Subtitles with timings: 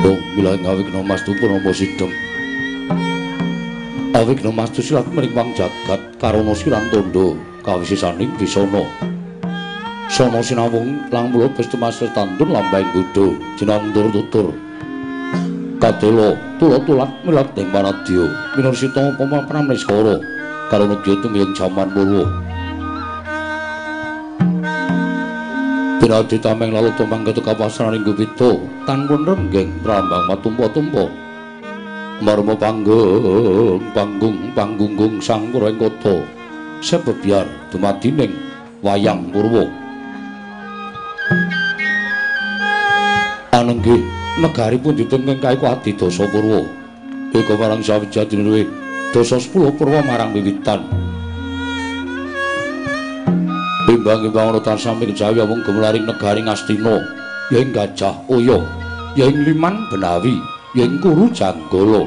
[0.00, 2.08] Dong mila ngawigna mastu purama sidhem.
[4.16, 8.80] Awigna mastu sirat mrimpang jagat karana sirang tondo kawisisaning bisana.
[10.08, 13.28] Sono sinawung lang mulo Gusti Master Tandun lambang Buddha
[13.60, 14.56] jinandur tutur.
[15.78, 18.24] Kadelo tulo-tulat milat ing paradya
[18.56, 20.16] minursita pamapan neskara
[20.72, 22.49] karana dia tumiyang jaman murwa.
[26.00, 28.56] Pinadi tameng lalu tumang ketu kapasaran ing gupito
[28.88, 31.12] tanpun renggeng prambang matumpo-tumpo.
[32.24, 36.24] Marmo panggung panggung panggunggung sang kurang koto
[36.80, 38.32] sebebiar dumadining
[38.80, 39.68] wayang purwo.
[43.52, 44.00] Anenggi
[44.40, 46.64] negari pun ditengeng kaiku adi dosa purwo.
[47.30, 48.62] Marang sawijadini luwe
[49.12, 50.80] dosa sepuluh purwo marang wiwitan.
[53.90, 57.02] Bimbang-bimbang ana tansah mijawi wong gemelaring negari Ngastina,
[57.50, 58.62] ya ing Gajah Oya,
[59.18, 60.38] ya ing Liman Benawi,
[60.78, 62.06] ya ing Kuru Janggala.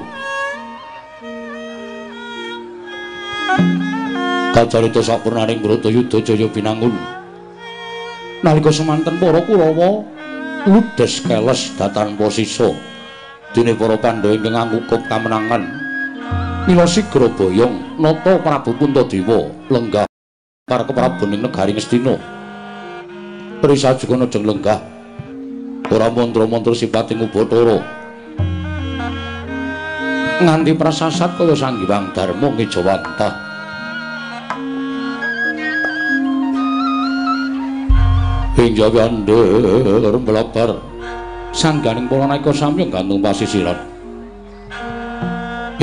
[4.56, 6.96] Kacarita sapurnaning Bratayuda Jaya Binangun.
[8.48, 10.08] Nalika semanten para Kurawa
[10.64, 12.72] ludes keles datan posisa
[13.52, 15.68] dene para Pandhawa ingkang ngangkukup kamenangan.
[16.64, 20.08] Mila sigra boyong nata Prabu Puntadewa lenggah
[20.64, 22.16] para keprabuning negari Ngastina.
[23.60, 24.80] Prisa juga lenggah.
[25.92, 27.84] Ora mantra-mantra sipating Ubathara.
[30.40, 33.34] Nganti prasasat kaya Sang Hyang Darma ngejawantah.
[38.64, 40.80] Ing jawander mlabar
[41.52, 43.93] sangganing para naika samyang gantung pasisiran.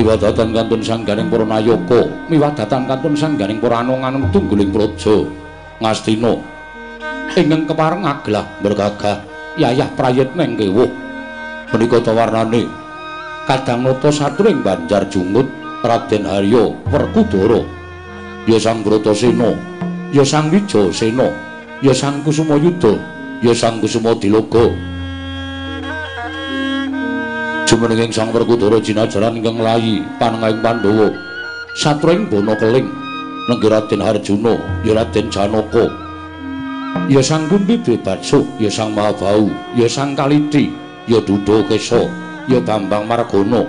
[0.00, 5.28] Miwadatan kantun sangganing para nayaka, miwadatan kantun sangganing para anung-anung tungguling praja
[5.76, 6.40] Ngastina.
[7.36, 9.20] Ingkang kepareng aglah bergagah
[9.60, 10.88] yayah prayitneng kewuh.
[11.68, 12.64] Menika tawarnane
[13.44, 15.44] kadang nata saturing Banjar Jungut
[15.84, 17.60] Raden Harya Werkudara.
[18.48, 19.52] Ya Sang Bratasena,
[20.16, 21.28] ya Sang Wijasena,
[21.84, 22.96] ya Sang Kusumayuda,
[23.44, 24.16] ya Sang Kusuma
[27.70, 31.14] Jumenenging Sang Werkudara jinajaran ingkang layi panengahing Pandhawa.
[31.78, 32.90] Satring bono keling
[33.46, 35.86] nenggih Raden Harjuna ya Raden Janaka.
[37.06, 39.46] Ya Sang Kunti Debatsu ya Sang Mahabau
[39.78, 40.66] ya Sang Kaliti
[41.06, 42.10] ya Duda Kesa
[42.50, 43.62] ya Bambang Margana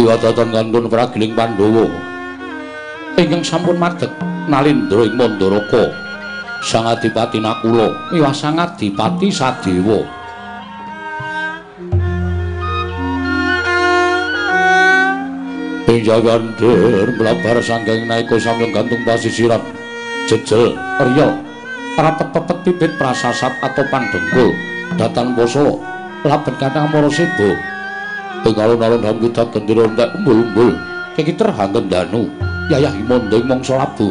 [0.00, 1.84] Iwadatan kantun pragiling Pandhawa.
[3.20, 4.08] Ingkang sampun madeg
[4.48, 5.92] nalindra ing Mandaraka
[6.64, 10.19] Sang Adipati Nakula miwah Sang Adipati Sadewa
[16.10, 19.62] jagandir mlabar sanggeng naika samyang gantung pasisiran
[20.26, 20.74] jejel
[21.06, 21.38] riya
[21.94, 24.50] rapet-pepet pipit prasasat atau pandengkul.
[24.98, 25.78] Datan poso
[26.26, 27.54] laben kadang mara sebo.
[28.42, 30.74] Ing alun-alun hambuta gendera entek umbul-umbul
[31.14, 32.26] kiki terhanggen danu
[32.72, 34.10] yayah imondo ing mangsa labu.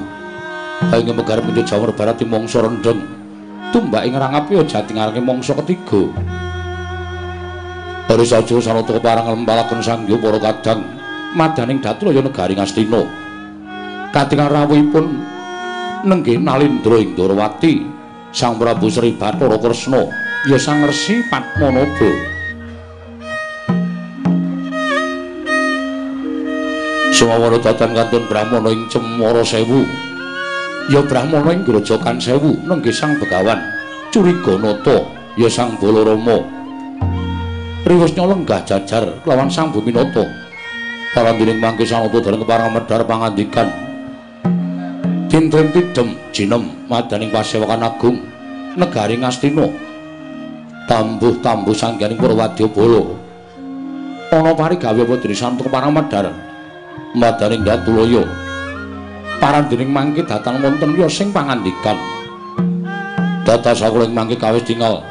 [0.95, 3.03] Ing megar menyut jawa barat mangsa rendeng.
[3.75, 6.07] Tumbak ing rangapi jati ngarang mangsa ketiga.
[8.07, 10.98] Hari saja sanata keparang lembalaken sanggya para kadang
[11.33, 13.01] madaning Datraya negari Ngastina.
[14.09, 15.05] Katingal rawuhipun
[16.05, 17.85] nenggih nalindra ing Darawati,
[18.33, 20.09] Sang Prabu Sri Bathara Kresna,
[20.49, 22.09] ya Sang Resi Padmanaba.
[27.13, 29.83] Sumawara datan kantun Brahmana ing Cemara Sewu.
[30.87, 33.59] Ya Brahmana ing Grojogan Sewu nenggih Sang Begawan
[34.09, 36.41] Curiganata, ya Sang Balarama.
[37.85, 40.38] Riwusnya lenggah jajar lawan Sang Buminata.
[41.09, 43.67] Parandining mangke sanata dereng keparang medhar pangandikan.
[45.25, 48.17] Dinten tidem jinem madaning pasewakan agung
[48.77, 49.65] negari Ngastina.
[50.85, 53.01] Tambuh-tambuh sangganing Purwadya Bala.
[54.29, 56.29] Ana parigawe apa diri santo keparang medhar
[57.17, 58.23] madaning Datulaya.
[59.41, 61.97] Parandining mangke datang wonten ya sing pangandikan.
[63.49, 65.01] Dados sakuling mangke kawis tinggal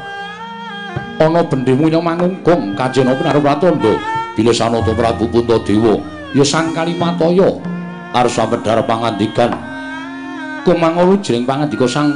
[1.19, 5.99] ana bendhemu nyong mangungkung kanjeng Prabu Pratandha bila sanata Prabu Puntadewa
[6.31, 7.59] ya sang Kalimataya
[8.15, 9.51] arsa medhar pangandikan.
[10.63, 12.07] Kumangulu jering pangandika sang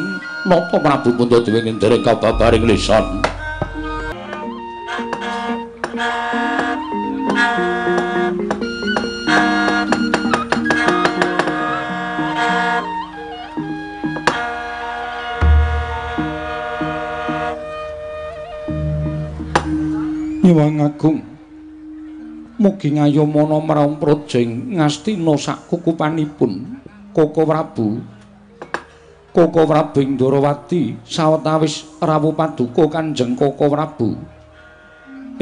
[0.47, 3.19] napa Prabu Puntadewa ing dereng kababaring lisan.
[20.39, 21.32] Nyuwang Agung
[22.63, 26.79] Mugi ngayomana marang projeng Ngastina sak kukupanipun
[27.11, 27.99] Koko Prabu.
[29.35, 34.15] Koko Prabu Indrawati sawetawis rawuh paduka Kanjeng Koko Prabu.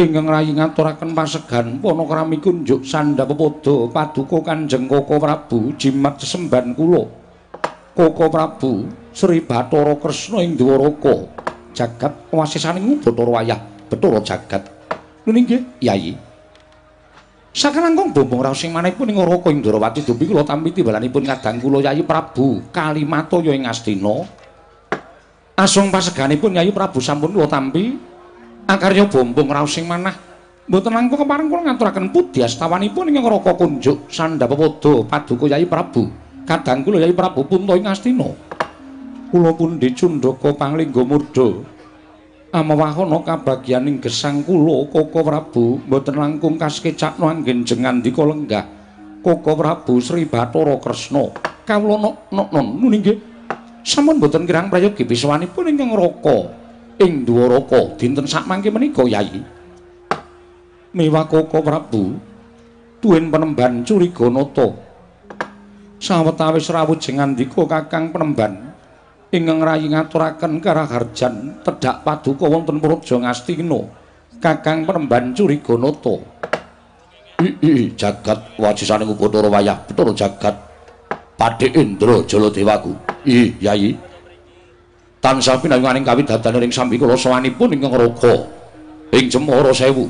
[0.01, 7.05] Ingkang rayi ngaturaken pasegan panakrami kunjuk sandhapada paduka Kanjeng Koko Prabu jimat sesemban kula.
[7.93, 11.29] Koko Prabu Sri Bathara Kresna ing Dwaraka.
[11.77, 13.61] Jagat wasisaning Bathara wayah
[13.93, 14.65] Bathara jagat.
[15.29, 16.30] Nggih Yayi
[17.51, 22.07] Sakalangkung bombong raos sing manehipun ing Raka Indrawati dupi kula tampi timbalanipun kadang kula Yayi
[22.07, 24.23] Prabu Kalimataya ing Astina
[25.59, 27.99] Asung paseganipun Yayi Prabu sampun kula tampi
[28.71, 30.15] Akarya bombong raos sing manah
[30.71, 36.07] mboten langkung kepareng kula ngaturaken pudhi astawanipun ing Raka Kunjuk Sandhapapada Paduka Yayi Prabu.
[36.47, 38.31] Kadang kula Yayi Prabu punta ing Astina.
[39.27, 41.80] Kula pun dicundhaka panglingga murda.
[42.51, 48.67] Amawahana kabagyaning gesang kula Koko Prabu mboten langkung kaskecakno anggen jengandika lenggah.
[49.23, 51.31] Koko Prabu Sri Bathara Kresna.
[51.63, 53.15] Kawula nok non nggih.
[53.87, 56.59] Sampun mboten kirang prayogi biswanipun ing Raka.
[56.99, 59.39] ing Dwaraka dinten sakmangke menika Yayi.
[60.91, 62.19] Miwa Koko Prabu
[62.99, 64.75] tuwin penemban Curiganata.
[66.03, 68.75] Sawetawis rawujeng andika Kakang Penemban
[69.31, 73.81] ingkang rayi ngaturaken karaharjan tedhak paduka wonten Praja Ngastina.
[74.41, 76.15] Kakang Penemban Curiganata.
[77.97, 80.55] Jagat wajisaning Bathara wayah Bathara jagat
[81.39, 82.93] Padhe Indra Jaladewaku.
[83.25, 84.11] Ii Yayi.
[85.21, 88.41] tansah pinayunganing kawidadaning ing sambi kula sawanipun ing ngraka
[89.13, 90.09] ing Cemara Sewu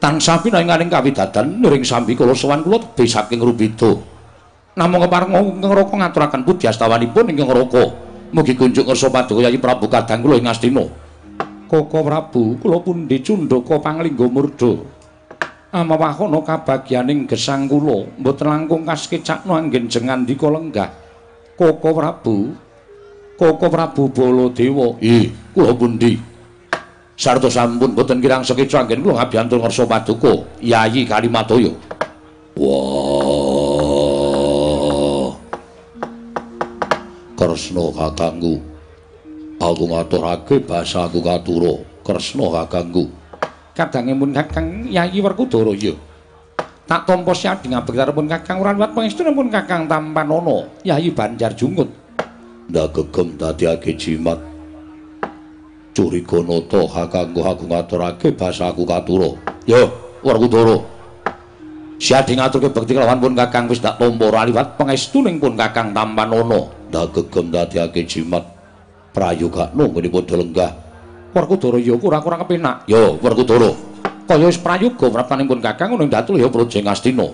[0.00, 3.92] tansah pinayunganing kawidadan ing sambi kula sawan kula tebih saking Rubida
[4.80, 7.84] namung kepareng ngraka ngaturaken pudhi astawanipun ing ngraka
[8.32, 10.88] mugi kunjuk ngersa paduka Yayi Prabu Kadang kula ing Astina
[11.68, 14.80] Koko Prabu kula pun dicundhaka panglingga murda
[15.76, 20.88] amawahana kabagyaning gesang kula mboten langkung kaskecakno anggen jengandika lenggah
[21.60, 22.56] Koko Prabu
[23.36, 24.96] Koko Prabu Baladewa.
[25.00, 26.12] Ih, kula pundi?
[27.20, 31.68] Sarta sampun boten kirang sekeca anggen kula ngabiyantul ngarsa paduka Yayi Kalimataya.
[32.56, 33.19] Wah.
[37.40, 38.60] Kresna kakangku.
[39.56, 41.80] Aku ngaturake basa aku katura.
[42.04, 43.08] Kresna kakangku.
[43.72, 45.96] Kadange mun Kakang Yayi Werkudara ya.
[46.84, 51.88] Tak tampa siading abektaripun Kakang Uranwat pangestunipun Kakang Tampanana Yayi Banjar Jungut.
[52.70, 54.38] ndagegem dadiake jimat
[55.90, 59.34] curiganata kakanggo aku ngaturake basaku katura
[59.66, 59.90] yo
[60.22, 60.78] werkudara
[61.98, 67.54] siadi ngaturke bekti kelawan pun kakang wis dak tampa raliwat pangestuning pun kakang tampanana ndagegem
[67.54, 68.44] dadiake jimat.
[69.14, 70.72] Prayogakno ngene padha lenggah.
[71.30, 72.90] Werkudara yo kurang-kurang kepenak.
[72.90, 73.70] Yo werkudara.
[74.26, 77.26] Kaya wis prayoga prapanipun kakang ngono datul ya projeng astina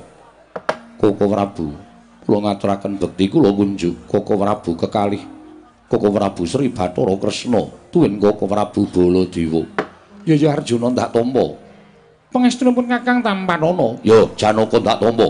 [0.97, 1.77] koko prabu
[2.25, 5.23] kula ngaturaken bekti kula kunjuk Koko Prabu kekalih.
[5.87, 7.63] Koko Prabu Sri Bathara Kresna
[7.95, 9.63] tuwin Koko Prabu Baladewa.
[10.27, 11.55] Ya ya Arjuna ndak tampa
[12.35, 15.29] pangestunipun Kakang Tampanana ya Janaka ndak tampa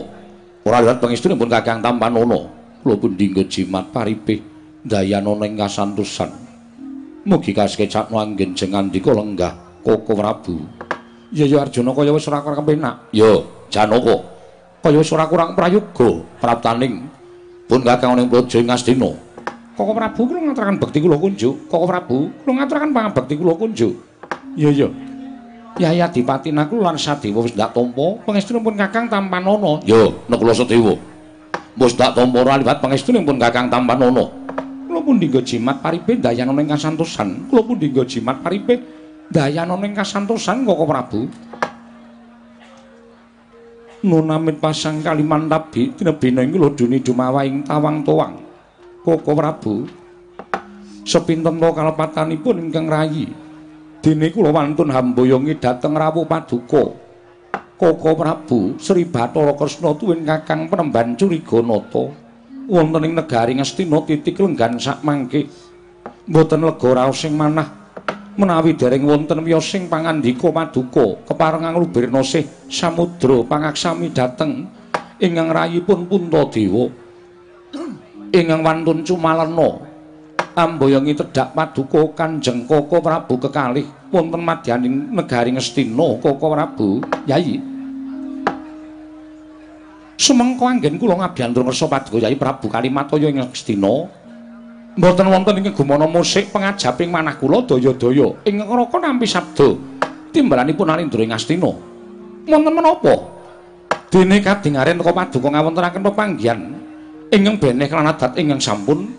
[0.65, 2.49] ora liwat pangestunipun Kakang Tampanana
[2.87, 4.39] kula pun dinggo jimat paripih
[4.87, 6.31] dayanana ing kasantosan
[7.27, 10.63] mugi kaskecakno anggen jengandika lenggah Koko Prabu
[11.35, 14.23] ya ya Arjuna kaya wis ora kepenak ya Janaka
[14.87, 17.17] kaya wis ora kurang prayoga praptaning
[17.67, 19.11] pun kakang ning praja Ngastina.
[19.77, 21.69] Koko Prabu kula ngaturaken bekti kula kunjuk.
[21.69, 23.93] Koko Prabu kula ngaturaken pangabekti kula kunjuk.
[24.57, 24.89] Iya iya.
[25.77, 29.85] Yai Adipati naku lan Sadewa wis ndak tampa pangestunipun Kakang Tampanana.
[29.85, 30.97] Yo, nek kula Sadewa.
[31.77, 34.25] Wis ndak tampa ora liwat pangestunipun Kakang Tampanana.
[34.89, 37.53] Kula pun dinggo jimat paripe dayanana ing kasantosan.
[37.53, 38.81] Kula pun dinggo jimat paripe
[39.29, 41.21] dayanana ing kasantosan Koko Prabu.
[44.07, 48.39] nunamit pasang kaliman nabi tinebina ing kula duni dumawaing tawang toang
[49.03, 49.75] koko prabu
[51.03, 53.27] sepinten to kalepatanipun ingkang rayi
[53.99, 57.06] dene kula wantun hamboyongi dhateng rawuh paduka
[57.77, 62.13] koko prabu sri bathara kresna tuwin kakang penemban curiganata.
[62.67, 65.47] Wonten ing negari ngastina titik lenggan sak mangke.
[66.27, 67.87] Mboten lega raos sing manah.
[68.37, 74.69] Menawi dereng wonten wiyosing pangandika paduka keparengang lubirna sih samudra pangaksami dhateng
[75.17, 76.93] ingkang rayipun Puntadewa
[78.37, 79.81] ingkang wantun cumalena
[80.53, 87.61] amboyongi tedhak paduka Kanjeng Koko Prabu kekalih wonten madyaning negari Ngastina Koko Prabu Yayi
[90.17, 93.95] Sumengko anggen kula ngabyantur ngersa paduka Yayi Prabu Kalimataya ing Ngastina
[94.97, 98.33] mboten wonten ing gumana musik pengajaping manah kula daya-daya.
[98.49, 99.77] Ing ngraka nampi sabda
[100.33, 101.69] timbalanipun Arindra ing Astina
[102.49, 103.15] wonten menapa?
[104.09, 106.61] Dene kadingaren teka paduka ngawontenaken pepanggihan
[107.29, 109.13] ingkang beneh lan adat ingkang sampun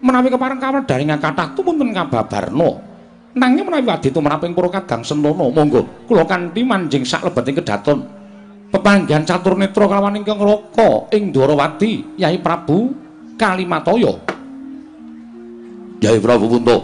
[0.00, 2.89] menawi kepareng kawedharing kathah tumunten kababarna
[3.30, 8.02] Nanging menawi wadi tumraping para kadang sentono, monggo kula kanthi manjing sak lebeting kedaton.
[8.70, 12.90] Pepanggihan catur netra kalawan ingkang raka ing Dwarawati, Yai Prabu
[13.38, 14.14] Kalimataya.
[16.02, 16.78] Yai Prabu Punta.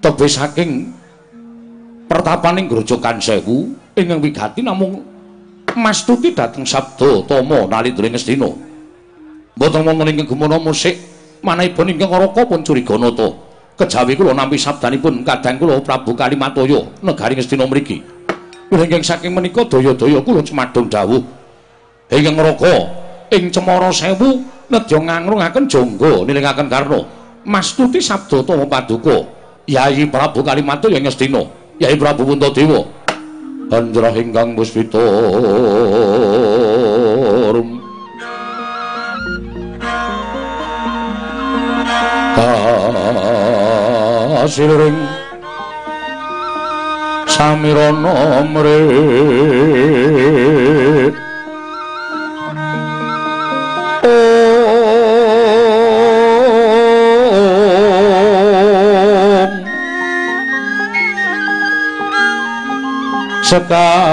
[0.00, 0.92] Tebe saking
[2.08, 5.04] pertapaning grojokan sewu ingkang wigati namung
[5.76, 8.48] mastuti dhateng sabda tama nalindring Ngastina.
[9.56, 11.00] Mboten wonten ingkang gumana musik
[11.40, 13.49] manahipun ingkang raka pun curiganata.
[13.80, 18.04] Kejawi kula nampi sabdanipun kadang kula Prabu Kalimataya negari Ngastina mriki.
[18.68, 21.24] Ingkang saking menika daya-daya kula cemadung dawuh.
[22.12, 22.74] Ingkang ngraka
[23.32, 27.00] ing Cemara Sewu nedya ngangrungaken jangga nilingaken karna
[27.48, 29.24] mastuti sabda tama paduka
[29.64, 31.40] Yai Prabu Kalimataya Ngastina.
[31.80, 32.84] Yai Prabu Puntadewa.
[33.70, 34.98] Andra ingkang puspita
[44.50, 44.98] silring
[47.30, 49.70] samirana mrih
[63.50, 64.09] sekar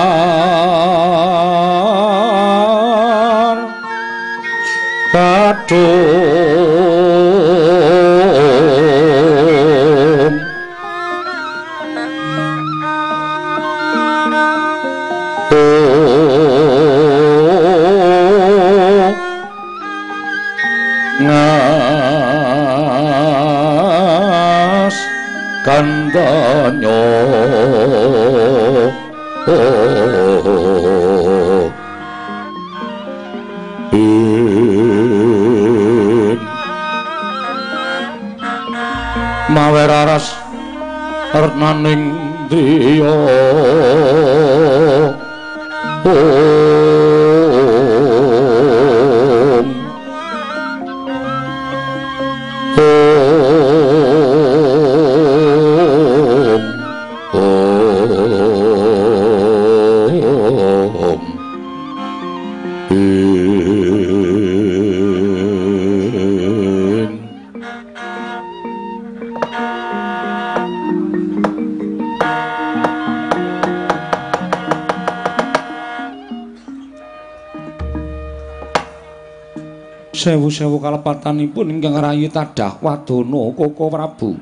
[80.27, 84.36] sewu-sewu kalepatanipun ingkang rayi tadah wadana Koko Prabu.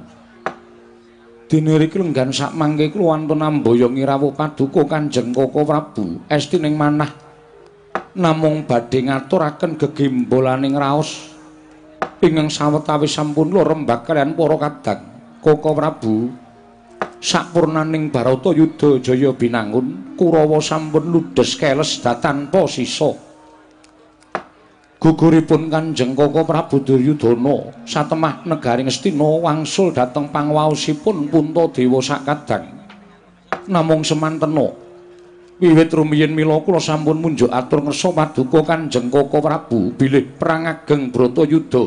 [1.46, 6.26] Dene iki lenggan sak mangke kula wonten ambaya ngirawuh paduka Kanjeng Koko Prabu.
[6.26, 7.14] Esti ning manah.
[8.18, 11.38] Namung badhe ngaturaken gegimbolaning raos.
[12.18, 15.02] Ingkang sawetawis sampun kula rembak kalian para kadang.
[15.38, 16.34] Koko Prabu
[17.22, 23.25] sapurnaning Barata Yudha Jaya binangun Kurawa sampun ludhes keles datanpa sisa
[25.06, 32.74] guguripun Kanjeng Koko Prabu Duryudana satemah negari Ngastina wangsul dhateng pangwaosipun Puntadewa sakadang.
[33.70, 34.74] Namung semantena
[35.62, 41.14] wiwit rumiyin mila kula sampun munjuk atur ngersa paduka Kanjeng Koko Prabu bilih perang ageng
[41.14, 41.86] Bratayuda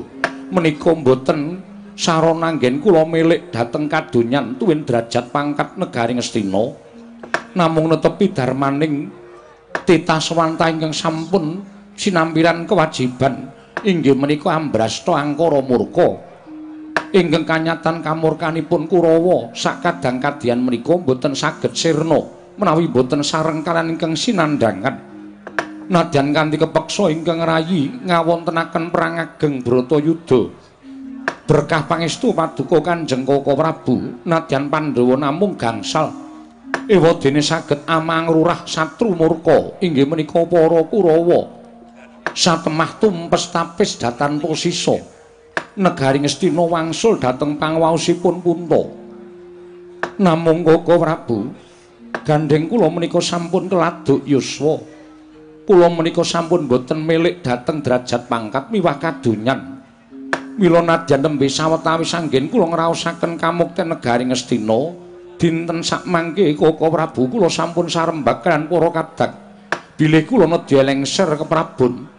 [0.55, 1.59] menika mboten
[1.99, 6.71] sarana nggen kula milik dhateng kadonyan tuwin derajat pangkat negari Ngastina
[7.59, 9.11] namung netepi darmaning
[9.83, 13.51] titah swanta ingkang sampun sinampiran kewajiban.
[13.83, 16.31] Inggih menika ambrasta angkara murka.
[17.09, 22.21] Ingkang kanyatan kamurkanipun Kurawa sakadang kadyan menika boten saged sirna
[22.61, 25.09] menawi boten sareng kalian ingkang sinandhangan
[25.89, 30.53] nadyan kanthi kepeksa ingkang rayi ngawontenaken perang ageng Bratayuda
[31.49, 36.13] berkah pangestu paduka Kanjeng Koko Prabu nadyan Pandhawa namung gangsal.
[36.85, 39.81] Ewadene saged amang lurah satru murka.
[39.81, 41.58] Inggih menika para Kurawa
[42.35, 44.97] satemah tumpes tapis datan posisa.
[45.79, 48.83] Negari ngestina wangsul dhateng pangwaosipun punta.
[50.19, 51.39] Namung koko prabu
[52.27, 54.83] gandeng kula menika sampun keladuk yuswa.
[55.63, 59.79] Kula menika sampun boten milik dhateng derajat pangkat miwah kadonyan.
[60.59, 65.07] Mila nadyan tembe sawetawis anggen kula ngraosaken kamukten negari ngestina
[65.39, 69.33] dinten sak mangke koko prabu kula sampun sarembak kan para kadang
[69.95, 72.18] bilih kula nedya lengser ke prabun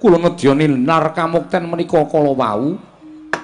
[0.00, 2.80] kula ngedyani narkamukten menika kala wau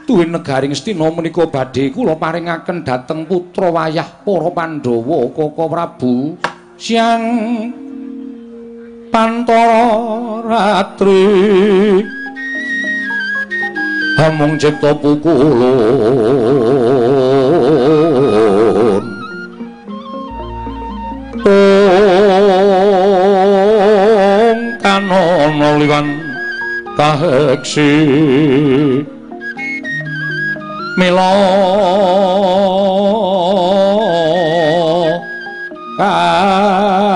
[0.09, 6.41] duwe negaring Astina menika badhe kula paringaken dhateng putra wayah para Pandhawa Kaka Prabu
[6.81, 7.25] Siang
[9.17, 11.25] Pantara Ratri.
[14.21, 15.45] Hamung cipta pukulun.
[21.41, 21.55] Tung
[24.85, 26.26] kanono liwan.
[26.97, 27.93] Maheksi
[30.97, 31.37] mila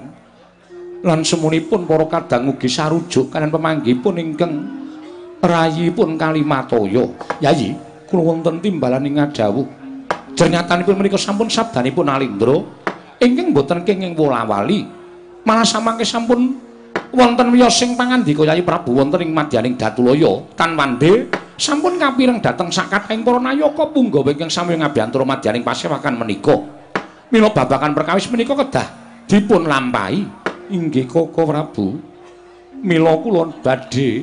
[0.99, 4.53] Lan semunipun para kadang ugi sarujuk kanan pemanggihipun ingkang
[5.39, 7.07] rayipun Kalimataya.
[7.39, 7.71] Yayi,
[8.11, 9.63] kula wonten timbalan ing ngadhawuh.
[10.35, 12.59] Jernyatanipun menika sampun sabdanipun Alindra
[13.23, 14.83] ingkang boten kenging wolawali.
[15.47, 16.59] Malah samangke sampun
[17.15, 22.71] wonten wiyos sing pangandika Yayi Prabu wonten ing madyaning Datulaya tan wande sampun kapireng dhateng
[22.71, 26.55] sakathahing para nayaka punggawa ingkang sami ngabiyantara madyaning pasewakan menika.
[27.31, 28.87] Mila babakan perkawis menika kedah
[29.25, 30.23] dipun lampahi
[30.69, 31.97] inggih Koko Prabu.
[32.85, 34.21] Mila kula badhe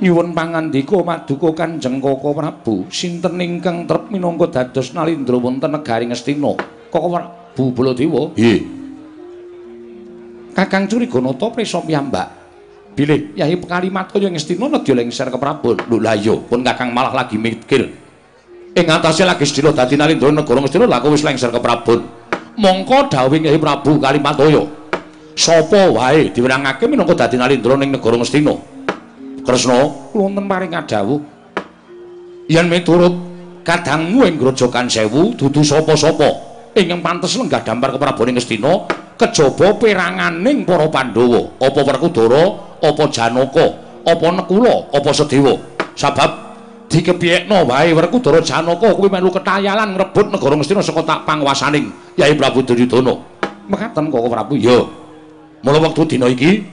[0.00, 6.52] nyuwun pangandika maduka Kanjeng Koko Prabu sinten ingkang trep minangka dados nalindra wonten negari Ngastina.
[6.92, 8.34] Koko Prabu Baladewa.
[8.36, 8.60] Nggih.
[10.50, 12.39] Kakang Curiganata prisa piyambak.
[12.94, 15.78] Bilih Yai Kalimataya Ngastina nedya lengser ke Prabu.
[15.88, 17.86] Lho lah iya, pun Kakang malah lagi mikir.
[18.70, 22.02] Ing atase lagi sedina dadi nalindra negara Ngastina lha kok wis lengser ke Prabu.
[22.58, 24.62] Mongko dawuh Yai Prabu Kalimataya.
[25.38, 28.54] Sapa wae diwenangake minangka dadi nalindra ning negara Ngastina.
[29.40, 29.78] Kresna,
[30.12, 31.20] kula wonten paring dawuh.
[32.50, 33.14] Yen miturut
[33.62, 38.86] kadangmu ing grojogan sewu dudu sapa-sapa ingkang pantes lenggah dampar keprabaning Ngastina
[39.18, 43.66] kejaba peranganing para Pandhawa, apa Werkudara, apa Janaka,
[44.04, 45.54] apa Nekula, apa Sedewa.
[45.94, 46.50] Sabab
[46.90, 52.66] dikepiyekno wae Werkudara Janaka kuwi melu ketayalan ngrebut negara Ngastina saka tak panguwasaning Yai Prabu
[52.66, 53.14] Duryudana.
[53.70, 54.82] Mekaten kok Prabu ya.
[55.62, 56.66] Mula wektu dina iki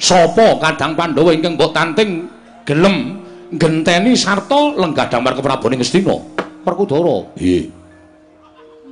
[0.00, 2.26] sapa kadang Pandhawa ingkang mbok tanting
[2.66, 3.20] gelem
[3.52, 6.16] ngenteni sarta lenggah dampar keprabaning Ngastina?
[6.66, 7.30] Werkudara.
[7.38, 7.64] Nggih.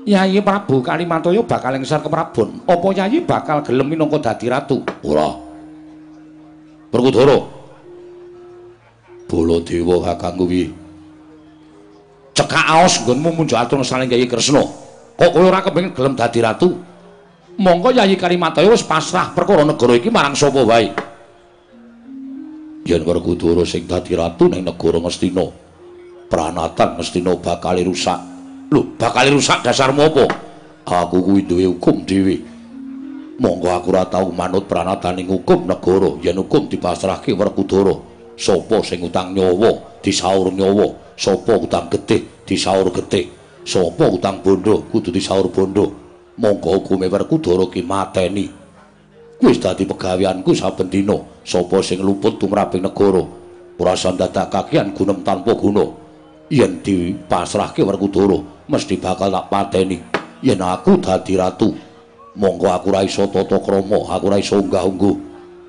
[0.09, 2.63] Yayi Prabu Kalimataya bakal lengser ke Prabon.
[2.65, 4.81] Apa Yayi bakal gelem minangka dadi ratu?
[5.05, 5.48] Ora.
[6.89, 7.39] Werkudara.
[9.29, 10.73] Baladewa Kakang kuwi
[12.33, 14.63] Cekak aos nggonmu munjuk atur saling Yayi Kresna.
[15.19, 16.71] Kok kowe ora kepengin gelem dadi ratu?
[17.59, 20.95] Monggo Yayi Kalimataya wis pasrah perkara negara iki marang sapa wae.
[22.89, 25.45] yen Werkudara sing dadi ratu ning negara Ngastina.
[26.33, 28.21] Pranatan Ngastina bakal rusak.
[28.73, 30.25] Lho, bakal rusak dasarmu apa?
[30.89, 32.41] Aku kuwi duwe hukum dhewe.
[33.39, 37.95] Monggo aku ora tau manut pranataning hukum negara yen hukum dipasrahke Werkudara.
[38.35, 43.31] Sapa sing utang nyawa disaur nyawa, sapa utang getih disaur getih,
[43.63, 45.95] sapa utang bondo kudu disaur bondo.
[46.35, 48.51] Monggo hukume Werkudara ki mateni.
[49.39, 51.15] Wis dadi pegaweanku saben dina,
[51.47, 53.23] sapa sing luput tumraping negara
[53.79, 55.87] ora sandadak kakian gunem tanpa guna.
[56.51, 60.03] Yen dipasrahke Werkudara, mesti bakal tak pateni.
[60.43, 61.71] Yen aku dadi ratu,
[62.39, 65.17] monggo aku ra iso tata krama, aku ra iso unggah-ungguh.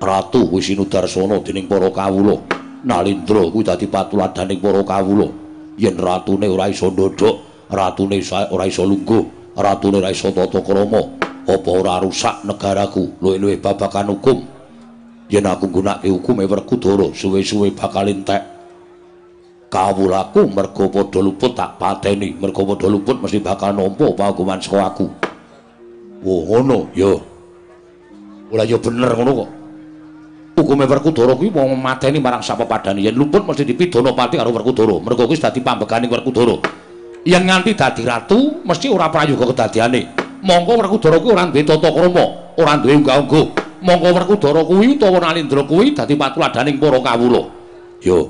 [0.00, 2.40] Ratu wis sinudarsana dening para kawula.
[2.86, 5.28] Nalindra kuwi dadi patuladaning para kawula.
[5.76, 11.02] Yen ratune ora iso ndodhok, ratune ora iso lungguh, ratune ora iso tata krama,
[11.44, 14.38] apa ora rusak negaraku luwih-luwih babakan hukum.
[15.28, 18.42] Yen aku nggunakake hukume Werkudara, suwe-suwe bakal entek.
[19.70, 25.19] Kawulaku mergo padha luput tak pateni, mergo padha luput mesti bakal nampa pahukuman saka aku.
[26.20, 27.16] Oh ngono, ya.
[28.50, 29.50] Ora ya bener ngono kok.
[30.60, 35.00] hukume Werkudara kuwi wong mateni marang sapa padane yen luput mesti dipidana pati karo Werkudara.
[35.00, 36.60] Mergo kuwi dadi pambegane Werkudara.
[37.24, 40.00] Yen nganti dadi ratu mesti ora prayoga kedadiane.
[40.44, 42.24] Monggo Werkudara kuwi ora duwe tata krama
[42.60, 43.46] ora duwe unggah-ungguh.
[43.80, 47.42] Monggo Werkudara kuwi utawa Nalindra kuwi dadi patuladaning para kawula.
[48.04, 48.28] Yo.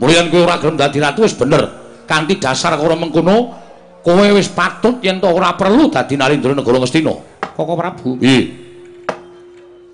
[0.00, 1.70] Mulyan kowe ora gelem dadi ratu wis bener.
[2.10, 3.54] Kanthi dasar karo mengkono
[4.00, 7.14] kowe wis patut yen to ora perlu dadi Nalindra negara Ngastina
[7.56, 8.16] Koko Prabu.
[8.20, 8.70] Iya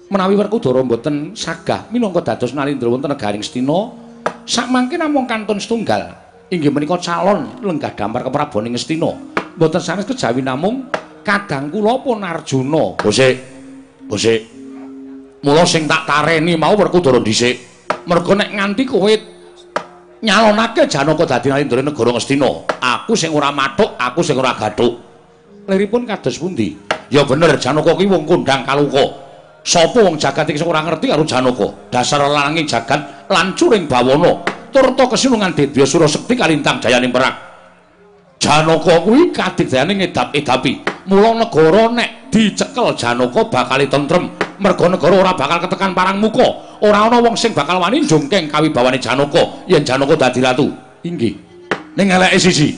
[0.06, 3.90] menawi Werkudara mboten sagah minangka dados nalindra wonten negaring Stina
[4.46, 6.14] sakmangke namung kantun setunggal
[6.46, 9.10] inggih menika calon lenggah damar keprabaning Stina
[9.58, 10.86] mboten sanes kejawi namung
[11.26, 12.94] kadang kula pun Arjuna.
[13.02, 13.34] Bosik
[14.06, 14.46] Bosik.
[15.42, 17.58] Mula sing tak tareni mau Werkudara dhisik.
[18.06, 19.10] Mergo nek nganti kowe
[20.26, 22.50] nyalonake Janaka dadi nalindra negara Ngastina
[22.82, 24.98] aku sing ora mathuk aku sing ora gathuk
[25.70, 26.74] liripun kados pundi
[27.06, 29.26] ya bener Janaka kuwi wong kondang kaluka
[29.66, 31.90] Sapa wong jagat iki sing ora ngerti karo Janaka?
[31.90, 34.38] Dasar lanange jagat lancuring bawana.
[34.70, 37.34] Turta kesinungan Dedya Sura Sekti kalintang jayaning perang.
[38.38, 41.02] Janaka kuwi kadigdayane ngedap-edapi.
[41.10, 44.30] Mula negara nek dicekel Janaka bakal tentrem.
[44.56, 46.46] Merga negara ora bakal ketekan parang muka.
[46.80, 50.66] Ora ana wong sing bakal wani njungkeng kawibawane Janaka yen Janaka dadi ratu.
[51.04, 51.34] Inggih.
[51.96, 52.76] Ning eleke sisi.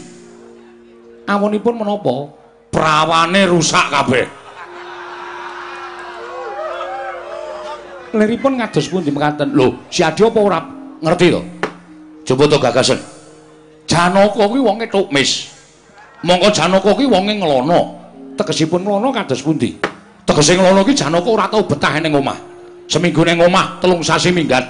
[1.29, 2.33] Awonipun menapa?
[2.69, 4.39] Prawane rusak kabeh.
[8.15, 10.61] liripun ngados pundi mekaten lho si adi apa ora
[11.05, 11.41] ngerti to
[12.33, 13.01] coba to gagasan
[13.85, 15.53] janaka kuwi wonge tukmis
[16.25, 17.81] mongko janaka kuwi wonge nglono
[18.41, 19.77] tegesipun nglono kados pundi
[20.29, 22.37] tegese nglono kuwi janaka ora tau betah ning omah.
[22.85, 24.61] Seminggu ning omah telung sasi minggat.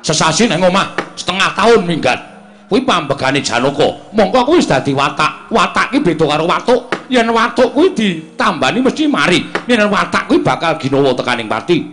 [0.00, 2.18] Sesasi ning omah setengah tahun minggat.
[2.64, 5.52] Kuwi pambegane janaka mongko kuwi wis dadi watak.
[5.52, 6.80] Watak ki beda karo watuk.
[7.12, 9.44] Yen watuk kuwi ditambani mesti mari.
[9.68, 11.84] Yen watak kuwi bakal ginawa tekaning pati.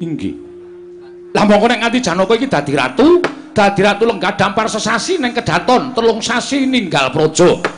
[0.00, 0.34] Inggih.
[1.36, 3.20] Lah mongko nek nganti Janaka iki dadi ratu,
[3.52, 7.75] dadi ratu lenggah dampar sesasi ning kedaton, telung sasi ninggal praja.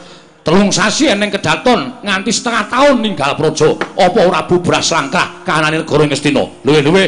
[0.48, 3.68] Telung sasi ning kedaton nganti setengah tahun ninggal praja.
[4.00, 6.40] Apa ora bubras langkah kahanane negara Ngastina?
[6.64, 7.04] Luwe-luwe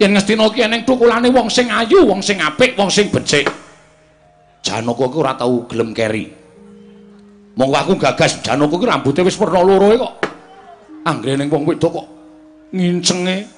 [0.00, 3.44] yen Ngastina iki eneng thukulane wong sing ayu, wong sing apik, wong sing becik.
[4.64, 6.32] Janaka iki ora tau gelem keri.
[7.60, 10.12] Monggo aku gagas Janaka iki rambuté wis werna loro kok.
[11.04, 12.06] Anggrene wong wedok kok
[12.72, 13.52] ngincenge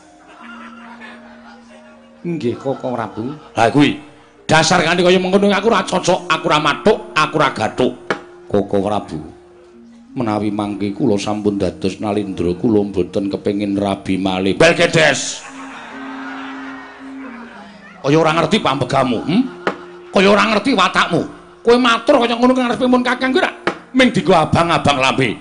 [2.19, 3.31] Nggih, Koko Prabu.
[3.55, 3.95] Ha kuwi.
[4.43, 8.08] Dasar kanthi kaya mengkono aku ora cocok, aku ora mathuk, aku ora gathuk.
[8.49, 9.21] Koko Prabu.
[10.17, 14.57] Menawi mangke kula sampun dados nalindra, kula mboten kepengin rabi malih.
[14.57, 15.45] Belkedes.
[18.01, 19.43] Kaya ora ngerti pambegamu, hm?
[20.09, 21.23] Kaya ora ngerti watakmu.
[21.61, 23.45] Kowe matur kaya ngono ngarepe mun Kakang kuwi
[23.93, 25.37] ming digo abang-abang lambe.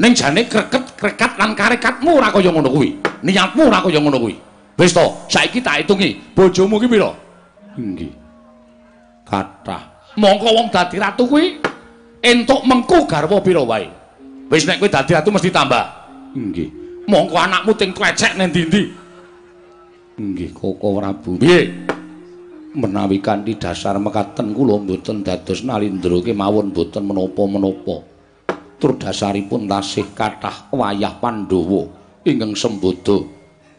[0.00, 2.96] Ning jane kreket, krekat lan karekatmu ora kaya ngono kuwi.
[3.20, 4.34] Niatmu ora kaya ngono kuwi.
[4.80, 7.12] Wis to, saiki tak hitungi, bojomu ki pira?
[7.76, 8.08] Inggih.
[9.28, 9.84] Kathah.
[10.16, 11.60] Mongko wong dadi ratu kuwi
[12.22, 13.90] entuk mengku garwa pira wae.
[14.48, 15.84] Wis nek kowe dadi ratu mesti tambah.
[16.38, 16.70] Inggih.
[17.10, 18.82] Mongko anakmu ting klecek nang ndi-ndi.
[20.22, 21.34] Inggih, Koko Prabu.
[21.40, 21.66] Piye?
[22.72, 27.96] Menawi kanthi dasar mekaten kula mboten dados nalindra kemawon mboten menapa-menapa.
[28.80, 33.26] Tur dasaripun tasih kathah wayah Pandhawa ingkang sembodo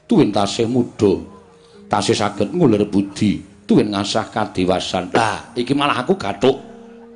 [0.07, 1.15] tuwin tasih muda
[1.87, 6.72] tasih saged ngulir budi tuwin ngasah kadiwasan lah iki malah aku gathuk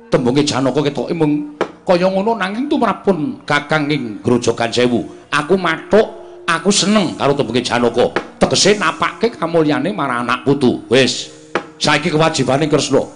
[0.08, 5.04] tembunge janaka ketoke mung kaya ngono nanging tumrapun kakang ing grojogan sewu.
[5.32, 6.06] Aku mathuk
[6.44, 8.12] aku seneng karo tembunge janaka.
[8.40, 10.84] Tegese napake kamulyane marang anak putu.
[10.88, 11.32] Wis.
[11.78, 13.06] Saiki kewajibane kresna.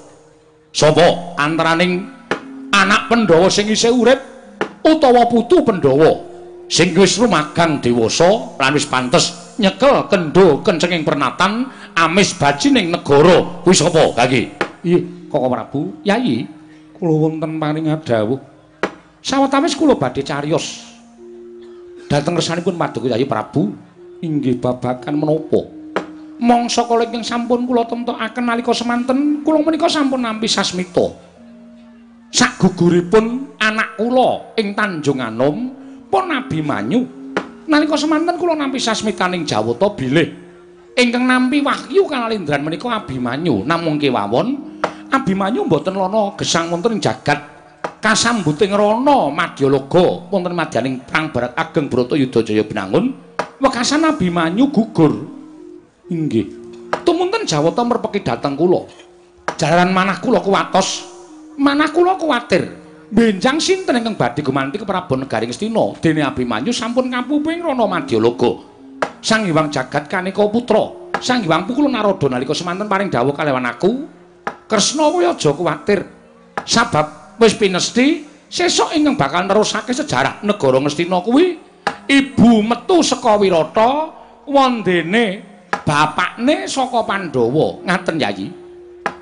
[0.73, 1.37] Sapa?
[1.37, 2.07] Antaraning
[2.73, 4.21] anak pendhawa sing isih urip
[4.81, 6.25] utawa putu pendhawa
[6.73, 13.61] sing wis rumagang dewasa lan wis pantes nyekel kendo kencenging pernatan amis baji ning negara.
[13.61, 14.17] Kuwi sapa?
[14.17, 14.43] Kaki
[14.87, 15.81] iya koko prabu?
[16.09, 16.49] Yai
[17.03, 18.39] kula wonten paring dawuh.
[19.19, 20.87] Sawetawis kula badhe cariyos
[22.07, 23.75] dhateng resanipun paduka yai prabu
[24.23, 25.67] inggih babakan menapa?
[26.39, 31.11] Mongso kala ingkang sampun kula temtokaken nalika semanten kula menika sampun nampi sasmita.
[32.31, 35.75] Sak guguripun anak kula ing Tanjung Anom
[36.07, 37.03] pun Abimanyu
[37.67, 40.39] nalika semanten kula nampi sasmitaning Jawata bilih.
[40.93, 44.72] Ingkang nampi wahyu kanalindran menika Abimanyu namung kewawon
[45.13, 47.37] Abimanyu mboten lono gesang wonten ing jagat
[48.01, 53.13] kasambuting rana Madyalaga wonten madyaning perang barat ageng Bratayuda Jaya binangun.
[53.61, 55.23] Wekasan Abimanyu gugur.
[56.09, 56.49] Inggih.
[57.05, 58.89] Tumunten Jawata merpeki dhateng kula.
[59.55, 61.07] Jalaran manah kula kuwatos.
[61.61, 62.73] Manah kula kuwatir.
[63.13, 68.65] Benjang sinten ingkang badhe gumanti ke Prabu Negaring Astina dene Abimanyu sampun kampuping rana Madyalaga
[69.21, 71.15] Sang Hyang Jagat Kanika Putra.
[71.21, 74.09] Sang Hyang Pukul Narada nalika semanten paring dawuh kalewan aku,
[74.73, 76.01] Kresna kuwi aja kuwatir.
[76.65, 81.61] Sabab wis pinesti sesuk ingkang bakal nerusake sejarah negara Ngastina kuwi
[82.09, 84.09] ibu metu saka Wirata
[84.49, 85.45] wondene
[85.85, 87.85] bapakne saka Pandhawa.
[87.85, 88.49] Ngaten Yayi.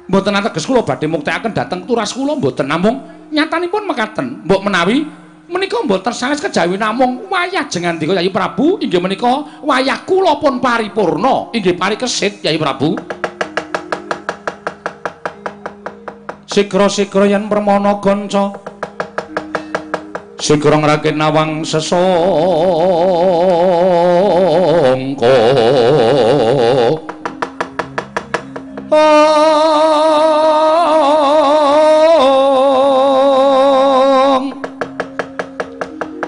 [0.07, 3.03] Mboten ateges kula badhe muktekaken dhateng turas kula mboten namung
[3.35, 4.47] nyatanipun mekaten.
[4.47, 5.03] Mbok menawi
[5.51, 11.51] menika mboten sanes kejawi namung wayah jengandika Yayi Prabu inggih menika wayah kula pun paripurna
[11.51, 13.19] inggih parikesit Yayi Prabu.
[16.51, 18.51] Sigra-sigra yen permana ganca
[20.35, 22.11] Sigra ngrakit nawang sesongko.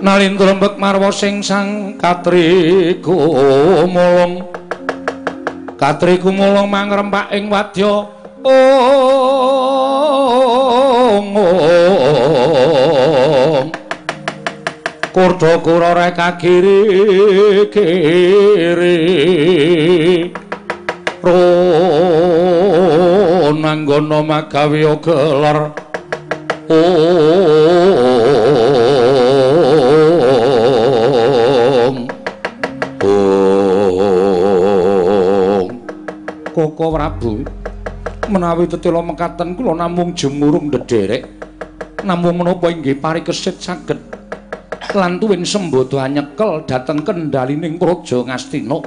[0.07, 4.47] Nalin trembek marwa sing sang katri gumulung
[5.75, 8.07] Katri gumulung mangrempak ing wadya.
[8.47, 9.52] Ong
[11.13, 11.37] ong
[15.13, 18.97] Kurda kurara kagiri kiri.
[23.53, 25.77] Ronanggono magawi gelar
[26.73, 26.89] Ong
[33.05, 35.69] Ong
[36.57, 37.45] Koko Prabu
[38.33, 41.29] menawi tetela mekaten kula namung jemurung ndederek
[42.01, 44.01] namung menapa inggih parikesit saged
[44.97, 48.81] lan tuwin sembodo nyekel dhateng kendalining praja Ngastina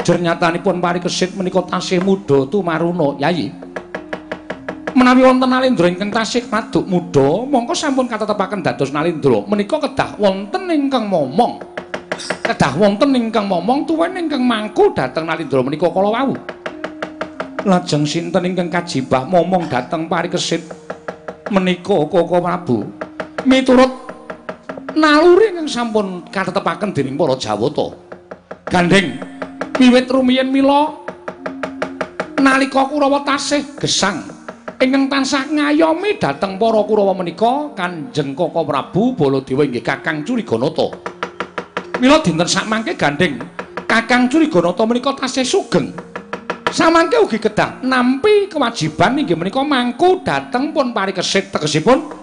[0.00, 3.52] jernyatanipun parikesit menika tasih muda tumaruna yayi
[4.96, 9.46] menawi wonten nalendra ingkang tasih paduk muda mongko sampun katetepaken dados nalendra.
[9.46, 11.62] Menika kedah wonten ingkang momong.
[12.42, 16.59] Kedah wonten ingkang momong tuwin ingkang mangku dhateng nalendra menika kala wau
[17.64, 20.64] lajeng sinten ingkang kajibah momong dhateng parikesit
[21.52, 22.78] menika Koko Prabu?
[23.44, 23.92] Miturut
[24.96, 27.92] naluri ingkang sampun katetepaken dening para Jawata.
[28.70, 29.18] Gandeng
[29.76, 30.94] wiwit rumiyin mila
[32.38, 34.24] nalika Kurawa tasih gesang
[34.80, 40.88] ingkang tansah ngayomi dhateng para Kurawa menika Kanjeng Koko Prabu Baladewa inggih Kakang Curiganata
[41.98, 43.42] mila dinten sakmangke gandeng
[43.90, 46.09] Kakang Curiganata menika tasih sugeng
[46.70, 52.14] Samangke ugi kedah nampi kewajiban inggih menika mangku dhateng pun parikesit tegesipun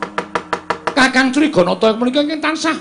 [0.96, 2.80] Kakang Curiganata menika ingkang tansah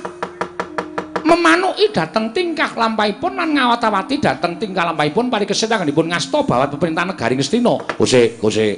[1.26, 7.34] memanuki dhateng tingkah lampahipun lan ngawat-awati dhateng tingkah lampahipun parikesit anggenipun ngasta bawat pemerintah negari
[7.34, 7.74] Ngastina.
[7.98, 8.68] Gusti, Gusti.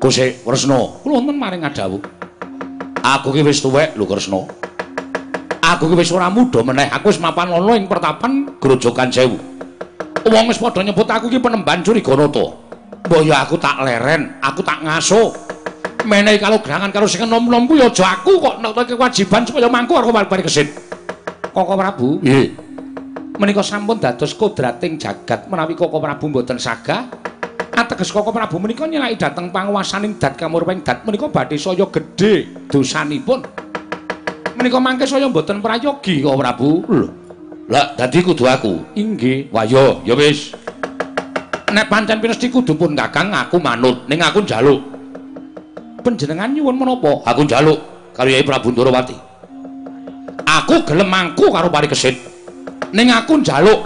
[0.00, 2.00] Gusti Kresna, kula wonten maring ngadhawuh.
[3.04, 4.40] Aku ki wis tuwek lho Kresna.
[5.62, 9.51] Aku ki wis ora muda meneh, aku wis mapan ana ing pertapan Grojogan Sewu.
[10.22, 12.46] Wong wis padha nyebut aku ki penemban Curiganata.
[13.02, 15.34] Mbok ya aku tak leren, aku tak ngaso.
[16.06, 19.94] Menehi kalau gerangan karo sing enom-enom ku ya aja aku kok nek kewajiban supaya mangku
[19.94, 20.70] karo bali kesit.
[21.52, 22.18] Koko Prabu.
[22.22, 22.46] Nggih.
[23.38, 27.06] Menika sampun dados kodrating jagat menawi Koko Prabu mboten sagah
[27.74, 33.42] ateges Koko Prabu menika nyelaki dhateng panguwasaning dat kamurping dat menika badhe saya gedhe dosanipun.
[34.58, 36.70] Menika mangke saya mboten prayogi Koko Prabu.
[36.86, 37.21] Lho.
[37.72, 38.84] Lah dadi kudu aku.
[38.92, 39.48] Inggih.
[39.48, 40.52] Wah yo, ya wis.
[41.72, 44.84] Nek pancen pinesti kudu pun Kakang aku manut ning aku njaluk.
[46.04, 47.24] Panjenengan nyuwun menapa?
[47.24, 47.80] Aku njaluk
[48.12, 49.16] karo Yai Prabu Ndarawati.
[50.44, 52.20] Aku gelem mangku karo parikesit.
[52.92, 53.80] Ning aku njaluk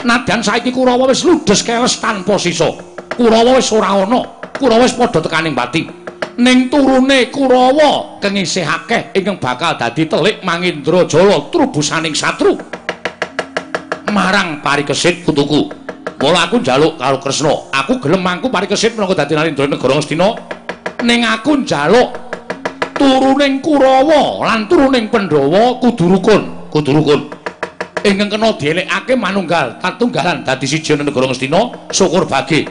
[0.00, 2.72] nadyan saiki Kurawa wis ludes keles tanpa sisa.
[3.20, 4.48] Kurawa wis ora ana.
[4.56, 5.84] Kurawa wis padha tekaning pati.
[6.40, 12.56] Ning turune Kurawa kengisih akeh ingkang bakal dadi telik Mangindrajala trubusaning satru.
[14.14, 15.70] Marang parikesit putuku.
[16.16, 17.54] Mula aku njaluk karo Kresna.
[17.70, 20.28] Aku gelem mangku parikesit menangka dadi nalindra negara Ngastina.
[21.06, 22.08] Ning aku njaluk
[22.96, 26.42] turuning Kurawa lan turuning Pandhawa kudu rukun,
[26.72, 27.20] kudu rukun.
[28.06, 32.66] Ingkang kena dielekake manunggal, tatunggalan dadi siji ana negara Ngastina, syukur bagi.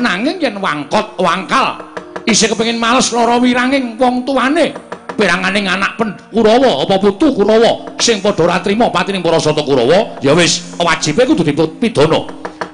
[0.00, 1.80] Nanging yen wangkot, wangkal,
[2.24, 4.72] isih kepengin males lara wiranging wong tuane,
[5.20, 10.16] piranganing anak pen Kurawa apa putu Kurawa sing padha ora trima patining para sata Kurawa,
[10.24, 12.24] ya wis wajibe kudu dipidana.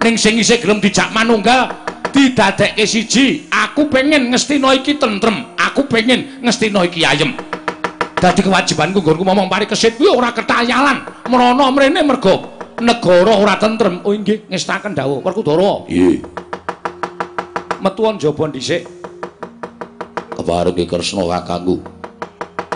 [0.06, 1.74] Ning sing isih gelem dijak manunggal,
[2.14, 3.50] didadekke siji.
[3.50, 5.50] Aku pengen Ngastina iki tentrem.
[5.58, 7.34] Aku pengen Ngastina iki ayem.
[8.16, 11.02] Dadi kewajibanku nggonku momong parikesit kuwi ora ketayalan.
[11.26, 13.98] Mrana mrene mergo negara ora tentrem.
[14.06, 15.84] Oh inggih, ngestaken dawuh Werkudara.
[15.90, 16.22] Nggih.
[17.82, 18.86] Metuwon jaba dhisik.
[20.38, 21.95] Keparenge Kresna kakangku.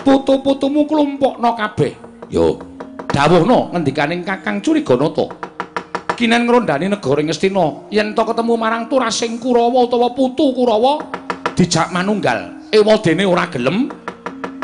[0.01, 1.93] Putu-putumu klumpukna kabeh.
[2.31, 2.57] Yo,
[3.11, 5.51] Dawuhna ngendikaning Kakang Curiganata.
[6.21, 11.01] kinen ngrondani negara Ngastina yen to ketemu marang turasing Kurawa utawa putu Kurawa
[11.57, 12.61] dijak manunggal.
[12.69, 13.89] Ewadene ora gelem.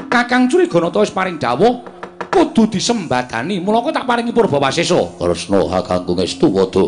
[0.05, 1.81] Kakang Curiganata wis paring dawuh
[2.29, 6.85] kudu disembadani mula kok tak paringi purba wasesa Kresna kakangku ngestu wada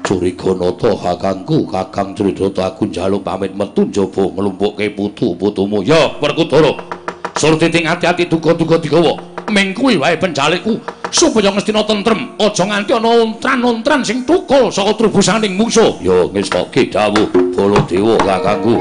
[0.00, 5.84] Curiganata kakangku kakang Curiganata aku njaluk pamit metu njaba nglumpukke putu-putumu.
[5.84, 6.99] Ya Werkudara
[7.40, 9.16] surti ting ati-ati duga-duga digawa.
[9.48, 10.76] Ming kuwi wae penjalikku
[11.08, 12.36] supaya Ngastina tentrem.
[12.36, 15.96] Aja nganti ana ontran-ontran sing tukul saka trubusaning mungsuh.
[16.04, 18.76] Ya ngestokke dawuh Baladewa kakangku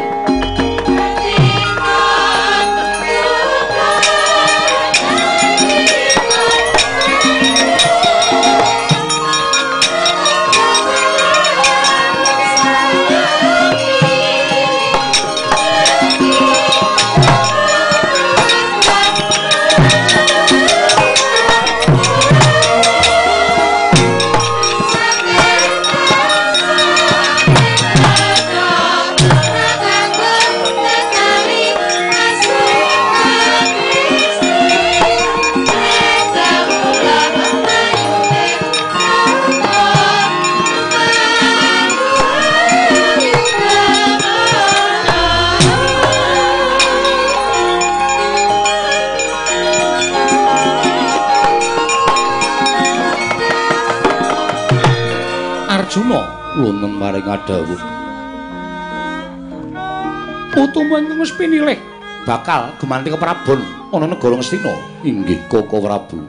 [62.29, 63.57] bakal gumanti keprabon
[63.89, 66.21] ana negara Ngastina inggih Koko Prabu.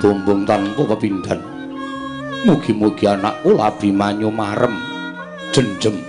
[0.00, 1.36] Bombong tanpa pepindhan.
[2.48, 4.80] Mugi-mugi anakku Abimanyu marem
[5.52, 6.00] jenjem.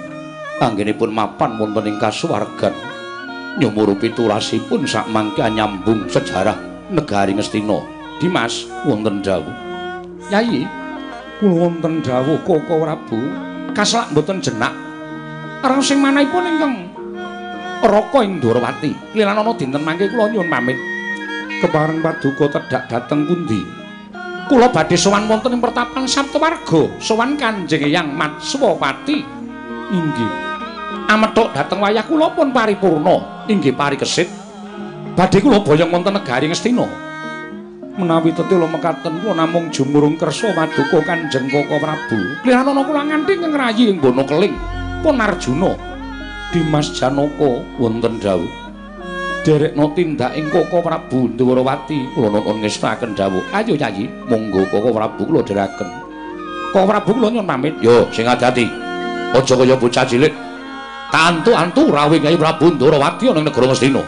[0.63, 2.71] Anggenipun mapan wonten ing kasuwargan.
[3.59, 6.55] Nyumurupi turasipun sak mangke nyambung sejarah
[6.87, 7.83] negari Ngastina
[8.23, 9.51] Dimas wonten dawuh.
[10.31, 10.63] Yayi
[11.43, 13.19] kula wonten dawuh Koko Prabu.
[13.75, 14.71] Kaslak mboten jenak.
[15.67, 16.90] Arang sing manahipun ingkang
[17.81, 20.77] Raka ing Ndorowati lilan ana dinten mangke kula nyuwun pamit.
[21.65, 23.65] Kepareng paduka tedhak dhateng pundi?
[24.45, 29.25] Kula badhe sowan wonten ing pertapan Saptawarga sowan Kanjeng Eyang Matswapati.
[29.89, 30.33] Inggih.
[31.09, 33.49] Amethuk dhateng wayah kula pun paripurna.
[33.49, 34.29] Inggih parikesit.
[35.17, 36.85] Badhe kula boyong wonten negari Ngastina.
[37.97, 42.45] Menawi tetela mekaten kula namung jumurung kersa paduka Kanjeng Koko Prabu.
[42.45, 44.53] Liran ana kula nganti ngrayi ing bono keling
[45.01, 45.90] pun Arjuna
[46.51, 48.51] Dimas Janaka wonten dawuh.
[49.47, 53.39] Derekno tindak ing Koko Prabu Ndawrawati kula nuwun ngestaken dawuh.
[53.55, 55.87] Ayo Yayi monggo Koko Prabu kula dherekaken.
[56.75, 57.79] Koko Prabu kula nyuwun pamit.
[57.79, 58.67] Yo sing ati-ati
[59.31, 60.35] aja kaya bocah cilik.
[61.07, 64.03] Tantu-antu rawuh Kyai Prabu Ndawrawati ana ing negara Ngastina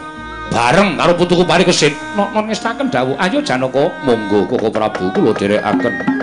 [0.52, 3.16] bareng karo putuku Parikesit nuwun ngestaken dawuh.
[3.16, 6.13] Ayo Janaka monggo Koko Prabu kula dherekaken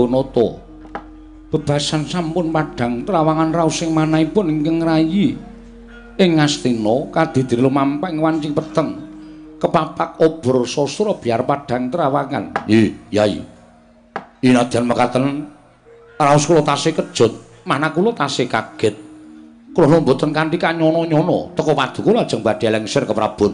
[0.00, 0.48] Curiganata
[1.50, 5.36] bebasan sampun padhang trawangan raos sing manahipun ingkang rayi
[6.16, 8.96] ing Astina kadidri lumampah ing wancing peteng
[9.60, 13.44] kepapak obor sastra biar padhang trawangan Ih, Yai.
[14.40, 15.52] Inadyan mekaten
[16.16, 17.32] raos kula tasih kejut
[17.68, 18.96] Mana kula tasih kaget.
[19.76, 23.52] Kula mboten kanthi kanyono-nyono teka paduka lajeng badhe lengser ke Prabon.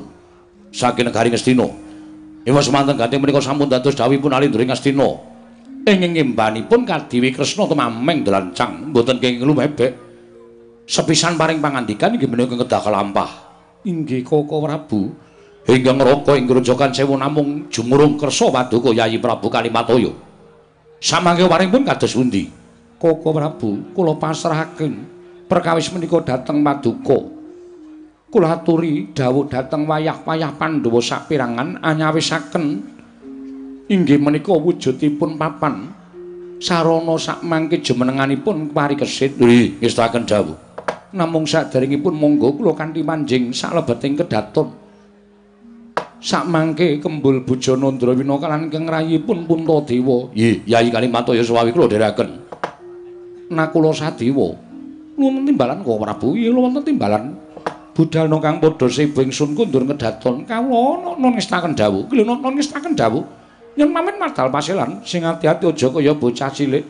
[0.70, 1.66] Saking negari Ngastina.
[2.46, 5.35] Ewa semanten ganti menika sampun dados dawuhipun Alindra Ngastina.
[5.86, 9.94] Ing ngimbanipun Kadiwi Kresna temameng delancang mboten kenging lumebek.
[10.82, 13.30] Sepisan paring pangandikan inggih menika kedah kalampah.
[13.86, 15.14] Inggih Koko Prabu.
[15.62, 20.10] Hingga ngroko ing grojogan sewu namung jumurung kersa paduka Yayi Prabu Kalimatoyo.
[20.98, 22.50] Samangke waring pun kados pundi?
[22.98, 24.92] Koko Prabu, kula pasrahaken
[25.46, 27.30] perkawis menika dhateng paduka.
[28.26, 32.95] Kula aturi dawuh dhateng wayah-wayah Pandhawa sapirangan anyawisaken
[33.86, 35.94] inggih menika wujudipun papan
[36.58, 39.38] sarana sakmangke jumenenganipun parikesit.
[39.38, 40.56] Nggih, ngestaken dawuh.
[41.14, 44.86] Namung saderengipun monggo kula kanthi manjing saklebeting kedaton.
[46.16, 50.32] sakmangke kembul bujana Ndrawina kalan ingkang rayipun Puntadewa.
[50.34, 52.30] Nggih, Yayi Kalimantoya suwawi kula dherekaken.
[53.54, 54.58] Nakula Sadewa.
[55.16, 57.32] Nuwun timbalan kok Prabu, iya wonten timbalan.
[57.96, 62.04] Budalna kang padha sibu ingsun kundur ngedaton kawula nun ngestaken dawuh.
[62.04, 63.24] Kuwi nun ngestaken dawuh.
[63.76, 66.84] Yen mamen madal paselan sing ati-ati aja kaya bocah cilik.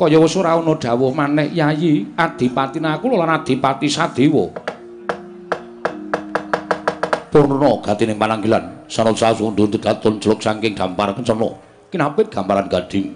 [0.00, 4.48] Kaya wis ora ana dawuh maneh Yayi Adipati Nakula lan Adipati Sadewa.
[7.28, 8.88] Purna gatining pananggilan.
[8.88, 11.52] Sarana sasundur katon jeluk saking gampar kencana
[11.92, 13.12] kinapit gamparan gading.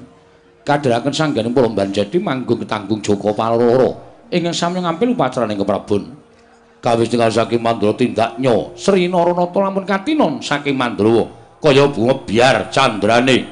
[0.61, 3.97] Kadharaken sangganing para banjadi manggung ketanggung Joko Paloro.
[4.29, 6.03] Ingkang sami ngampil upacaraning keprabon
[6.85, 8.77] kawis tinggal saking Mandra tindak nyo.
[8.77, 13.47] Sri Naranata lamun katinon saking Mandrawa kaya bunga biar candrane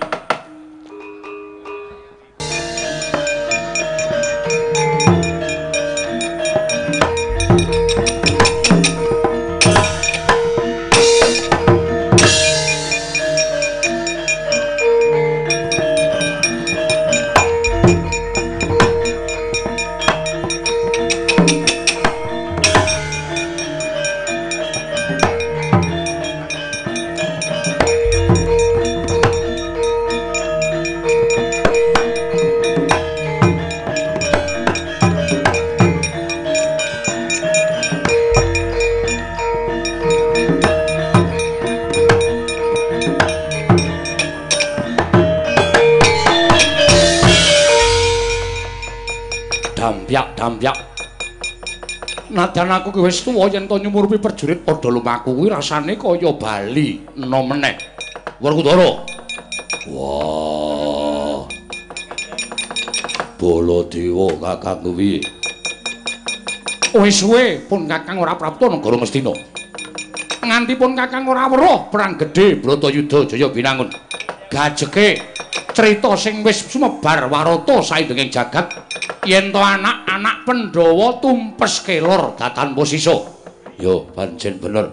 [52.94, 57.42] aku ki wis tuwa yen to nyumurupi prajurit padha lumaku kuwi rasane kaya bali enom
[57.50, 57.74] meneh.
[58.38, 59.02] Werkudara.
[59.90, 61.42] Wah.
[63.34, 65.18] Baladewa Kakang kuwi.
[66.94, 69.34] Wis suwe pun Kakang ora prapta negara Mestina.
[70.46, 73.90] Nganti pun Kakang ora weruh perang gedhe Bratayuda Jaya Binangun.
[74.46, 75.34] Gajeke
[75.74, 78.70] crita sing wis sumebar warata saindenging jagat
[79.26, 79.58] yen to
[80.24, 83.12] anak-anak Pandhawa tumpes kelor datan posisa.
[83.76, 84.88] Yo pancen bener.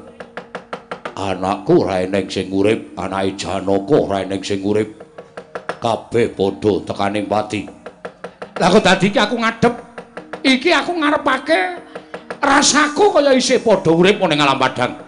[1.16, 5.00] Anakku ora eneng sing urip, anake Janaka ora eneng sing urip.
[5.80, 7.64] Kabeh padha tekaning pati.
[8.60, 9.74] Lah kok dadi iki aku ngadep.
[10.44, 11.60] Iki aku ngarepake
[12.42, 15.00] rasaku kaya isih padha urip ning alam padang.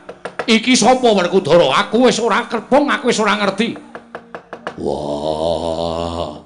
[0.43, 1.87] Iki sapa Werkudara?
[1.87, 3.75] Aku wis ora kerbong, aku wis ora ngerti.
[4.79, 6.39] Wah.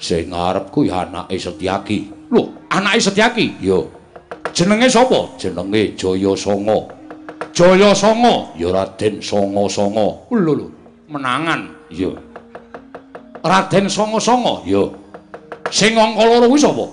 [0.00, 2.19] Sing ngarepku ya anake Setyaki.
[2.30, 3.58] Lho, anake Setyaki?
[3.58, 3.90] Yo.
[4.54, 5.34] Jenenge sapa?
[5.34, 6.78] Jenenge Jaya Sanga.
[7.50, 8.54] Jaya Sanga?
[8.54, 10.06] Ya Raden Sanga Sanga.
[10.30, 10.66] Lho lho,
[11.10, 11.90] menangan.
[11.90, 12.14] Iya.
[13.42, 14.62] Raden Sanga Sanga?
[14.62, 14.94] Yo.
[15.70, 16.86] Sing angka loro kuwi sapa?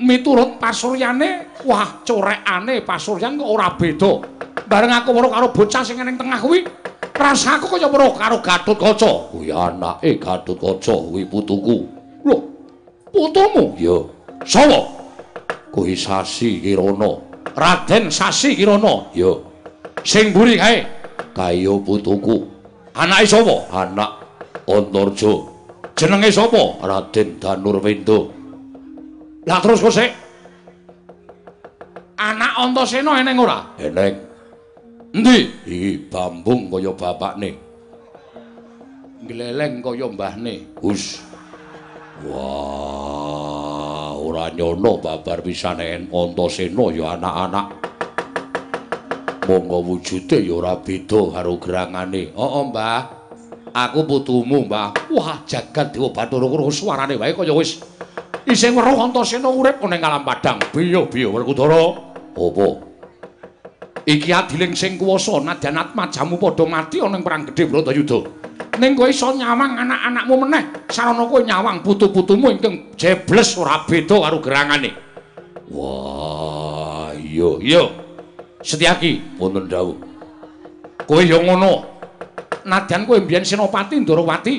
[0.00, 4.12] Miturut pasuryane, wah corekane pasuryan kok ora beda.
[4.64, 6.64] Bareng aku weruh karo bocah sing ning tengah kuwi,
[7.12, 9.32] rasaku kaya weruh karo Gatotkaca.
[9.32, 11.84] Kuwi anake Gatotkaca kuwi putuku.
[12.24, 12.36] Lho,
[13.12, 13.76] putumu?
[13.76, 14.19] Ya.
[14.44, 14.80] Sapa?
[15.70, 17.10] Kuwi Sasi Kirana.
[17.54, 19.10] Raden Sasi Kirana.
[19.14, 19.32] Ya.
[20.02, 20.86] Sing mburi kae?
[21.36, 22.48] Kaya putuku.
[22.96, 23.56] Anake sapa?
[23.70, 24.10] Anak
[24.66, 25.32] Antarja.
[25.94, 26.80] Jenenge sapa?
[26.80, 28.18] Raden Danurwenda.
[29.48, 30.10] Lah terus kok sik?
[32.20, 33.64] Anak Antasena eneng ora?
[33.80, 34.14] Eneng.
[35.16, 35.48] Endi?
[35.64, 37.56] Iki bambung kaya bapakne.
[39.24, 40.54] Gleleng kaya mbahne.
[40.84, 41.24] Hus.
[42.20, 43.79] Wah,
[44.30, 47.66] ora nyono babar pisane Antasena ya anak-anak.
[49.50, 52.30] Monggo wujude ya ora beda karo gerangane.
[52.30, 53.02] Heeh, Mbah.
[53.74, 55.10] Aku putumu, Mbah.
[55.10, 57.82] Wah, jagat Dewa Bathara karo suarane wae kaya wis
[58.46, 60.62] isih weruh Antasena urip ning alam padang.
[60.70, 62.14] Biyo-biyo Werkudara.
[62.30, 62.68] Apa?
[64.06, 68.39] Iki adiling sing kuwasa nadyan atmajamu padha mati ana ing perang gedhe Bratayuda.
[68.80, 74.40] Ning kowe iso nyawang anak-anakmu meneh sarana kowe nyawang putu-putumu ingkang jebles ora beda karo
[74.40, 74.90] gerangane.
[75.68, 77.82] Wah iya iya.
[78.64, 79.96] Setyaki wonten dawuh.
[81.04, 81.84] Kowe ya ngono.
[82.64, 84.54] Nadyan kowe mbiyen Senopati Ndarawati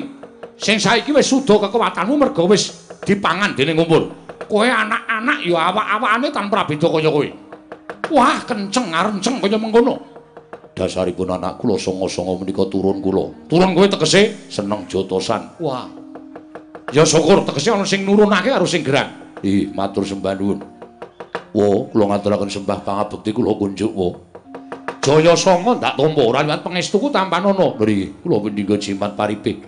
[0.54, 4.14] sing saiki wis suda kekuwatanmu merga wis dipangan dening umpul
[4.46, 7.28] kowe anak-anak ya awak-awakane tanpa beda kaya kowe.
[8.14, 10.11] Wah kenceng ngarenceng kaya mengkono
[10.82, 13.30] dasaripun anak kula songo-songo menika turun kula.
[13.46, 15.54] Turun kowe tegese seneng jotosan.
[15.62, 15.86] Wah.
[16.90, 19.38] Ya syukur tegese ana sing nurunake karo sing gerang.
[19.46, 20.58] Ih, matur sembah nuwun.
[21.54, 24.08] Wo, kula ngaturaken sembah pangabekti kula kunjuk wo.
[25.02, 27.74] Jaya Sanga ndak tampa ora liwat pangestuku tanpa nono.
[27.74, 29.58] Nggih, kula pendika jimat paripik.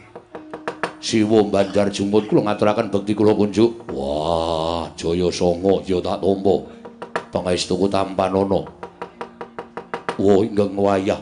[1.03, 3.91] Siwa Banjar Jumut kula ngaturaken bekti kula kunjuk.
[3.95, 6.55] Wah, Jaya Sanga ya tak tampa.
[7.35, 8.63] Pangestuku tanpa nono.
[10.15, 11.19] Wo ingkang wayah.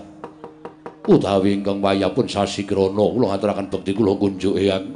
[1.08, 4.92] Utawi ingkang wayah pun sasi krana kula ngaturaken bekti kula kunjuk eyang.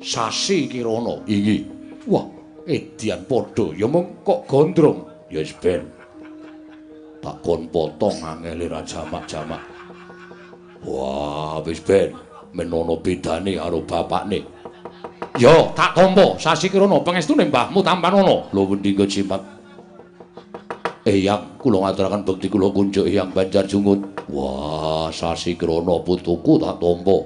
[0.00, 1.20] Sasi kirana.
[1.28, 1.62] Inggih.
[2.08, 2.26] Wah,
[2.66, 5.28] edian padha ya mung kok gondrong.
[5.28, 5.86] Ya wis ben.
[7.22, 9.62] Tak kon potong angele jamak-jamak.
[10.82, 12.16] Wah, wis ben.
[12.52, 14.40] Menono bedane karo bapakne.
[15.40, 18.48] Ya, tak tampa sasi kirana pangestune mbahmu tampanono.
[18.52, 19.51] Lho wendi jimat.
[21.02, 24.06] Eyang kula ngaturaken bekti kula kunjuk Eyang Banjar Jungut.
[24.30, 27.16] Wah, sasi krana putuku tak tampa.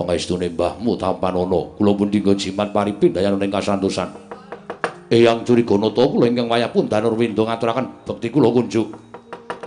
[0.00, 1.76] Pangestune mbahmu tampanana.
[1.76, 4.08] Kula pun dinggo jimat paripin dayan ing kasantosan.
[5.12, 8.88] Eyang Curiganata kula ingkang wayah pun Danurwindo ngaturaken bekti kula kunjuk.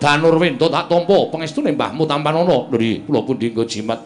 [0.01, 2.65] Danurwindo tak tampa pangestune mbahmu tampanana.
[2.73, 4.01] Nggih, kula pun dinggo jimat.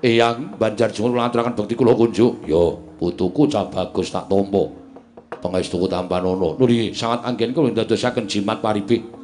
[0.00, 2.48] Eyang Banjar Jungut ngaturaken bekti kula kunjuk.
[2.48, 4.64] Ya, putuku cah bagus tak tampa.
[5.48, 9.16] Pangestu tampanono nuri sangat anggen kula ndadosaken jimat paribih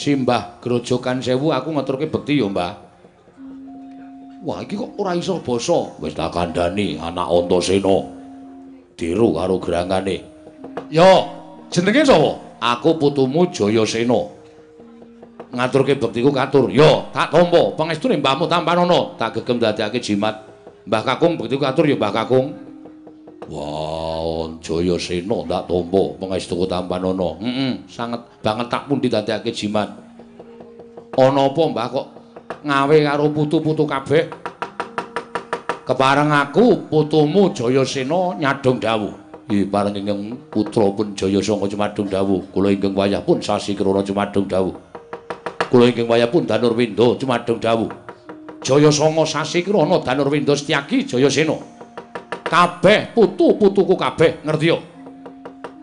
[0.00, 2.72] simbah grojokan sewu aku ngaturke bekti ya mbah.
[4.40, 6.00] Wah iki kok ora iso basa?
[6.00, 8.08] Wis tak kandhani anak antasena
[8.96, 10.24] diru karo gerangane.
[10.88, 11.28] Ya
[11.68, 12.40] jenenge sapa?
[12.60, 14.32] Aku putumu jayasena
[15.52, 16.72] ngaturke bektiku katur.
[16.72, 20.48] Ya tak tampa pangestune mbahmu tampanono tak gegem dadekake jimat.
[20.88, 22.56] Mbah kakung bektiku katur ya mbah kakung
[23.50, 27.34] Wah, Jaya Sena tak tampa pangestuku tampanana.
[27.42, 29.90] Heeh, sanget banget tak pun didadekake jimat.
[31.18, 32.06] Ana apa, Mbah kok
[32.62, 34.30] ngawe karo putu-putu kabeh?
[35.82, 39.14] Kepareng aku putumu Jaya Sena nyadong dawuh.
[39.50, 42.54] Ih, pareng ingkang putra pun Jaya Sanga cumadung dawuh.
[42.54, 44.78] Kula ingkang wayah pun sasi krana cumadung dawuh.
[45.66, 47.90] Kula ingkang wayah pun Danurwindo cumadung dawuh.
[48.62, 51.79] Jaya Sanga sasi krana Danurwindo Setyaki Jaya Sena.
[52.50, 54.78] Kabeh putu-putuku kabeh ngerti yo?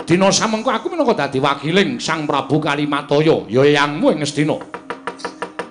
[0.08, 4.56] Dina samengko aku minangka dadi wakiling Sang Prabu Kalimataya ya yangmu ing Ngastina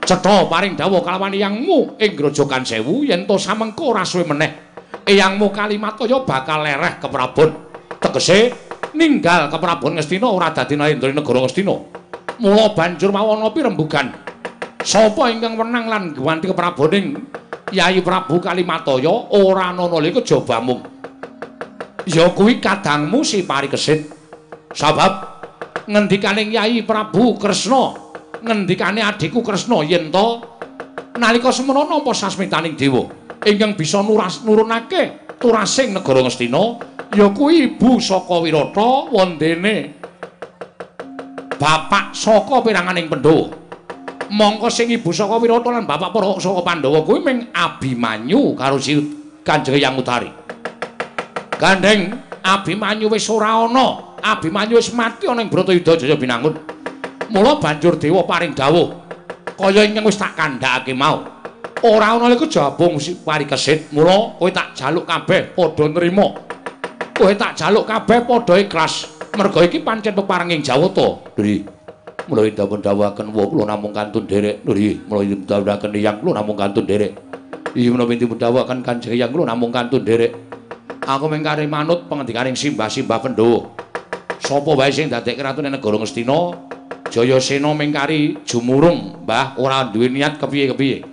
[0.07, 5.53] cetha paring dawuh kalawan yangmu ing Grojogan Sewu yen to samengko ora suwe meneh eyangmu
[5.53, 7.51] Kalimataya bakal lereh ke Prabon.
[7.97, 8.53] Tegese
[8.92, 9.97] ninggal ke Prabon
[10.28, 11.76] ora dadi nalendra negara Ngastina
[12.36, 14.12] mula banjur mawon rembugan
[14.84, 16.55] sapa ingkang menang lan gwanti ke
[17.75, 20.79] Yai Prabu Kalimataya ora ana nalika jabamu.
[22.07, 24.07] Ya kuwi kadangmu si Parikesit.
[24.71, 25.12] Sebab
[25.91, 27.97] ngendikane Yai Prabu Kresna,
[28.45, 30.43] ngendikane adikku Kresna yen to
[31.19, 33.09] nalika semana nampa sasmitaning dewa
[33.47, 36.77] ingkang bisa nuras nurunake turasing negara Ngastina,
[37.14, 39.97] ya kuwi ibu saka Wirata wondene
[41.57, 43.66] bapak saka piranganing Pandhawa.
[44.31, 48.99] Mongko sing ibu saka Wirata lan bapak para saka Pandhawa kuwi ming Abimanyu karo si
[49.47, 50.31] Kanjeng Hyang Utari.
[51.57, 56.55] Gandeng Abimanyu wis ora ana, Abimanyu wis mati ana ing Bratayuda Jaya Binangun.
[57.27, 59.03] Mula banjur dewa paring dawuh
[59.57, 61.24] kaya ingkang wis tak kandhakake mau.
[61.83, 66.27] Ora ana iku jabung si parikesit, mula kowe tak jaluk kabeh padha nrimo.
[67.16, 69.16] Kowe tak jaluk kabeh padha ikhlas.
[69.37, 71.37] Merga iki pancen peparenging Jawata.
[71.37, 71.76] Dri.
[72.25, 74.64] Mula dipun dawuhaken wa kula namung kantun derek.
[74.64, 77.12] Nggih, mula dipun dawuhaken Hyang kula namung kantun derek.
[77.77, 80.33] Iya menawi dipun dawuhaken Kanjeng Hyang kula namung kantun derek.
[81.05, 83.69] Aku mengkari manut pengendikaning Simbah-simbah Pandhawa.
[84.41, 86.57] Sapa wae sing dadekke ratune negara Ngastina,
[87.12, 91.05] Jayasena mengkari jumurung, Mbah, ora duwe niat kepiye-kepiye.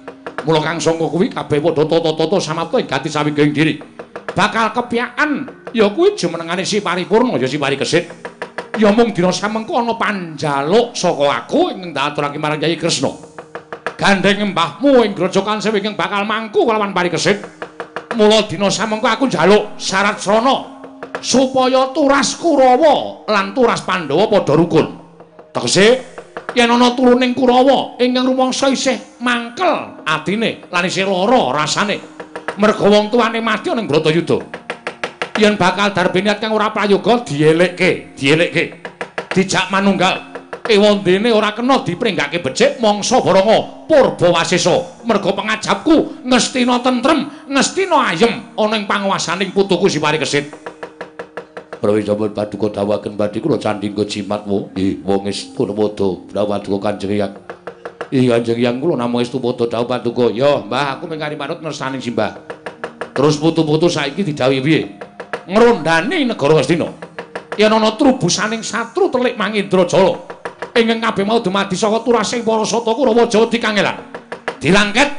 [0.43, 3.79] Mula kang sangka kuwi kabeh padha tata-tata samapta ing gati sawiging diri.
[4.33, 5.31] Bakal kepiakan
[5.71, 8.32] ya kuwi jumenengane si paripurna ya si parikesit.
[8.77, 13.11] Ya mung dina samengko ana panjaluk saka aku ing ndaturake marang Kyai Kresna.
[13.93, 17.39] Gandeng mbahmu ing grojokan sewu ing bakal mangku kalawan parikesit.
[18.17, 20.73] Mula dina samengko aku njaluk syarat srana
[21.21, 24.87] supaya turas Kurawa lan turas Pandhawa padha rukun.
[25.53, 25.87] Tegese
[26.57, 31.97] yen ana turuning Kurawa ingkang rumangsa isih mangkel atine lan isih lara rasane
[32.57, 34.62] merga wong tuane mati ning Bratayuda
[35.37, 38.63] yen bakal darbeniat kang ora prayoga dielekke dielekke.
[39.33, 40.33] Dijak manunggal.
[40.63, 48.79] Ewondene ora kena dipringgake becik mangsa purba wasesa merga pengajapku ngestina tentrem ngestina ayem ana
[48.79, 50.55] ing panguwasaning putuku Sipari Kesit.
[51.83, 57.35] Prawi sampun paduka dawaken badhe kula candhingga jimatmu nggih wong Purwodo dawaduka Kanjeng Hyang.
[58.07, 60.31] Ih Kanjeng Hyang kula namung estu padha dawuh paduka.
[60.31, 62.39] Ya Mbah aku mengkari manut nersaning Simbah.
[63.11, 64.81] Terus putu-putu saiki didhawuhi piye
[65.47, 66.87] ngrondani negara Astina
[67.57, 70.33] yen ana trubusaning satru telik Mangindra Jala
[70.73, 73.97] ingkang kabeh mau dumadi saka turasing para sata Kurawa Jawa dikangelan.
[74.57, 75.09] Dilangket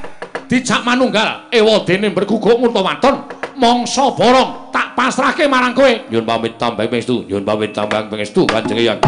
[0.50, 5.92] dijak manunggal ewadene berguguk mutawaton mangsa borong tak pasrahke marang kowe.
[6.10, 9.00] Nyun pamit tambah pangestu, nyun pamit tambah pangestu Kanjeng Hyang.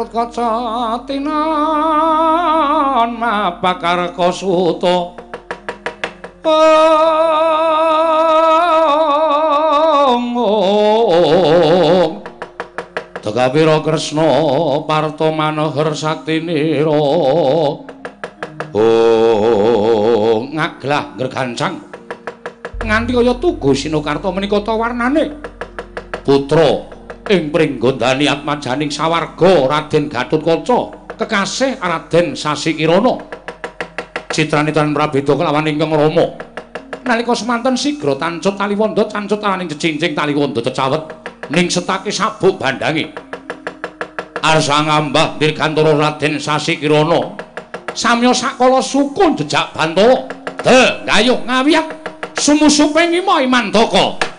[0.00, 1.28] Gatut Kaca tinon
[3.20, 5.12] mapakar kosuto
[10.08, 10.24] Ong
[13.20, 16.96] Tegapira Kresna Parto Manohar Saktinira
[18.72, 21.92] Oh ngaglah gergancang.
[22.80, 25.36] Nganti kaya tugu Sinokarta menika ta warnane?
[26.24, 26.89] Putra
[27.30, 33.14] ing pringgondani atmajaning sawarga Raden Gatotkaca kekasih Raden Sasi Kirana.
[34.34, 36.26] Citranipun Prabeda kelawan ingkang Rama.
[37.06, 41.02] Nalika semanten sigra tancut taliwonda tancut araning cecincing taliwonda cecawet
[41.50, 43.10] ning setake sabuk bandange
[44.42, 47.38] arsa ngambah dirgantara Raden Sasi Kirana.
[47.94, 50.26] Samya sakala sukun jejak Bantara
[50.62, 51.86] de gayuh ngawiyat
[52.38, 54.29] sumusuping ima imandaka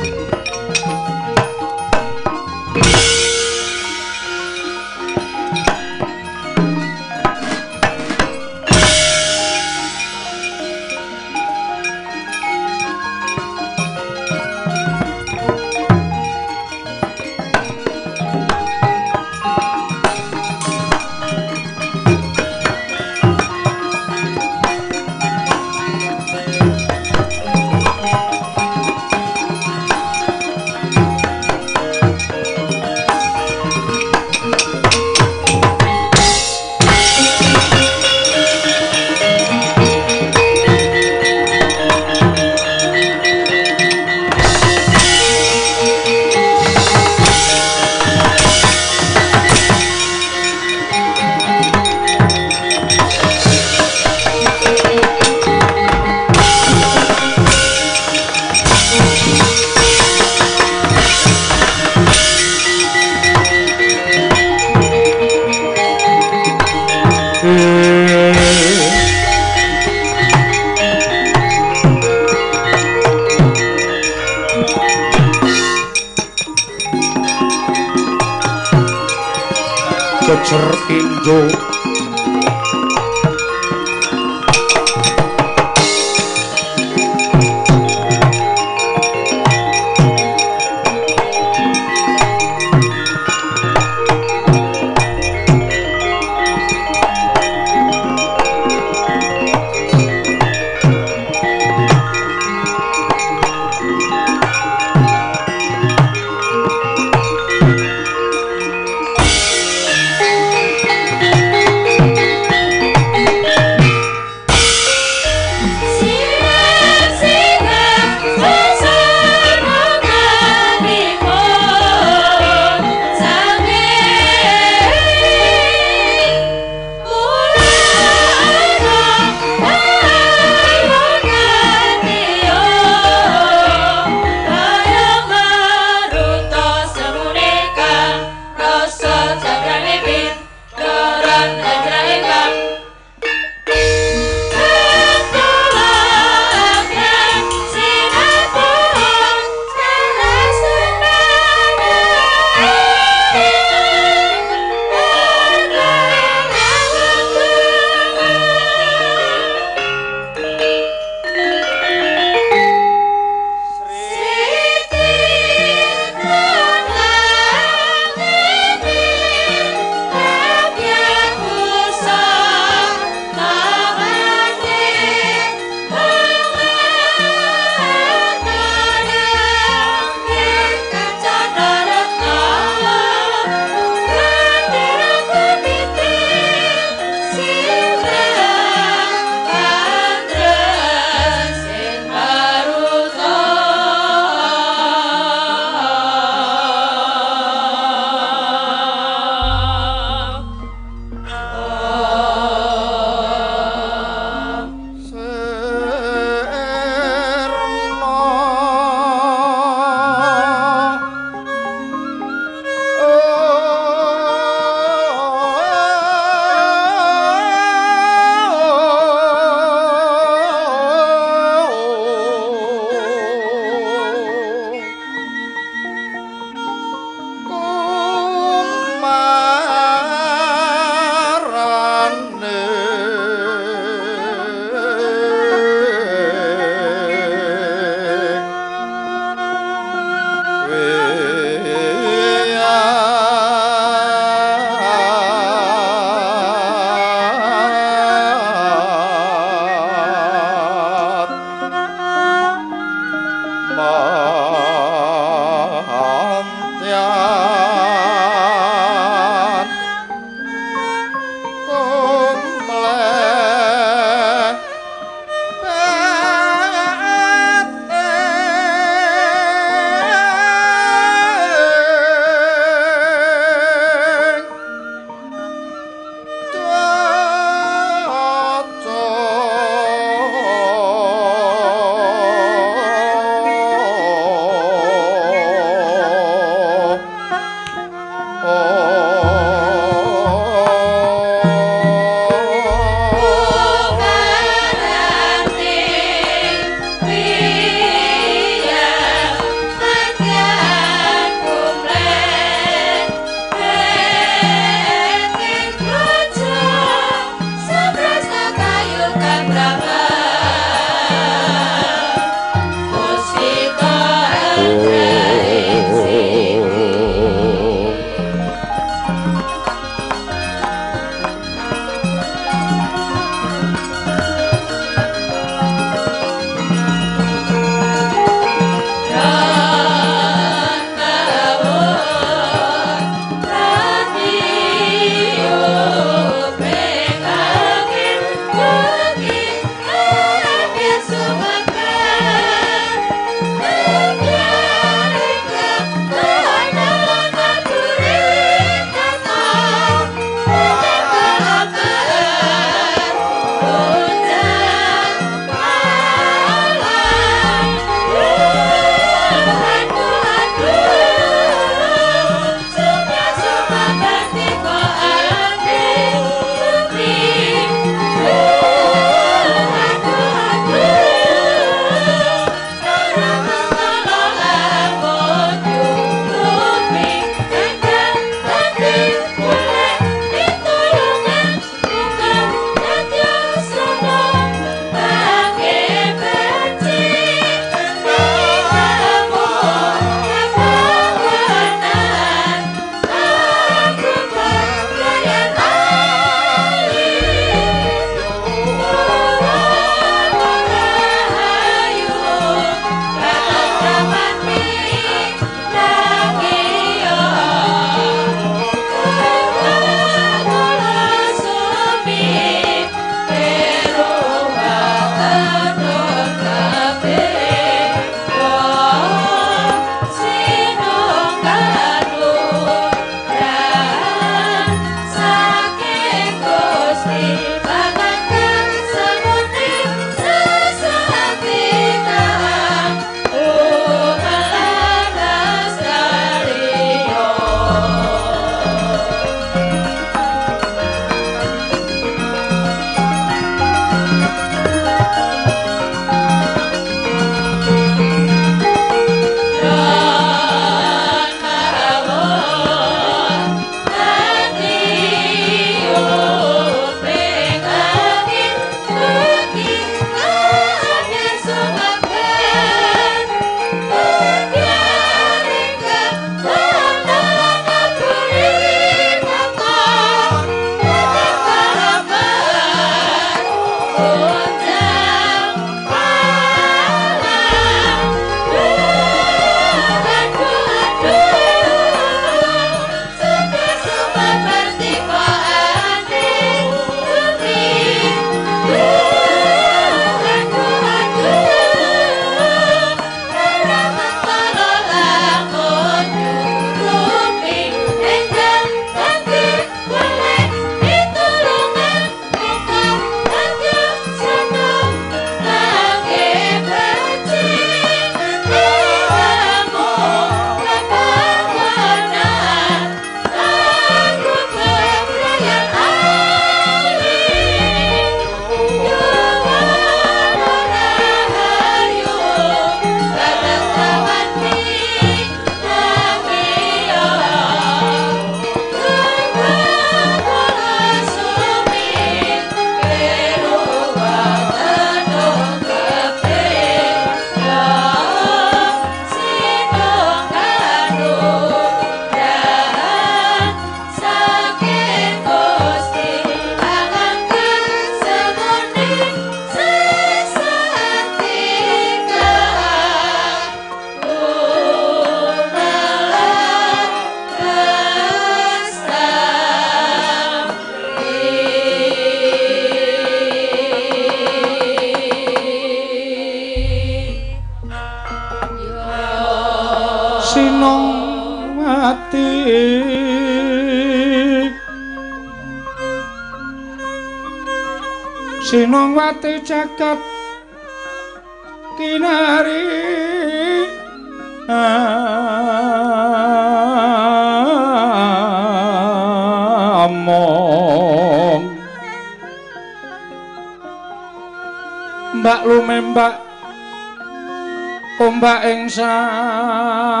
[598.24, 600.00] ombak ing samudra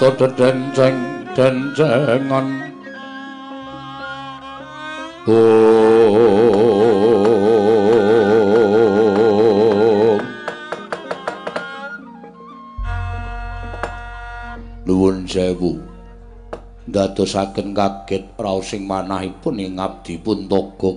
[0.00, 2.72] awita denceng dencengan
[5.28, 5.36] oh
[14.88, 15.76] nuwun sewu
[16.88, 20.96] dadosaken kaget raos sing manahipun ing abdi pun togok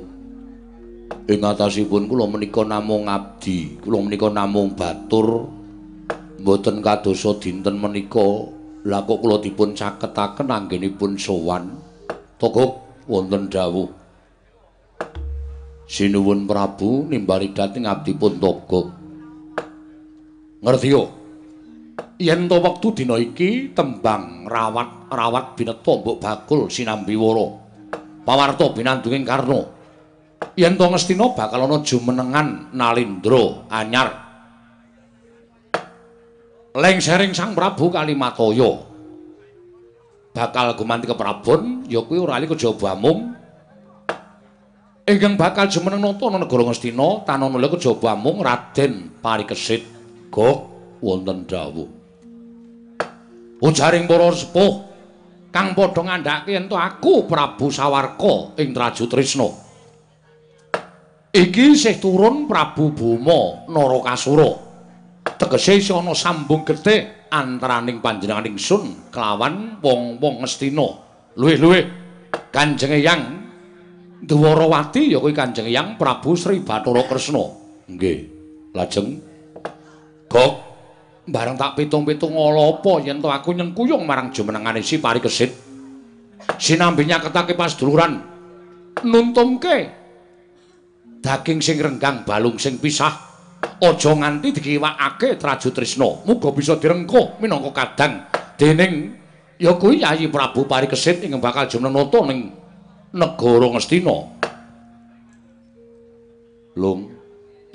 [1.28, 5.52] ing atasipun kula menika namung abdi kula menika namung batur
[6.40, 8.53] mboten kadosa dinten menika
[8.84, 11.72] lha kok kula dipun caketaken anggenipun sowan?
[12.36, 13.88] Togok wonten dawuh.
[15.88, 18.88] Sinuwun prabu nimbali dhateng abdi pun togok
[20.64, 21.04] ngerti yo?
[22.24, 27.52] Yen to wektu dina iki tembang rawat rawat bineta mbok bakul sinambi wara
[28.24, 29.60] pawarta binandunging karna.
[30.56, 34.23] Yen to ngestina bakal ana jumenengan nalindra anyar
[36.84, 38.84] lengsering sang prabu kalimataya.
[40.36, 43.32] Bakal gumanti ke prabon ya kuwi ora ali kejaba mung
[45.06, 49.86] ingkang bakal jumeneng ana negara ngestina tanana kejaba mung raden parikesit
[50.28, 50.58] gok
[51.00, 51.88] wonten dawuh.
[53.64, 54.74] Ujaring para sepuh
[55.54, 59.48] kang padha ngandhake yen to aku prabu sawarka ing traju trisna
[61.34, 64.63] Iki isih turun Prabu Boma Narakasura.
[65.40, 70.88] Tegese isih ana sambung getih antaraning panjenengan ingsun kelawan wong-wong Ngastina.
[71.34, 71.84] Luwih-luwih
[72.54, 73.22] Kanjeng Eyang
[74.24, 77.44] Dwarawati ya kuwi Kanjeng Eyang Prabu Sri Bathara Kresna.
[77.90, 78.20] Nggih.
[78.74, 79.08] Lajeng
[80.30, 80.54] Gok
[81.24, 85.52] bareng tak pitung-pitung apa yen to aku nyengkuyung marang jumenengane si Parikesit.
[86.60, 88.20] Sinambi nyaketake pas duluran
[89.02, 89.90] nuntumke
[91.24, 93.33] daging sing renggang balung sing pisah
[93.84, 98.24] aja nganti dikiwakake traju tresna muga bisa direngkuh minangka kadang.
[98.56, 99.12] Dening
[99.60, 102.56] ya kuwi Yayi Prabu Parikesit ing bakal jumenata ning
[103.12, 104.18] negara Ngastina.
[106.80, 107.12] Lung.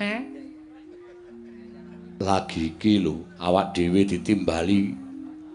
[0.01, 0.19] Eh?
[2.19, 4.91] Lagi iki lho awak dhewe ditimbali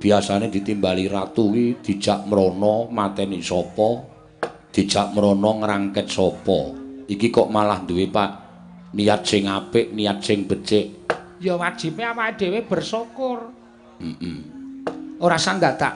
[0.00, 4.00] biasane ditimbali ratu kuwi dijak mrono mateni sapa
[4.72, 6.58] dijak mrono ngrangket sapa.
[7.04, 8.43] Iki kok malah duwe Pak
[8.94, 11.10] niat sing apik, niat sing becik.
[11.42, 13.50] Ya wajibe awake dhewe bersyukur.
[13.98, 14.14] Heeh.
[14.22, 14.42] Mm
[15.14, 15.94] Ora sang dadak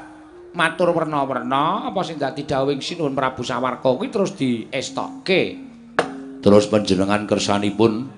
[0.54, 5.58] matur werna-werna apa sing dadi dawuhing Sinuhun Prabu Sawarka kuwi terus diestokke.
[6.38, 8.08] Terus panjenengan kersanipun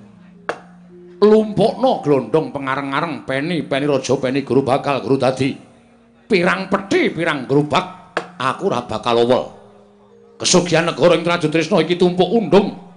[1.20, 5.52] lumpukno glondong pengareng-areng peni peni raja peni guru bakal guru dadi
[6.24, 9.44] pirang peti pirang gerubak aku ora bakal wol
[10.40, 12.89] kesugihan negara ing Traju Trisna iki tumpuk undung.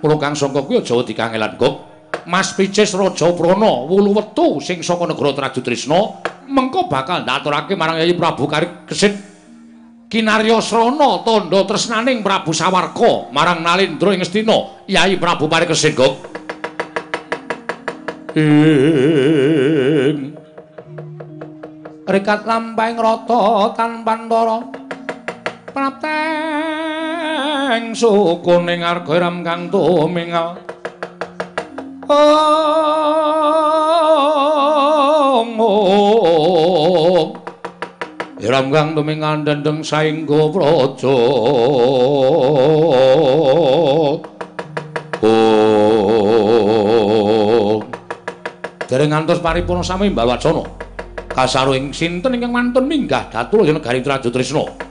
[0.00, 1.90] Kula kang sangka kuwi aja dikangelan, Gok.
[2.26, 6.00] Mas Picis Raja Prana wulu wetu sing saka negara Traju Trisna
[6.50, 9.14] mengko bakal ndaturake marang Yayi Prabu Karikesit
[10.10, 16.14] kinarya srana tandha tresnaning Prabu Sawarka marang Nalindra ing Astina Yayi Prabu Karikesit, Gok.
[18.36, 20.36] Ing
[22.10, 24.58] Rekat lampahing rata tanpa ndara
[25.70, 26.99] prapteng
[27.94, 30.58] sukuning arga ram kang tumingal
[32.10, 32.26] oh
[38.42, 41.14] ram kang tumingal dendeng saingga praja.
[45.22, 47.78] Oh
[48.90, 50.66] dereng ngantos paripurna sami mbah wacana.
[51.30, 54.89] Kasaruing sinten ingkang mantun minggah datul negari Traju Trisna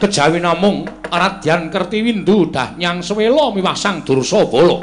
[0.00, 4.80] kejawi namung Radyan Kertiwindu dah nyang swela miwah Sang Dursabala.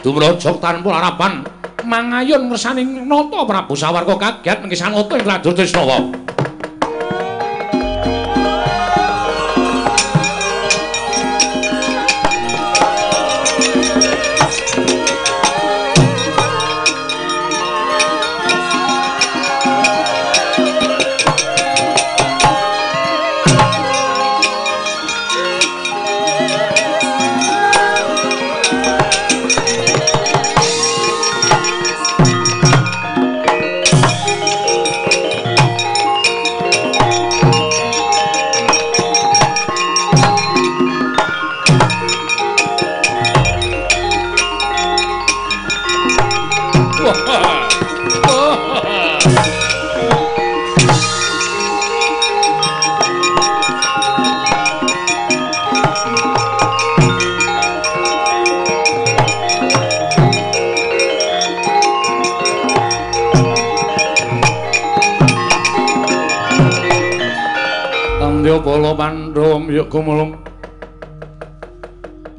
[0.00, 1.42] Dumrajak tanpa harapan
[1.82, 5.98] mangayun ngersaning nata Prabu Sawarka kaget ngesan nata ing Raden Trisnawa.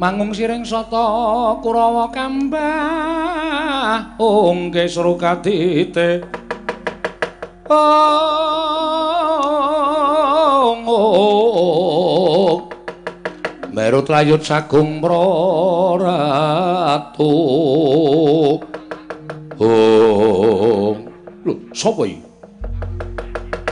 [0.06, 1.02] Mangung siring soto
[1.66, 2.62] kurawa kambah.
[4.22, 6.22] Ungke surukadite
[7.66, 8.46] ong
[10.86, 12.62] ong
[13.74, 16.14] merut layut sagung proratu.
[19.58, 20.98] Ong.
[21.50, 22.22] Lho sapa iki?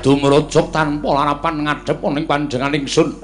[0.02, 3.22] Dumrujug tanpa larapan ngadhep ning panjenengan ingsun.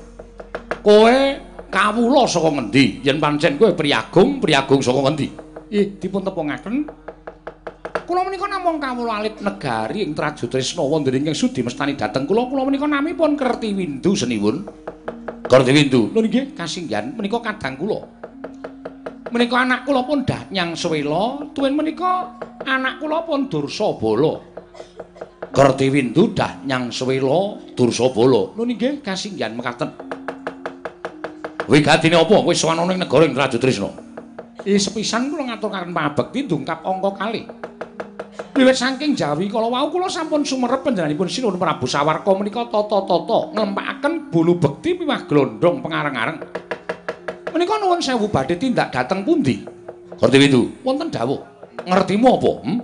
[0.86, 3.05] Kowe kawula saka ngendi?
[3.05, 5.28] Yen pancen kowe priagung priagung saka ngendi?
[5.70, 6.76] Ih dipun tepungaken.
[8.09, 12.65] Kula menika namung kawula alit negari ing Trajutrisna wonten ing sudi mestani dhateng kula kula
[12.65, 14.65] menika namipun Kertiwindu seniwun.
[15.45, 16.09] Kertiwindu?
[16.13, 16.57] Lho nggih.
[16.57, 18.01] Kasinggihan menika kadang kula.
[19.30, 22.34] Menika anak kula pun Danyang Swela tuwin menika
[22.65, 24.41] anak kula pun Dursabala.
[25.53, 28.57] Kertiwindu dah nyang swela Dursabala.
[28.57, 29.05] Nun nggih.
[29.05, 30.18] Kasinggihan mekaten.
[31.70, 33.93] Wigatine apa kowe sowan ning negara ing Raju Trisna?
[34.65, 37.45] Eh sepisan kula ngaturaken pabekti ndungkap angka kalih.
[38.57, 44.34] Wiwit saking Jawi kala wau kula sampun sumerep panjenenganipun Sinuhun Prabu Sawarka menika tata-tata nglempakaken
[44.34, 46.38] bulu bekti miwah glondhong pengareng-areng.
[47.53, 49.61] Menika nuwun sewu badhe tindak dhateng pundi?
[50.17, 51.39] Kertiwindu, wonten dawuh.
[51.86, 52.51] Ngertimu apa?
[52.65, 52.78] Hmm?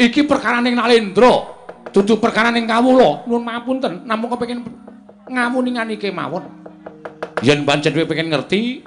[0.00, 1.54] Iki perkaraning Nalendra.
[1.94, 4.66] dudu perkara ning kawula nuwun mapunten namung kepengin
[5.30, 6.42] ngamuningan iki mawon
[7.44, 8.80] yen pancen kowe pengen ngerti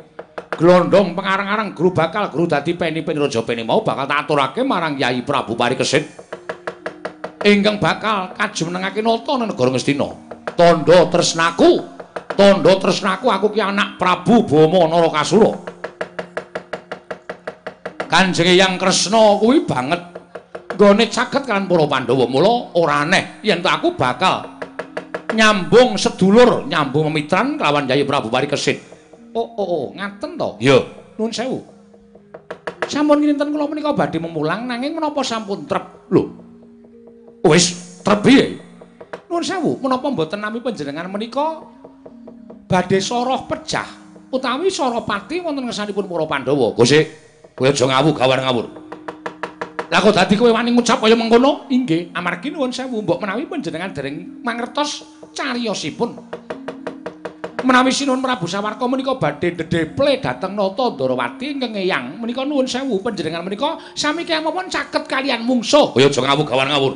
[0.58, 5.22] glondhong pengarang-arang guru bakal guru dadi peni raja peni mau bakal tak aturake marang Yai
[5.22, 6.10] Prabu Parikesit
[7.46, 10.10] ingkang bakal kajumenengake nata nang negara Ngastina
[10.58, 11.86] tandha tresnaku
[12.34, 15.78] tandha tresnaku aku ki anak Prabu Bama Narakasura.
[18.08, 20.00] Kanjeng Hyang Kresna kuwi banget.
[20.78, 23.44] Nggone caket kan para Pandhawa mula ora aneh.
[23.44, 24.57] Yen aku bakal
[25.36, 28.80] nyambung sedulur nyambung memitran kelawan Yayi Prabu Parikesit.
[29.36, 30.50] Oh oh oh ngaten to?
[30.64, 30.78] Iya.
[31.20, 31.60] Nuwun sewu.
[32.88, 36.08] Sampun kinten kula menika badhe memulang nanging menapa sampun trep?
[36.14, 36.32] Lho.
[37.44, 38.60] Wis trep piye?
[39.28, 41.66] Nuwun sewu, menapa mboten nami panjenengan menika
[42.68, 46.76] badhe soroh pecah utawi Sorapati wonten ngersanipun para Pandhawa?
[46.76, 47.00] Gusti,
[47.56, 48.66] kowe aja ngawur gawar ngawur.
[49.88, 51.72] Lah kok dadi kowe wani ngucap kaya mengkono?
[51.72, 56.12] Inggih, amargi nuwun sewu mbok menawi panjenengan dereng mangertos cariyosipun.
[57.64, 63.00] Menawi Sinuhun Prabu Sawarka menika badhe dedeple dhateng Nata Ndarawati ingkang eyang, menika nuwun sewu
[63.00, 65.96] panjenengan menika sami kemawon caket kalian mungsuh.
[65.96, 66.94] Kaya aja ngawur gawan ngawur.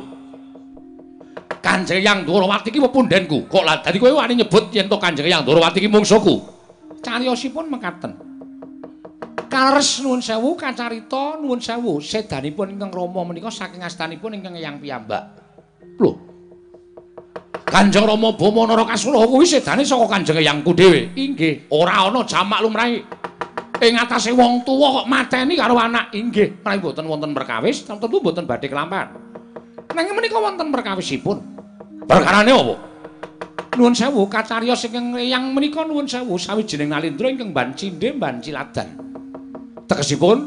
[1.64, 3.48] Kanjeng Hyang Ndarawati iki pepundenku.
[3.48, 6.44] Kok lah dadi kowe wani nyebut yen to Kanjeng Hyang Ndarawati iki mungsuhku.
[7.00, 8.31] Cariyosipun mekaten.
[9.52, 15.28] Kares nuwun sewu kacarita nuwun sewu sedanipun ingkang Rama menika saking astanipun ingkang Eyang piyambak.
[16.00, 16.16] Lho.
[17.68, 21.12] Kanjeng Rama Bama Narakasura kuwi sedane saka Kanjeng Eyangku dhewe.
[21.12, 23.04] Inggih, ora ana jamak lumrahe.
[23.84, 26.16] Ing atase wong tuwa kok mateni karo anak.
[26.16, 29.12] Inggih, menawi boten wonten perkawis, tentu boten badhe kelampahan.
[29.92, 31.36] Nanging menika wonten perkawisipun.
[32.08, 32.74] Perkarane apa?
[33.76, 39.11] Nuwun sewu kacariyos ingkang Eyang menika nuwun sewu sawijining nalindra ingkang Ban Cindhe Ban Ciladan.
[39.88, 40.38] Tegesipun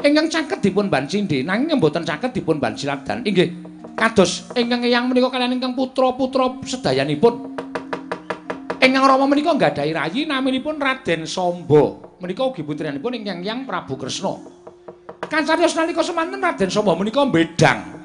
[0.00, 3.52] ingkang caket dipun ban cindhe nanging mboten caket dipun ban siladan inggih
[3.94, 7.52] kados ingkang eyang menika kaliyan ingkang putra-putra sedayanipun.
[8.80, 14.40] Ingkang rama menika nggadahi rayi naminipun Raden Samba menika ugi putrinipun ingkang Yang Prabu Kresna.
[15.28, 18.00] Kancarios nalika semanten Raden Samba menika bedang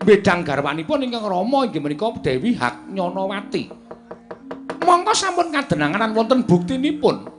[0.00, 3.88] bedang garwanipun ingkang rama inggih menika Dewi Hak Nyanawati
[4.88, 7.37] mongko sampun kadenangan wonten buktinipun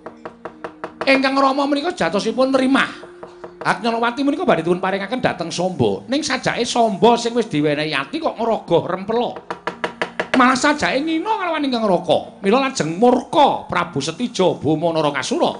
[1.09, 3.09] ingkang Rama menika jatosipun nrimah.
[3.59, 6.05] Agnyanawati menika badhe dipun paringaken dhateng Samba.
[6.07, 9.35] Ning sajake Samba sing wis diwenehi ati kok ngerogoh rempela.
[10.39, 12.39] Malah sajake ngina kalawan ingkang Raka.
[12.39, 15.51] Mila lajeng murka Prabu Setija Bama Narakasura.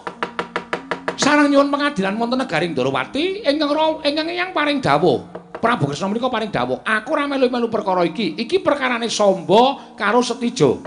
[1.19, 5.19] Sareng nyuwun pengadilan wonten negaring Ndarawati ingkang ingkang yang paring dawuh.
[5.59, 8.39] Prabu Kresna menika paring dawuh, aku ora melu-melu perkara iki.
[8.39, 10.79] Iki perkarane Samba karo Setija.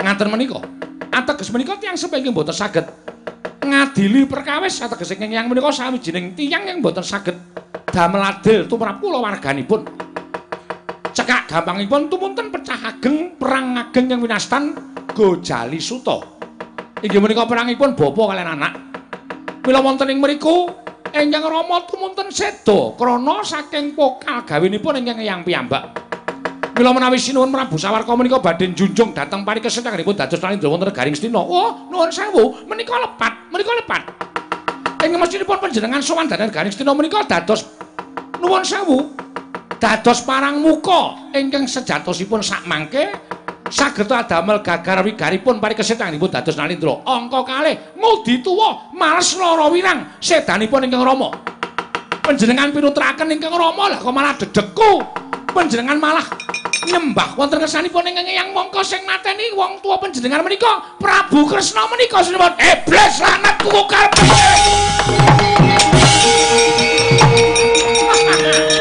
[0.00, 0.64] Ngaten menika.
[1.12, 2.88] Ateges menika tiyang sepengking boten saged
[3.60, 7.36] ngadili perkawis ateges ing yang menika sawijining tiyang yang mboten saged
[7.92, 9.84] damel adil tumrap kula warganipun.
[11.10, 14.72] Cekak gampangipun tumunten pecah ageng perang ageng yang winastan
[15.10, 16.22] Gojali Suta.
[17.02, 18.72] Inggih menika perangipun bapa kalian anak.
[19.60, 20.70] Mila wonten ing mriku
[21.10, 26.09] Enjang Rama tumunten seda krana saking pokal gawinipun ingkang yang piyambak.
[26.76, 31.12] Mila menawi sinuwun Prabu Sawarka menika badhe njunjung dhateng parikesit anggenipun dados nalindra wonten garing
[31.12, 31.42] Stina.
[31.42, 34.02] Oh, nuwun sewu, menika lepat, menika lepat.
[35.04, 37.68] Ing mestinipun panjenengan sowan dhateng garing Stina menika dados
[38.40, 39.12] nuwun sewu.
[39.80, 43.08] Dados parang muka ingkang sejatosipun sak mangke
[43.72, 47.00] saged adamel gagar wigaripun parikesit anggenipun dados nalindra.
[47.04, 51.32] Angka kalih ngudi tuwa males lara wirang sedanipun ingkang Rama.
[52.20, 55.00] Panjenengan pinutraken ingkang Rama lah kok malah dedekku.
[55.50, 56.22] Panjenengan malah
[56.90, 62.18] nyembah wonten kersanipun ingkang yang mongko sing mateni wong tuwa panjenengan menika Prabu Kresna menika
[62.26, 64.10] sinebut iblis lanat kukal.
[68.30, 68.79] Mati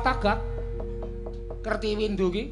[0.00, 0.40] Tagat?
[1.60, 2.44] Kerti windu ki?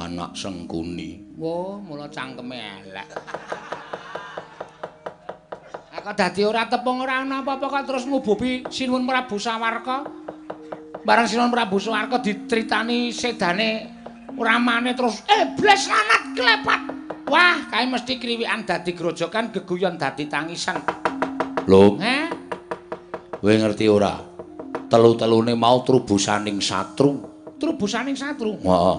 [0.00, 1.36] Anak Sengkuni.
[1.36, 3.08] Wo, mula cangkeme elek.
[6.00, 10.08] Aku dadi ora tepung ora ana apa-apa kok terus ngububi Sinuwun Prabu Sawarka.
[11.04, 13.84] Bareng Sinuwun Prabu Sawarka ditritani sedane
[14.32, 16.80] ramane terus iblis lanat klepat.
[17.28, 20.80] Wah, kae mesti kriwikan dadi grojokan geguyon dadi tangisan.
[21.68, 22.26] Lho, Eh?
[23.36, 24.29] kowe ngerti ora?
[24.90, 27.22] Telu-telune mau trubusaning satru.
[27.62, 28.58] Trubusaning satru.
[28.58, 28.98] Heeh.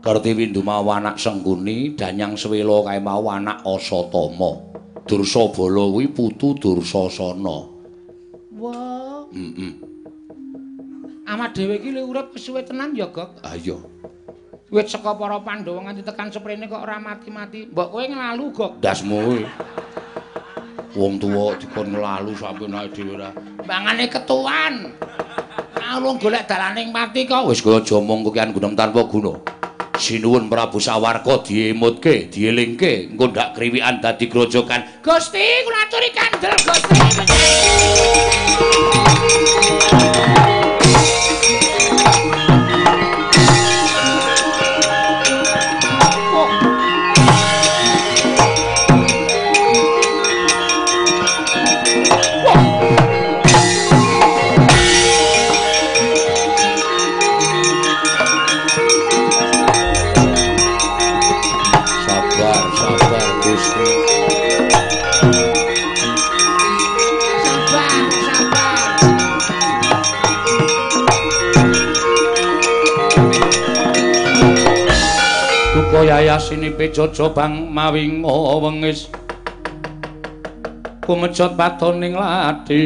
[0.00, 4.56] Kartiwindu mau anak Sengkuni, Danyang Swela kae mau anak Asatama.
[5.04, 7.76] Dursabala kuwi putu Dursasana.
[8.56, 9.72] Wah, Heeh.
[11.26, 13.44] amat dhewe iki urip wis suwe tenan ya, Gok.
[13.44, 13.76] Ah iya.
[14.72, 17.68] Wit saka para Pandhawa nganti tekan seprene kok ora mati-mati.
[17.68, 18.72] Mbok kowe nglalu, Gok.
[18.80, 19.44] Dasmu kuwi.
[20.96, 23.28] Wong tuwa dikon nglalu sampe naik dhewe ora.
[23.68, 24.96] Bangane ketuan.
[25.76, 27.44] Alung golek dalaning mati kok.
[27.52, 29.36] Wis kowe aja omong kowe kan gunung tanpa guna.
[30.00, 35.04] Sinuwun Prabu Sawarka diemutke, dielingke, engko ndak kriwikan dadi grojokan.
[35.04, 36.96] Gusti, kula aturi kandel, Gusti.
[76.96, 79.12] Yayasini pejojo bang mawinga wengis
[81.04, 82.84] kumejot patoning ladi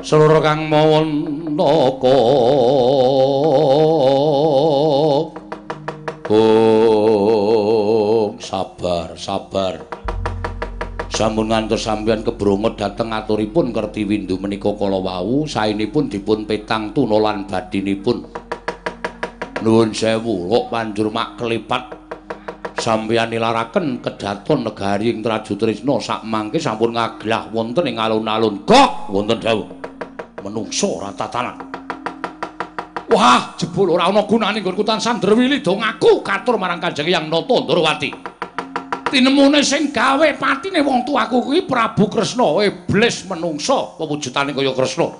[0.00, 1.08] seluruh kang mawon
[1.52, 2.16] naka
[6.26, 6.34] Oh,
[8.42, 9.86] sabar, sabar.
[11.06, 17.46] Sampun ngantos sampeyan kebrongot dhateng aturipun Kertiwindu menika kala wau saenipun dipun petang tuna lan
[17.46, 18.45] badinipun.
[19.66, 21.90] Nuwun sewu, kok panjur mak kelipat
[22.78, 28.62] sampeyan nilaraken kedaton negari ing Traju Trisna sak mangke sampun ngaglah wonten ing alun-alun.
[28.62, 29.66] Kok wonten dawuh.
[30.46, 31.58] Menungso ora tatanan.
[33.10, 37.66] Wah, jebul ora ana gunane nggonku tansah ndrewili dong aku katur marang Kanjeng Hyang Nata
[37.66, 38.10] Ndrawati.
[39.10, 45.10] Tinemune sing gawe patine wong tuaku kuwi Prabu Kresna, iblis menungsa pewujudane kaya Kresna.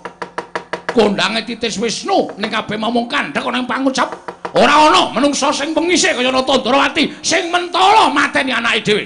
[0.94, 4.35] Kondange titis Wisnu ning kabeh momong kandhek ana ing pangucap.
[4.56, 9.04] Ora ana menungsa sing pengise kaya Ndrawati sing mentala mateni anake dhewe.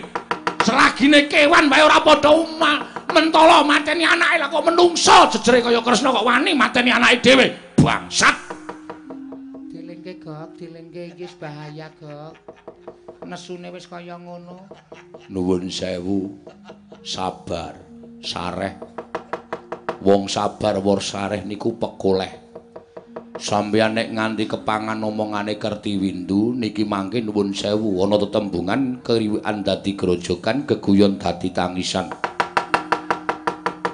[0.62, 6.14] Selagine kewan wae ora padha umah mentala mateni anake lah kok menungsa jejere kaya Kresna
[6.14, 7.46] kok wani mateni anake dhewe.
[7.80, 8.36] Bangsat.
[9.72, 12.36] Dilengke, Gok, dilengke iki bahaya, Gok.
[13.26, 14.70] Nesune wis kaya ngono.
[15.32, 16.40] Nuwun sewu.
[17.02, 17.74] Sabar,
[18.22, 18.76] sareh.
[20.04, 22.49] Wong sabar wor sareh niku pekoleh.
[23.40, 30.68] Sampeyan nek nganti kepangan omongane Kertiwindu niki mangke nuwun sewu ana tetembungan keriwikan dadi grojokan
[30.68, 32.12] geguyon dadi tangisan.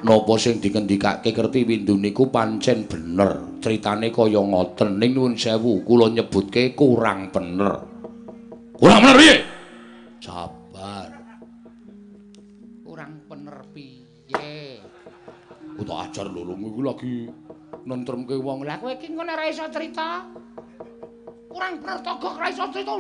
[0.03, 3.63] Napa sing dikendikake Kertiwindu niku pancen bener.
[3.63, 7.87] Critane kaya ngoten ning nuwun sewu kula nyebutke kurang bener.
[8.75, 9.37] Kurang bener piye?
[10.27, 11.11] Sabar.
[12.83, 14.83] Kurang bener piye?
[15.79, 17.31] Utak ajar lho, iku lagi
[17.87, 18.67] nentremke wong.
[18.67, 20.27] Lah kowe iki ngene ora iso cerita.
[21.47, 22.95] Kurang bener to, Gok, ora iso cerita.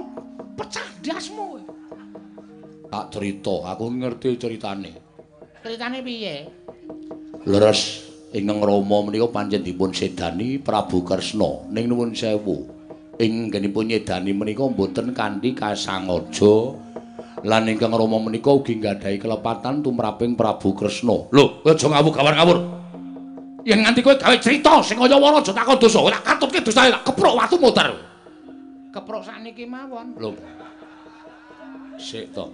[0.57, 1.63] Pecah dasmu kowe.
[2.87, 4.93] Tak cerita, aku ngerti ceritane.
[5.61, 6.47] Ceritane piye?
[7.43, 12.71] Leres ingkang Rama menika pancen dipun sedani Prabu Kresna ning nuwun sewu.
[13.19, 16.79] Ing nggenipun nyedani menika mboten kanthi kasangaja
[17.43, 21.27] lan ingkang Rama menika ugi nggadahi kelepatan tumraping Prabu Kresna.
[21.35, 22.59] Lho, aja ngawur-ngawur.
[23.67, 27.03] Yen nganti kowe gawe crita sing kaya wara aja takon dosa, ora katutke dosane tak
[27.11, 27.91] keprok watu muter.
[28.95, 30.15] Keprok sakniki mawon.
[30.15, 30.31] Lho.
[31.99, 32.47] Sik to.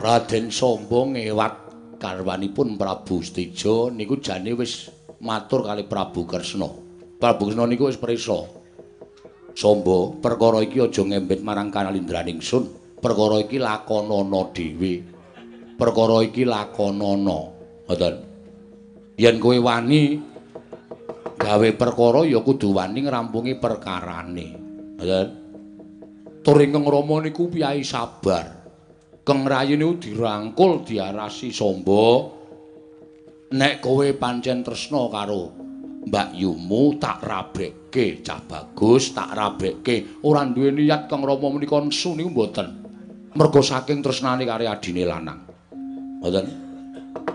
[0.00, 1.52] Raden Samba ngewat
[2.00, 4.88] garwanipun Prabu Stija niku jane wis
[5.20, 6.72] matur kali Prabu Kresna.
[7.20, 8.40] Prabu Kresna niku wis prisa.
[9.52, 12.72] Samba, perkara iki aja ngembet marang kanalindraning sun.
[12.96, 15.04] Perkara iki lakonana dhewe.
[15.76, 17.38] Perkara iki lakonana.
[17.84, 18.29] Ngoten.
[19.20, 20.16] Yen kowe wani
[21.36, 24.48] gawe perkara ya kudu wani ngrampungi perkarane.
[24.96, 25.28] Ngoten.
[26.40, 28.48] Tur ingkang Rama niku piyai sabar.
[29.20, 32.32] Keng Rayi niku dirangkul diarasi Samba.
[33.52, 35.52] Nek kowe pancen tresna karo
[36.00, 42.16] Mbak Yumu tak rabekke cah bagus tak rabekke ora duwe niat Kang Rama menika nesu
[42.16, 42.68] niku mboten.
[43.36, 45.44] Mergo saking tresnane karo adine lanang.
[46.24, 46.69] Mboten.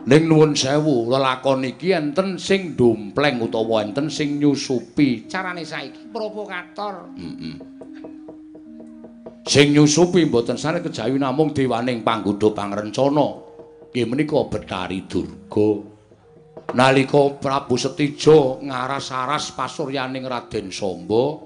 [0.05, 5.25] Ning nuwun sewu, lelakon iki enten sing dompleng utawa enten sing nyusupi.
[5.25, 7.09] Carane saiki provokator.
[7.17, 7.55] Heeh.
[9.45, 13.27] Sing nyusupi mboten sane kejawi namung dewaning panggodha pangrencana.
[13.89, 15.95] Nggih menika Betari Durga.
[16.73, 21.37] Nalika Prabu Setija ngaras-aras pasuryaning Raden Samba,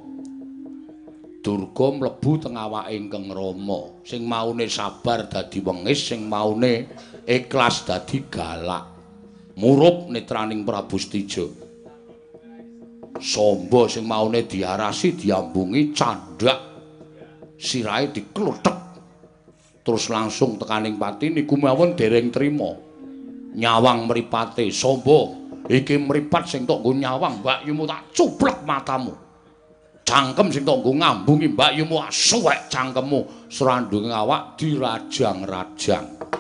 [1.44, 4.00] Durga mlebu teng awake Kang Rama.
[4.08, 6.88] Sing maune sabar dadi wengis, sing maune
[7.30, 8.98] ikhlas dadi galak.
[9.62, 11.46] Murup netraning Prabu Setija.
[13.22, 16.60] Samba sing maune diarasi diambungi candhak.
[17.60, 18.78] Sirahe dikluthek.
[19.84, 22.72] Terus langsung tekaning pati niku mawon dereng trima.
[23.54, 25.36] Nyawang mripate samba
[25.68, 29.14] iki mripat sing tok nggo nyawang Mbak Yumu tak cuplek matamu.
[30.08, 33.52] Cangkem sing tok nggo ngambungi Mbak Yumu suwek cangkemmu.
[33.52, 36.39] Srandunge awak dirajang-rajang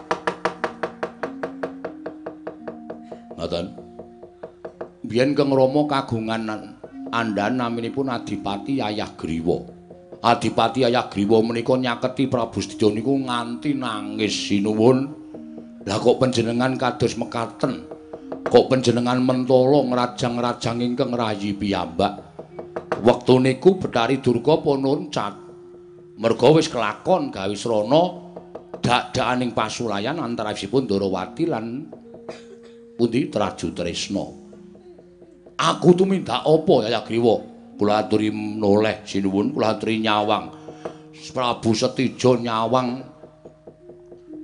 [3.39, 3.65] ngoten
[5.07, 6.75] biyen Kang Rama kagungan
[7.15, 9.79] andan naminipun Adipati Ayah Griwa
[10.19, 15.07] Adipati Ayagriwa menika nyaketi Prabu Sedya niku nganti nangis sinuwun.
[15.87, 17.87] Lah kok panjenengan kados mekaten?
[18.43, 22.19] Kok panjenengan mentolo ngrajang-rajang ingkang rayi piyambak?
[22.99, 25.39] Wektu niku Betari Durga pun nuncat.
[26.19, 28.03] Merga wis kelakon gawe srana
[28.83, 31.87] dak-dakaning pasulayan antawisipun Darawati lan
[32.99, 33.31] pundi?
[33.31, 34.25] Traju Tresna.
[35.59, 37.49] Aku tumindak apa Ayagriwa?
[37.79, 40.51] kula aturi noleh sinuwun kula aturi nyawang.
[41.31, 42.99] Prabu Setija nyawang.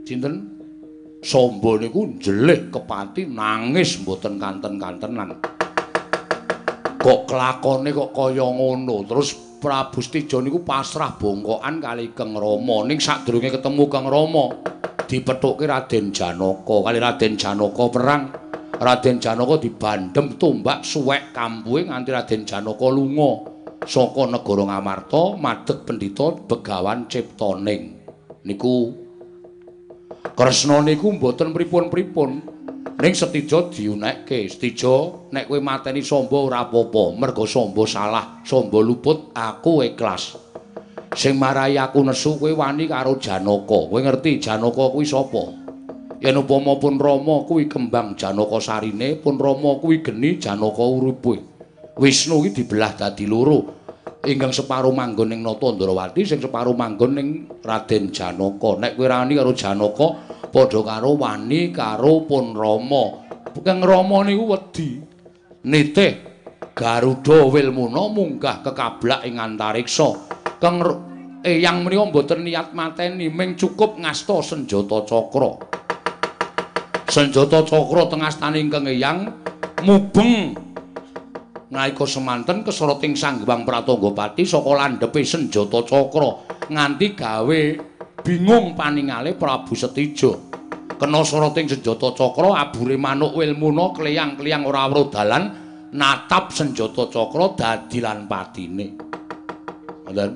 [0.08, 0.56] Sinten?
[1.26, 5.42] Samba niku njelih kepati nangis mboten kanten-kantenan.
[7.02, 9.04] Kok kelakone kok kaya ngono?
[9.04, 12.88] Terus Prabu Setija niku pasrah bongkokan kali Kang Rama.
[12.88, 14.46] Ning sadurunge ketemu Kang Rama
[15.10, 16.76] dipethuke Raden Janaka.
[16.88, 18.45] Kali Raden Janaka perang
[18.76, 23.48] Raden Janaka dibandem tumbak suwek kampuhe nganti Raden Janaka lunga
[23.88, 27.96] saka negara Ngamarta madheg pendhita Begawan Ciptaning.
[28.44, 29.06] Niku
[30.36, 32.32] Kresna niku mboten pripun-pripun
[33.00, 34.52] ning Setija diunekke.
[34.52, 40.36] Setija nek kowe mateni Samba ora apa-apa, merga Samba salah, Samba luput, aku ikhlas.
[41.16, 43.80] Sing marai aku nesu kowe wani karo Janaka.
[43.88, 45.65] Kowe ngerti Janaka kuwi sapa?
[46.26, 51.38] Yen upama pun Rama kuwi kembang Janaka sarine pun Rama kuwi geni Janaka uripe.
[52.02, 53.86] Wisnu iki dibelah dadi loro.
[54.26, 57.28] Ingkang separo manggon ning Natandrawati sing separo manggon ning
[57.62, 58.82] Raden Janaka.
[58.82, 60.08] Nek kowe rani karo Janaka
[60.50, 63.04] padha karo wani karo pun Rama.
[63.62, 65.00] Kang Rama niku wedi
[65.62, 66.14] nitih
[66.76, 70.10] Garuda Wilmuna munggah kekablak ing antariksa.
[70.58, 70.82] Kang
[71.46, 75.85] Eyang menika mboten niat mateni ming cukup ngasta senjata cakra
[77.06, 79.30] senjata cakra tengah stane ingkang eyang
[79.86, 80.58] mubeng.
[81.66, 86.30] Naika semanten kesoroting sanggewang pratanggapati saka landhepe senjata cakra
[86.70, 87.62] nganti gawe
[88.22, 90.34] bingung paningale Prabu Setija.
[90.96, 95.44] Kena soroting senjata cakra abure manuk wilmuna kleyang-kleyang ora weruh dalan
[95.92, 98.88] natap senjata cakra dadi lan patine.
[100.06, 100.32] Ngoten?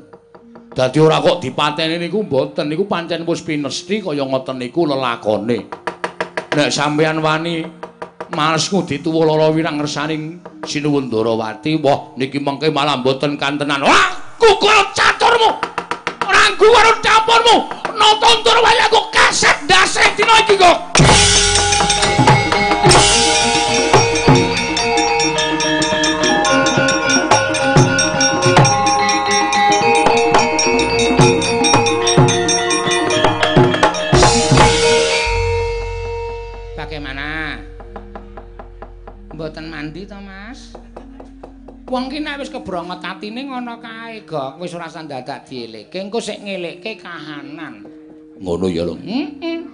[0.70, 5.89] Dadi ora kok dipateni niku mboten niku pancen wis pinesti kaya ngoten niku lelakone
[6.56, 7.62] nek sampeyan wani
[8.34, 13.86] males ngudi tuwa lara wirang ngersaning sinuwun Darawati wah niki mengke malah mboten kantenan.
[13.86, 14.10] Wah
[14.42, 15.50] kukul caturmu
[16.26, 17.56] ranggu warung dapurmu
[17.94, 20.78] nonton tur wayaku kaset dasar dina iki kok
[41.90, 44.62] Wong ki nek wis kebrongot atine ngono kae, Gok.
[44.62, 47.82] Wis ora usah dadak dielekke, engko sik ngelekke kahanan.
[48.38, 48.94] Ngono ya, Lho.
[48.94, 49.66] Heeh.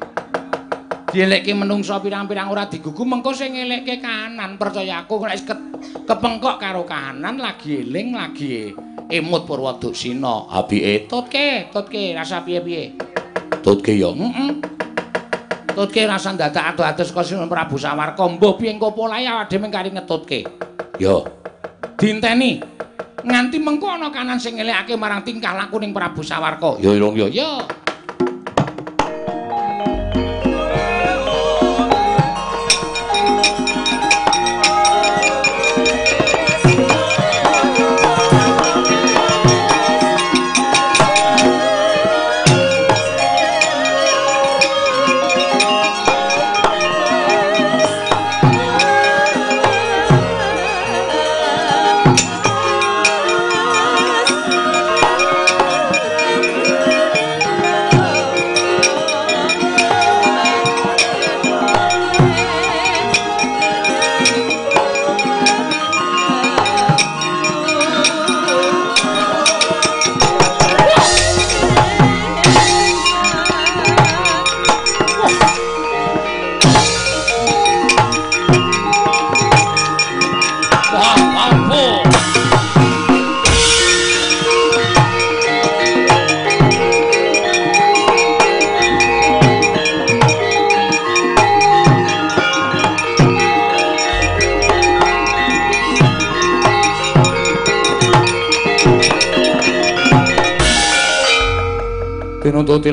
[1.11, 4.55] Dielekke menungsa pirang-pirang ora digugu, mengko sing ngelekke kahanan.
[4.55, 5.55] Percaya aku nek ke
[6.07, 8.71] kepengkok karo kahanan lagi eling, lagi
[9.11, 10.47] emut Purwoduksina.
[10.55, 12.95] Apike tutke, tutke rasa piye-piye?
[13.59, 14.15] Tutke ya.
[14.15, 14.63] Heeh.
[15.75, 18.23] Tutke rasa dadak adu-adu saka Sinun Prabu Sawarka.
[18.23, 20.47] Mbah piye engko polahe awake dhewe kari ngetutke.
[20.95, 21.43] Ya.
[21.93, 22.57] Dinteni
[23.25, 26.77] nganti mengko ana kanan sing ngelekake marang tingkah laku ning Prabu Sawarka.
[26.81, 27.27] Ya ya.
[27.29, 27.84] Ya.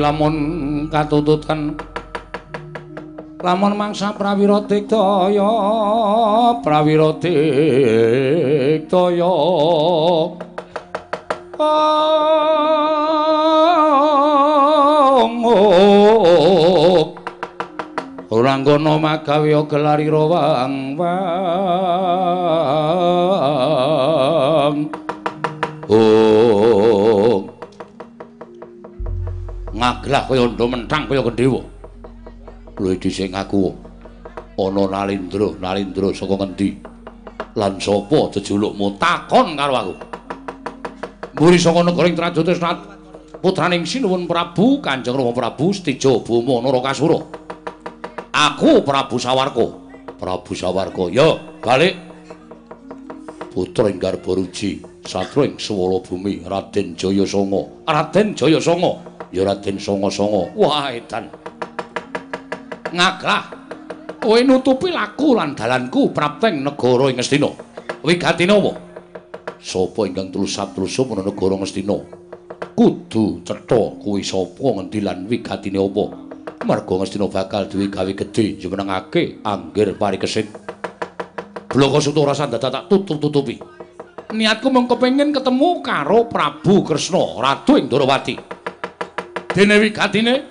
[0.03, 0.35] Lamun
[0.91, 1.79] katututan
[3.39, 5.47] lamun mangsa prawira diktaya
[6.59, 8.11] prawira diktaya.
[18.33, 21.32] Ora ngono magawe gelarira wang wang
[30.13, 31.61] ngaglah kaya ndo mentang kaya kendhewa
[32.77, 33.73] luwih dhisik aku
[34.61, 36.77] ana Nalindra Nalindra saka ngendi?
[37.57, 39.93] Lan sapa jejulukmu takon karo aku?
[41.41, 42.77] Muri saka negara ing Trajutresna
[43.41, 47.17] putraning Sinuwun Prabu Kanjeng Rama Prabu Stijo Boma Narakasura
[48.29, 49.65] Aku Prabu Sawarka
[50.21, 51.97] Prabu Sawarka ya balik.
[53.49, 57.85] Putra ing Garbaruji satru ing Swala Bumi Raden Jayasanga.
[57.85, 61.25] Raden Jayasanga ya Raden Sanga-sanga wah edan.
[62.93, 63.43] Ngaglah
[64.21, 67.49] kowe nutupi laku lan dalanku prapteng negara ing Ngastina
[68.05, 68.71] wigatine apa
[69.57, 71.97] sapa ingkang tulus-tulus menawa negara Ngastina
[72.77, 76.05] kudu cetha kuwi sapa ngendi lan wigatine apa?
[76.63, 80.47] Marga Ngastina bakal duwe gawe gedhe jumenengake anggir parikesit
[81.73, 83.57] bloko sutu rasa dadak tak tutup-tutupi.
[84.33, 88.33] Niatku mung kepengin ketemu karo Prabu Kresna Ratu ing Ndorowati
[89.53, 90.49] dene wigatine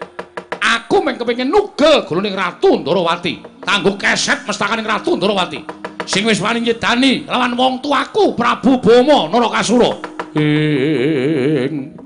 [0.63, 3.43] aku mung kepengin nugel guluning Ratu Ndorowati.
[3.63, 5.59] Kanggo keset mestakaning Ratu Ndorowati.
[6.07, 9.91] Sing wis wani nyedani lawan wong tuaku Prabu Boma Narakasura.
[10.39, 11.99] Ing.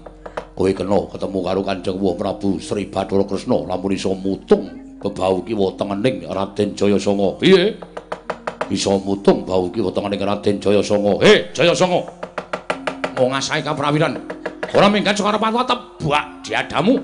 [0.58, 4.66] kowe kena ketemu karo Kanjeng Wa Prabu Sri Bathara Kresna lamun iso mutung
[4.98, 7.38] bebau kiwa tengening Raden Jayasanga.
[7.38, 7.74] Piye?
[8.66, 11.22] Bisa mutung bau kiwa tengening Raden Jayasanga.
[11.22, 12.00] He Jayasanga!
[13.14, 14.18] Mau ngasai kaprawiran?
[14.72, 16.96] Ora minggat saka arepan tebak diadamu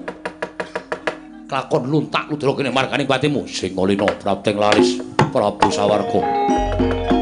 [1.49, 7.18] kelakon luntak ludra kene marganing patimu sing ngolina prapteng laris Prabu Sawarga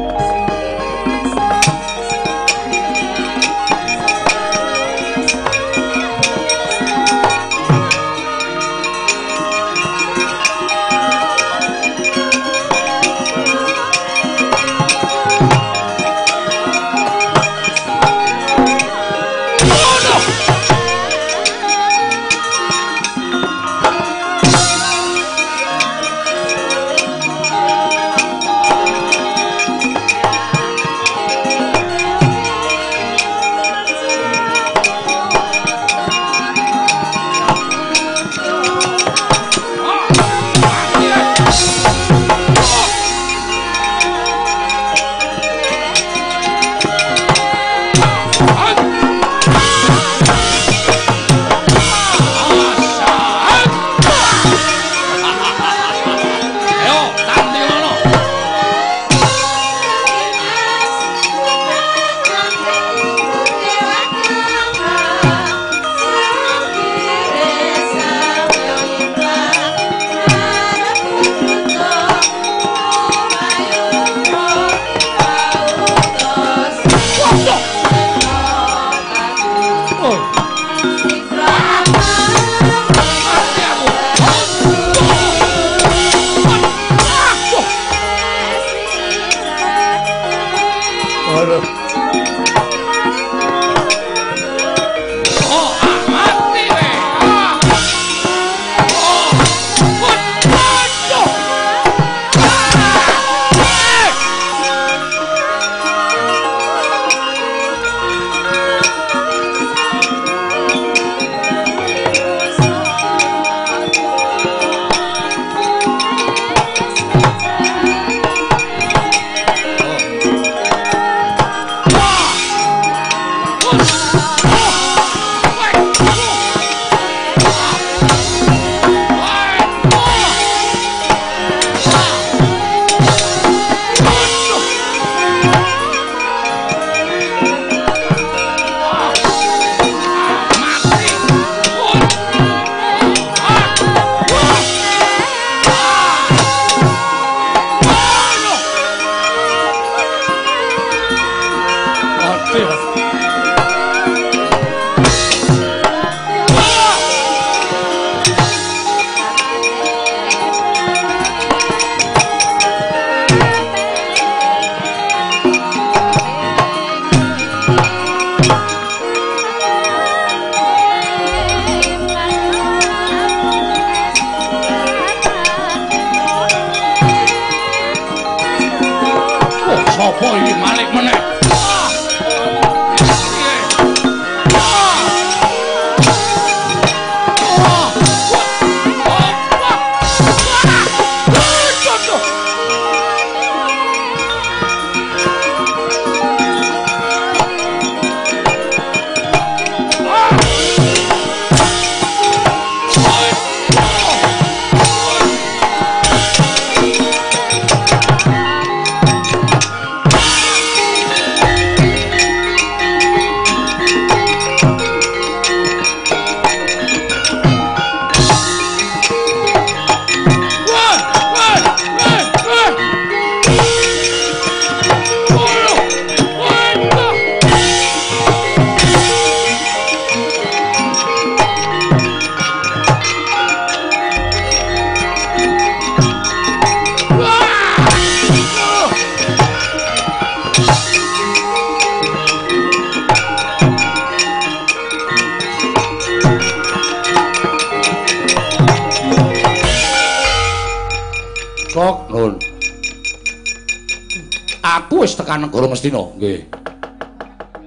[255.37, 256.03] Negara Ngastina.
[256.17, 256.39] Nggih.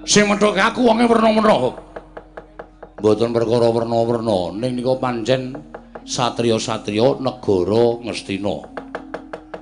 [0.07, 1.77] Sing methoke aku wonge werna-werna kok.
[3.01, 5.57] Mboten perkara werna-werna, ning nika pancen
[6.05, 8.57] satriya-satriya negara Ngastina.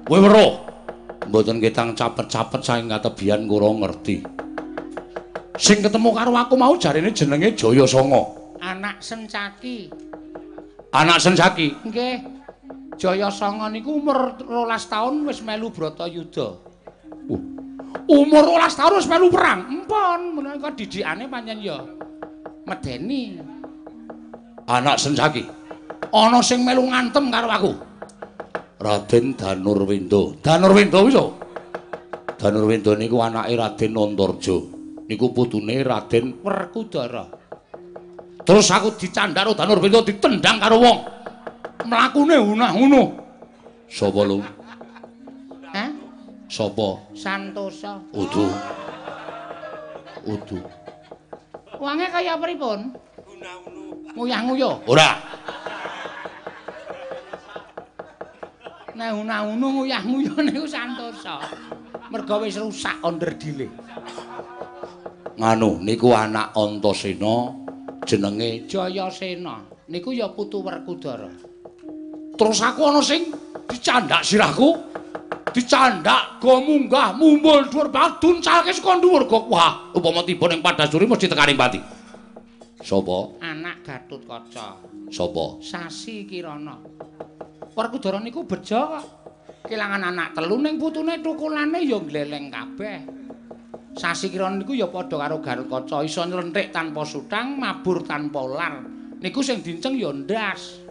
[0.09, 0.53] Kowe weruh.
[1.29, 4.25] Mboten ketang capet-capet saking katebian kula ngerti.
[5.61, 8.25] Sing ketemu karo aku mau jarine jenenge Jaya Sanga.
[8.63, 9.93] Anak Sencaki.
[10.97, 11.77] Anak Sencaki.
[11.85, 12.17] Nggih.
[12.97, 14.49] Jaya Sanga niku umur 12
[14.89, 16.68] taun wis melu Bratayuda.
[18.07, 19.67] Umur 12 taun wis melu perang.
[19.67, 21.83] Empun, menawa didikane pancen ya
[22.69, 23.41] medeni.
[24.69, 25.43] Anak Sencaki.
[26.13, 27.73] Ana sing melu ngantem karo aku.
[28.79, 30.39] Raden Danurwindo.
[30.45, 31.17] Danurwindo wis.
[32.39, 34.57] Danurwindo niku anake Raden Antarja.
[35.09, 37.25] Niku putune Raden Werkudara.
[38.45, 40.99] Terus aku dicandhak karo Danurwindo ditendang karo wong.
[41.89, 43.07] Mlakune unah-unuh.
[43.89, 44.45] Sapa lu?
[46.49, 46.97] Sapa?
[47.13, 48.01] Santosa.
[48.17, 48.49] Udu.
[50.25, 50.59] Udu.
[51.77, 52.97] Wange kaya pripun?
[53.29, 54.17] Unah-unuh.
[54.17, 54.75] Nguyah-nguyuh.
[54.89, 55.11] Ora.
[58.99, 61.39] Nek unah-unuh nguyah-nguyuh niku Santosa.
[62.09, 63.69] Merga wis rusak onderdile.
[65.39, 67.53] Nganu, niku anak Antasena
[68.09, 69.63] jenenge Jayasena.
[69.87, 71.31] Niku ya putu Werkudara.
[72.35, 73.31] Terus aku ana sing
[73.69, 74.75] dicandhak sirahku.
[75.49, 79.49] Dicandhak go munggah mumbul dhuwur banget duncalke saka dhuwur go.
[79.49, 81.81] Wah, upama tiba ning Padasuri mesti tekaning pati.
[82.85, 83.41] Sopo?
[83.43, 84.79] Anak Gatutkaca.
[85.11, 85.59] Sopo?
[85.65, 86.79] Sasi Kirana.
[87.75, 89.05] Werkudara niku bejo kok.
[89.67, 92.99] Kelangan anak telu ning putune thukulane ya gleleng kabeh.
[93.99, 98.75] Sasi Kirana niku ya padha karo Gatutkaca, iso nylenthik tanpa sutang, mabur tanpa lar.
[99.19, 100.87] Niku sing dinceng ya ndas.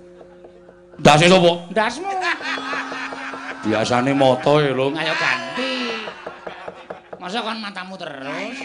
[0.97, 1.69] Ndase sopo?
[1.71, 2.09] Ndasmu
[3.67, 4.95] Biasane moto ya, Lung.
[4.95, 5.71] ayo ganti.
[7.19, 8.55] Masa kon matamu terus?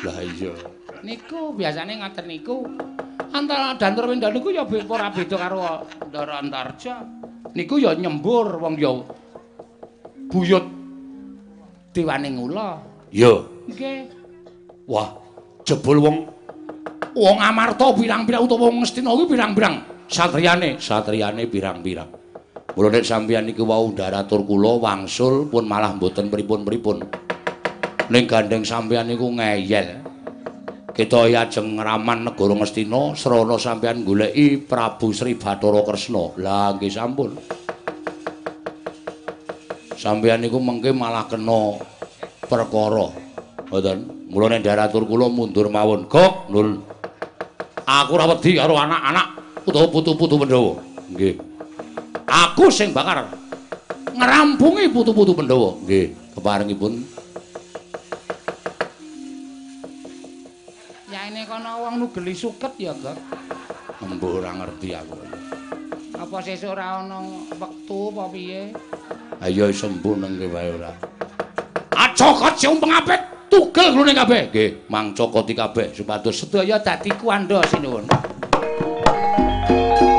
[0.00, 0.52] Lah iya.
[1.04, 2.64] Niku biasane ngoten niku.
[3.30, 7.04] Antara Dantur Wenda niku ya ora beda karo Ndara Antarja.
[7.52, 8.90] Niku ya nyembur wong ya
[10.32, 10.64] buyut
[11.92, 12.80] dewaning ula.
[13.12, 13.44] Iya.
[13.68, 14.00] Nggih.
[14.88, 15.12] Wah,
[15.68, 16.16] jebul wong
[17.14, 19.74] wong Amarta pirang-pirang utawa wong Ngastina kuwi pirang-pirang
[20.10, 22.19] satriyane, satriyane pirang-pirang.
[22.70, 27.02] Mula nek sampeyan iki wau ndaratur kula wangsul pun malah mboten pripun-pripun.
[28.10, 30.06] Ning gandeng sampeyan niku ngeyel.
[30.94, 36.34] Kita ajeng ngraman negara Ngastina srana sampeyan goleki Prabu Sri Bathara Kresna.
[36.38, 37.34] Lah nggih sampun.
[39.98, 41.74] Sampeyan niku mengke malah kena
[42.46, 43.10] perkara.
[43.66, 43.98] Mboten.
[44.30, 46.06] Mula nek ndaratur kula mundur mawon.
[46.06, 46.78] Gok, Nul.
[47.82, 49.26] Aku ora wedi karo anak-anak
[49.66, 50.78] utawa putu-putu Pandhawa.
[51.10, 51.49] Nggih.
[52.30, 53.26] Aku sing bakar
[54.14, 55.74] ngrampungi putu-putu Pandhawa.
[55.82, 56.92] Nggih, keparengipun
[61.10, 63.18] Ya ini kono wong nugeli suket ya, Gak.
[64.00, 65.18] embuh ora ngerti aku.
[66.16, 67.18] Apa sesuk ora ana
[67.58, 68.62] wektu apa piye?
[69.42, 70.92] Ayo sembuh nang wae ora.
[71.90, 73.20] Acokot sing pengapit
[73.50, 74.54] tugel glune kabeh.
[74.54, 78.06] Nggih, mangcokoti kabeh supados Sedaya dadi kuwanda sinuwun.
[78.06, 78.22] Lah
[79.98, 80.09] kok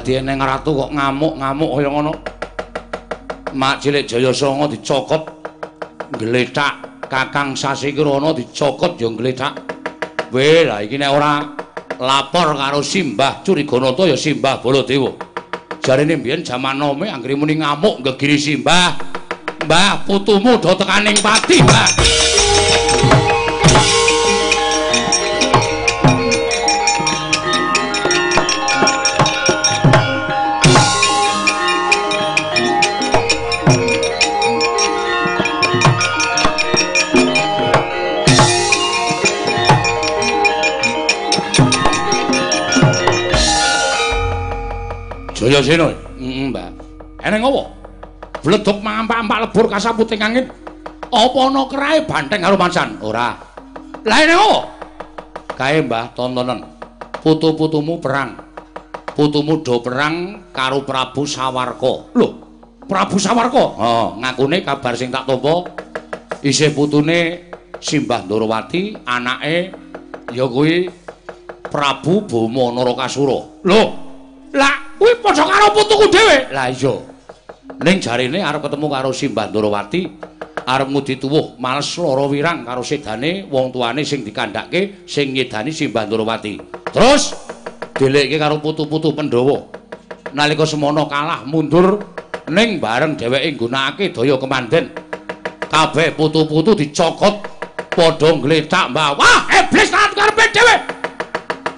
[0.00, 2.12] dadi eneng ratu kok ngamuk-ngamuk kaya ngono.
[3.52, 5.28] Mak cilik Jaya Songo dicokot
[6.16, 9.60] gletak Kakang Sasikrana dicokot ya gletak.
[10.32, 11.44] Weh, lah iki nek ora
[12.00, 15.12] lapor karo Simbah Curiganata ya Simbah Baladewa.
[15.84, 18.96] Jarene mbiyen jaman nome anggere muni ngamuk gegiri Simbah.
[19.68, 22.19] Mbah, putumu do tekaning pati, Mbah.
[45.50, 45.90] Jaya Sena.
[45.90, 46.70] Heeh, Mbak.
[47.26, 47.62] Eneng apa?
[48.46, 50.46] Bledok mampak-mampak lebur kasaputing angin.
[51.10, 52.94] Apa ana kerae banteng karo mansan?
[53.02, 53.34] Ora.
[54.06, 54.58] Lah eneng apa?
[55.58, 56.62] Kae, Mbah, tontonen.
[57.18, 58.38] Putu-putumu perang.
[59.10, 62.14] Putumu do perang karo Prabu Sawarka.
[62.14, 62.28] Lho,
[62.86, 63.64] Prabu Sawarka?
[63.76, 65.66] Oh, ngakune kabar sing tak tampa
[66.46, 67.50] isih putune
[67.82, 69.74] Simbah Ndorowati, anake
[70.30, 70.88] ya kuwi
[71.68, 73.60] Prabu Bama Narakasura.
[73.66, 73.82] Lho,
[74.56, 76.52] lah kuwi padha karo putuku dhewe.
[76.52, 76.94] Lah iya.
[77.80, 80.04] Ning jarene arep ketemu karo Simbah Ndorowati,
[80.68, 86.60] ngudi tuwuh males lara wirang karo sedane wong tuane sing dikandhake sing nyedani Simbah Ndorowati.
[86.92, 87.32] Terus
[87.96, 89.64] dilekke karo putu-putu Pandhawa.
[90.36, 91.96] Nalika semono kalah mundur
[92.52, 94.92] ning bareng dheweke nggunakake daya kemanden.
[95.72, 97.40] Kabeh putu-putu dicokot
[97.96, 99.16] padha ngletak mbah.
[99.16, 100.99] Wah, iblis tangan karepe dhewe.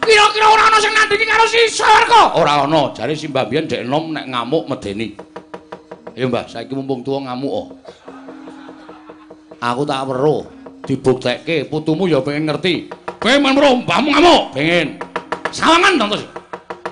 [0.03, 2.35] Kira-kira ora ana sing nandingi karo si Sawarka.
[2.35, 5.15] Ora ana, jare Simbah biyen dek enom nek ngamuk medeni.
[6.19, 7.67] Ya Mbah, saiki mumpung tuwa ngamuk oh.
[9.63, 10.43] Aku tak weruh
[10.83, 12.91] dibuktekke putumu ya pengen ngerti.
[13.23, 14.99] Kowe men weruh mbahmu ngamuk, pengen.
[15.55, 16.23] Sawangan to, Tos.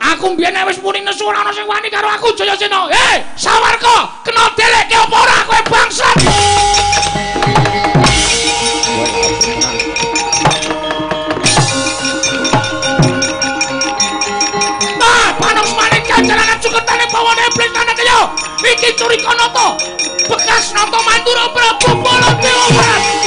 [0.01, 2.87] Aku mbiyen wis muni nesu ora ana sing wani karo aku Jayasena.
[2.95, 6.80] Hei, Sawarka, kena delekke apa ora kowe bangsat?
[17.21, 18.19] Cuketane bawane iblis nang kaya.
[18.73, 19.77] Iki curika nata.
[20.29, 22.67] Bekas nata mandura Prabu Baladewa.
[22.81, 23.21] Kaya.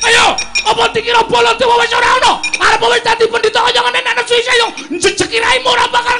[0.00, 0.32] Ayo,
[0.64, 2.32] apa dikira Baladewa wis ora ana?
[2.56, 6.16] Arep wis dadi pendhita kaya ngene nek nesu isih yo njejeki raimu ora bakal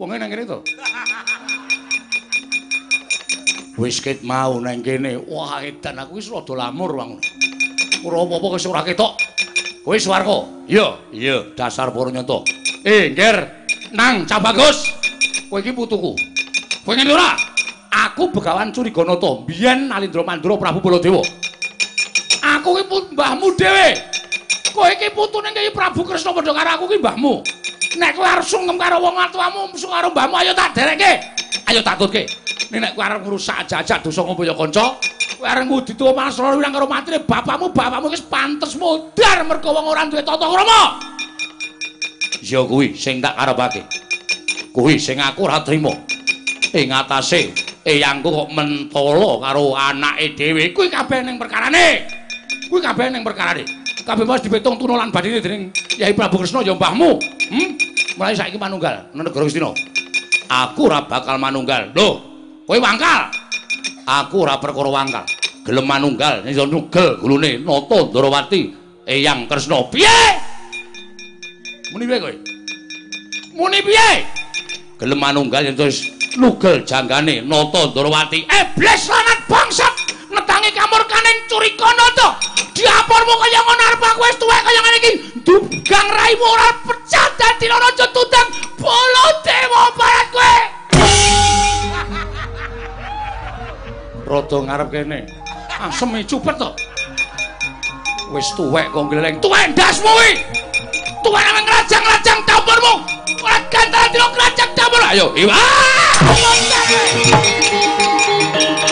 [0.00, 0.08] kalane.
[0.08, 0.58] Woi, wong nang kene to.
[3.76, 5.20] Wis ket mau nang kene.
[5.28, 7.20] Wah, edan aku wis rada lamur wong.
[8.04, 9.20] Ora apa-apa wis ora ketok.
[9.84, 10.68] Kowe Suwarko?
[10.68, 12.44] Iya, iya, dasar Purnyata.
[12.84, 13.36] Eh, Nger,
[13.96, 14.92] nang Cabagus.
[15.48, 16.12] Kowe iki putuku.
[16.84, 17.36] Kowe ngene ora?
[17.90, 21.24] Aku Begawan Curiganata, biyen Nalindra Mandura Prabu Baladewa.
[22.40, 23.88] Aku ki put mbahmu dhewe.
[24.72, 27.59] Kowe iki putune Kyai Prabu Kresna padha karo aku ki mbahmu.
[27.98, 31.12] Nek kowe arep sungkem karo wong tuamu, mung karo mbahmu ayo tak derekke.
[31.66, 32.22] Ayo tak tutke.
[32.70, 34.94] Nek kowe arep ngrusak jajak dosa ngombe ya kanca,
[35.34, 39.74] kowe arep ngudi tuwa malas lara wirang karo matine bapakmu, bapakmu wis pantes modar mergo
[39.74, 40.80] wong ora duwe tata krama.
[42.46, 43.82] Ya kuwi sing tak karepake.
[44.70, 45.90] Kuwi sing aku ora trima.
[46.70, 47.50] Ing atase
[47.82, 50.70] eyangku kok mentolo karo anake dhewe.
[50.70, 52.06] Kuwi kabeh ning perkarane.
[52.70, 53.79] Kuwi kabeh ning perkarane.
[54.00, 55.68] Kabeh mas dipetung tunulan badine dening
[56.00, 57.20] Yai Prabu Kresna ya mbahmu.
[57.52, 57.68] Hm?
[58.16, 59.70] Mulai saiki manunggal nang negara Wistina.
[60.50, 61.94] Aku ora bakal manunggal.
[61.94, 62.08] Lho,
[62.66, 63.30] kowe wangkal.
[64.08, 65.24] Aku ora perkara wangkal.
[65.62, 68.60] Gelem manunggal ya nugel gulune Nata Ndrawati
[69.06, 69.84] Eyang Kresna.
[69.92, 70.20] Piye?
[71.92, 72.34] Muni piye kowe?
[73.54, 74.10] Muni piye?
[74.98, 76.08] Gelem manunggal yen terus
[76.40, 78.48] nugel janggane Nata Ndrawati.
[78.48, 79.94] Iblis lanat bangsat
[80.32, 82.28] netangi kamurkaning Curikanata.
[82.80, 85.12] Diapormu kaya ngono arep aku wis tuwek kaya ngene iki.
[85.44, 88.48] Dugang raimu ora pecah dadi raja tutang
[88.80, 90.56] Baladewa barat kowe.
[94.32, 95.28] Rada ngarep kene.
[95.76, 96.72] Asem cupet to.
[98.32, 99.36] Wis tuwek kok gleleng.
[99.44, 100.40] Tuwek ndasmu kuwi.
[101.20, 103.04] Tuwek nang ngrajang-rajang dapurmu.
[103.44, 105.04] Ora gantara dino ngrajang dapur.
[105.04, 105.60] Ayo, iwa.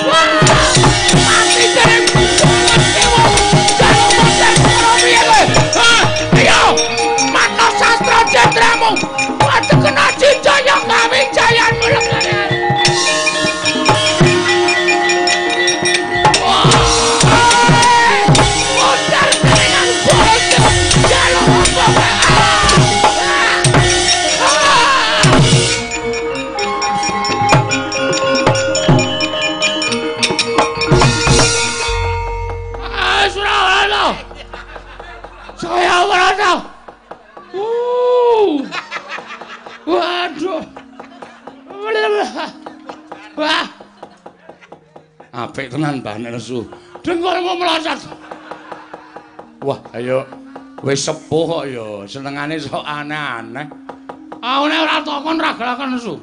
[0.05, 0.85] Wah!
[46.09, 46.59] Apik tenan Mbah Nesu.
[47.05, 48.01] Dengkulmu melosot.
[49.61, 50.25] Wah, ayo
[50.87, 53.67] wis sepuh kok ya, senengane sok aneh-aneh.
[54.39, 56.15] Aku nek ora takon ra gelaken nesu.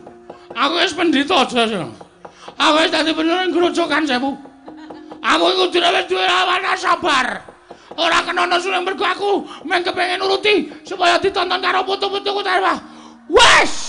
[0.56, 1.92] Aku wis pendhita aja sing.
[2.56, 4.40] Aku wis dadi bener grojokan sewu.
[5.20, 7.44] Aku iku dhewe wis duwe lawan sabar.
[8.00, 9.32] Ora kena nesu nek mergo aku
[9.68, 12.80] mung kepengin nuruti supaya ditonton karo putu-putuku ta.
[13.28, 13.85] Wes.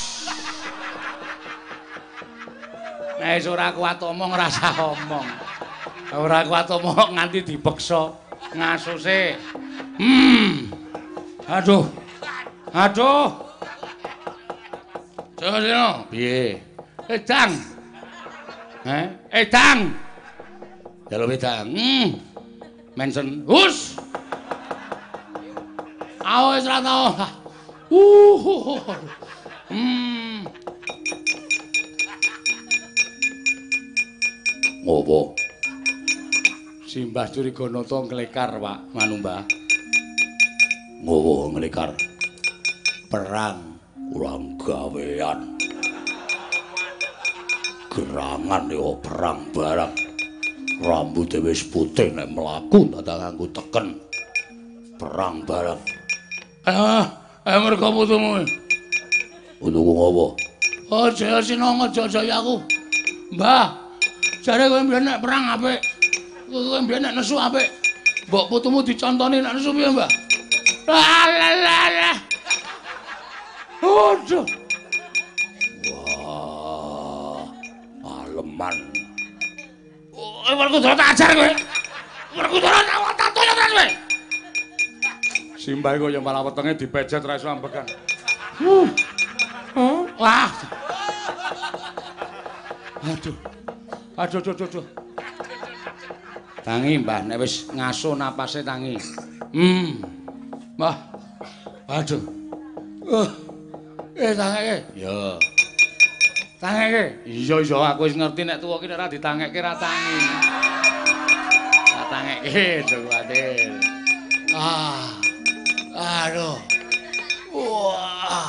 [3.16, 5.28] Nek ora kuat omong rasa omong.
[6.12, 8.12] Ora kuat omong nganti dipeksa
[8.52, 9.40] ngasuse.
[9.96, 10.68] Hmm.
[11.48, 11.84] Aduh.
[12.76, 13.28] Aduh.
[15.36, 16.60] Jono, piye?
[17.08, 17.52] Edang.
[18.84, 19.94] Heh, edang.
[21.08, 21.66] Dalu edang.
[21.72, 22.08] Hmm.
[22.96, 23.44] Mensen.
[23.48, 23.96] Hus.
[26.24, 27.04] Awas ra tau.
[27.92, 28.82] Uh.
[29.70, 30.05] Hmm.
[34.86, 35.34] Ngopo?
[36.86, 39.42] Simbah Curiganata nglekar, Pak, manu Mbah.
[41.02, 41.90] Ngopo nglekar?
[43.10, 43.82] Perang
[44.14, 45.58] kurang gawean.
[47.90, 49.90] Gerangan yo perang barang.
[50.86, 53.98] Rambute wis putih nek mlaku dadak nganggo teken.
[55.02, 55.80] Perang barang.
[56.62, 57.10] Ah,
[57.42, 58.38] eh mergo putumu.
[59.58, 60.38] Putuku ngopo?
[60.94, 62.62] Oh, jaya sinong aja jaya aku.
[63.34, 63.85] Mbah,
[64.44, 65.80] jare kowe mbiyen nek perang apik.
[66.50, 67.70] Kowe mbiyen nek nesu apik.
[68.26, 70.10] Mbok putumu dicontoni nek nesu piye, Mbah?
[73.86, 74.46] Aduh.
[75.86, 77.42] Wah.
[78.02, 78.76] Aleman.
[80.16, 81.50] Oh, werku dora tak ajar kowe.
[82.34, 83.88] Werku dora tak tato ya terus kowe.
[85.58, 87.86] Simbah iku ya malah wetenge dipejet ra iso ambekan.
[90.18, 90.50] Wah.
[93.06, 93.36] Aduh.
[94.16, 94.86] Aduh, aduh, aduh.
[96.64, 98.96] Tangi, Mbah, nek wis ngaso napase tangi.
[99.52, 100.00] Hmm.
[100.80, 100.96] Mbah.
[101.84, 102.24] Aduh.
[103.04, 103.28] Uh.
[104.16, 104.80] Eh, tangi.
[104.96, 105.36] Ya.
[106.56, 107.28] Tangeke.
[107.28, 110.18] Iya iya aku wis ngerti nek tuwa ki nek ora ditangekke ra tangi.
[111.92, 113.76] Ra tangekke, Jogowatir.
[114.56, 115.12] Ah.
[115.92, 116.56] Aduh.
[117.52, 118.48] Wah.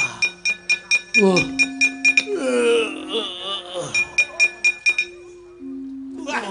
[1.19, 1.43] Uh.
[6.27, 6.43] Awake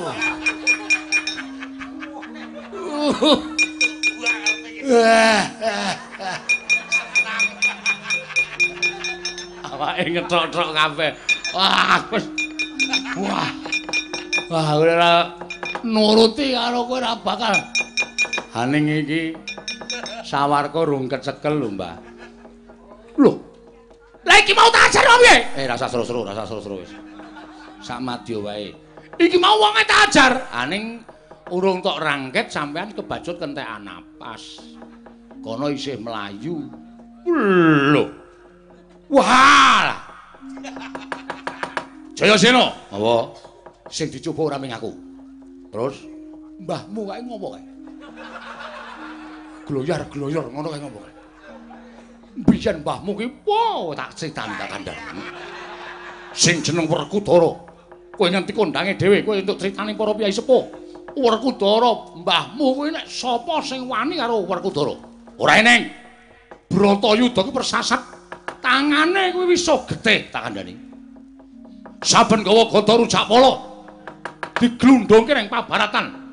[10.16, 11.12] ngethok-thok kabeh.
[11.52, 12.24] Wah, wis.
[13.20, 13.52] Wah.
[14.48, 15.36] Wah, ora
[15.84, 17.52] nuruti karo kowe ora bakal.
[18.56, 19.36] Haning iki
[20.24, 22.00] sawarka rung kecekel lho, Mbah.
[23.20, 23.32] Lho.
[24.24, 25.36] Lah iki mau tak ajar piye?
[25.60, 26.96] Eh, rasa seru-seru, rasa seru-seru wis.
[27.84, 28.85] Sak madya wae.
[29.16, 30.32] Iki mau wonge tak ajar.
[30.52, 31.00] Haning
[31.48, 34.60] urung tok rangket sampean kebacut kentekan napas.
[35.40, 36.68] Kono isih melayu.
[37.26, 38.04] Lho.
[39.10, 39.94] Wah.
[42.16, 43.14] Jayasena, apa?
[43.92, 44.90] Sing dicoba ora ming aku.
[45.68, 46.08] Terus
[46.64, 47.64] mbahmu kae ngopo kae?
[49.68, 51.14] Gloyar-gloyor ngono kae ngopo kae?
[52.48, 55.24] Biyen mbahmu ki wow tak citan tak kandhani.
[56.32, 57.75] Sing jeneng Werkudara.
[58.16, 60.64] Kowe nganti kondange dhewe kowe entuk critane para piyai sepuh.
[61.16, 64.96] Werkudara, mbahmu kuwi nek sapa sing wani karo Werkudara?
[65.36, 65.88] Ora eneng.
[66.68, 68.02] Bratayuda ki persasat
[68.64, 70.74] tangane kuwi wis getih tak kandhani.
[72.04, 73.52] Saben gawa gada rujak pala
[74.60, 76.24] diglundhungke ning pabaratan.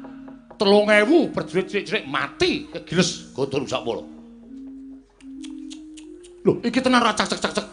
[0.60, 4.04] 3000 berjerit-jerit mati kegiles gada rujak pala.
[6.44, 7.64] Lho, iki tenan ra cak-cak-cak.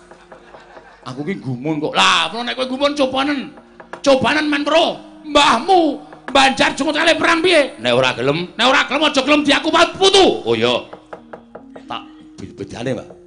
[1.10, 1.94] Aku ki gumun kok.
[1.94, 3.50] Lah, nek kowe gumun cobanen.
[3.98, 4.96] Cobanen men pro.
[5.26, 5.80] Mbahmu
[6.30, 7.74] banjar jumut kali perang piye?
[7.82, 9.68] Nek ora gelem, nek ora gelem aja gelem diaku
[9.98, 10.46] putu.
[10.46, 10.86] Oh iya.
[11.90, 12.02] Tak
[12.56, 13.20] bedane, Pak.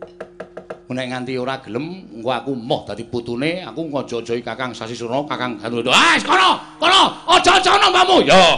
[0.94, 5.58] nek nganti ora gelem engko aku moh dadi putune aku ngojo-ojoi Kakang Sasi Surna Kakang
[5.58, 7.02] Gandruda ah kono kono
[7.34, 8.54] aja-aja ana mbahmu ya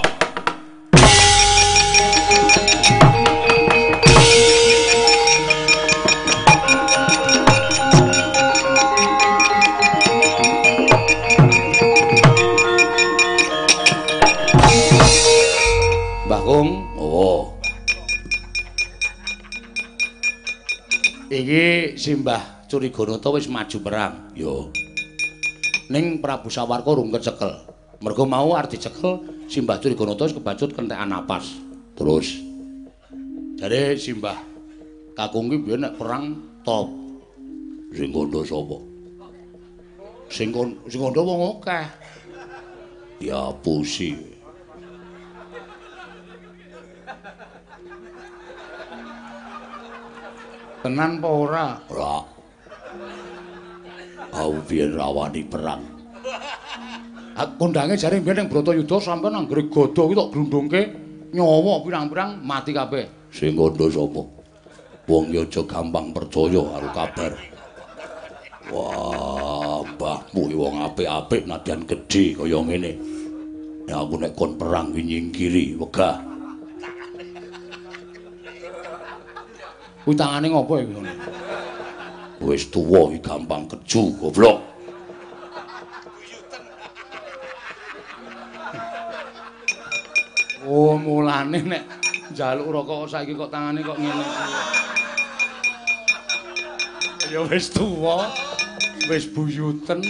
[22.06, 24.70] iki Simbah Curiganata wis maju perang Yo.
[25.90, 27.66] ning Prabu Sawarka rung kecekel.
[27.98, 31.58] Mergo mau arep dicekel Simbah Curiganata wis kebacut kentekan napas.
[31.98, 32.38] Terus
[33.58, 34.38] Jare Simbah
[35.18, 36.94] Kakung ki biyen nek perang top.
[37.90, 38.78] Sing kandha sapa?
[40.30, 40.54] Sing
[40.86, 41.86] sing kandha wong akeh.
[43.18, 44.35] Ya pusi.
[50.86, 51.68] Tenan apa ora?
[51.90, 52.22] Ora.
[54.38, 55.82] Aku biyen rawani perang.
[57.58, 60.82] kondange jare mbiyen ning Bratayuda sampe nang gre gada kuwi tok glundungke
[61.34, 63.34] nyawa pirang-pirang mati kabeh.
[63.34, 64.22] Sing kandha sapa?
[65.10, 67.34] Wong ya aja gampang percaya karo kabar.
[68.70, 72.94] Wah, mbahmu iki wong apik-apik nadyan gedhe kaya ngene.
[73.90, 76.35] Ya aku nek kon perang ki nyingkiri, wegah.
[80.06, 81.02] Kuwi tangane ngopo iki?
[82.46, 84.62] Wis tuwa iki gampang keju, goblok.
[90.66, 91.86] Oh, mulane nek
[92.34, 94.26] njaluk rokok saiki kok tangane kok ngene.
[97.30, 98.34] Ya wis tuwa,
[99.10, 100.02] wis buyuten.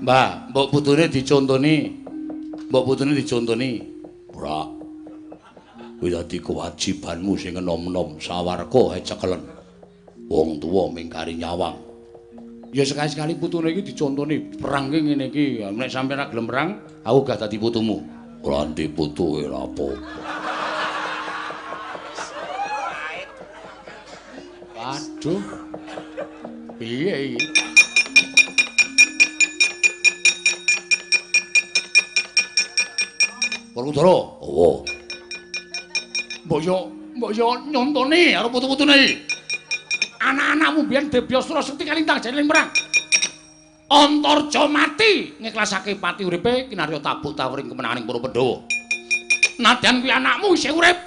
[0.00, 1.92] Mbah, mbok putune dicontoni.
[2.68, 3.84] Mbok putune dicontoni.
[4.32, 4.73] Ora.
[6.04, 9.40] Kuwi dadi kewajibanmu sing enom-enom sawarga ecekelen.
[10.28, 11.80] Wong tuwa mingkari nyawang.
[12.76, 15.64] Ya sekali-sekali putune iki dicontoni perang ki ngene iki.
[15.64, 16.76] Nek sampe ra gelem perang,
[17.08, 18.04] aku gak dadi putumu.
[18.44, 19.88] Ora ndi putu ora apa.
[24.76, 25.40] Waduh.
[26.76, 27.40] Piye iki?
[33.72, 34.93] Werkudara, apa?
[36.44, 36.76] Mbok yo
[37.16, 39.24] mbok yo nyontoni karo putu-putune.
[40.20, 42.68] Anak-anakmu biyen Debyastra Sekti kalintang jaling perang.
[43.88, 48.56] Antarja mati ngiklasake pati uripe kinarya tabuk tawuring kemenanganing para Pandhawa.
[49.60, 50.98] Nadyan kuwi anakmu isih urip.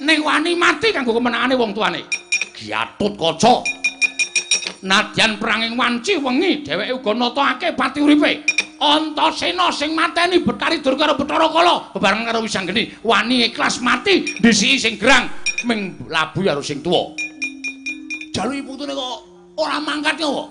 [0.00, 2.00] Ning wani mati kanggo kemenangane wong tuane.
[2.56, 3.60] Giatut kaca.
[4.80, 8.59] Nadyan peranging wanci wengi dheweke uga natake pati uripe.
[8.80, 14.80] Antasena sing mateni Betari Dur karo Bathara Kala bebarengan karo Wisanggeni wani ikhlas mati disiki
[14.80, 15.28] sing gerang
[15.68, 17.12] ming labu karo sing tuwa.
[18.32, 19.16] Jaluki putune kok
[19.60, 20.48] ora mangkat yo.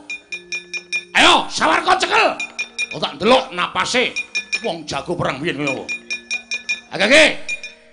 [1.18, 2.38] Ayo, sawarka cekel.
[2.94, 4.14] Kok tak ndelok napase
[4.62, 5.90] wong jago perang biyen ngono.
[6.94, 7.34] Agake.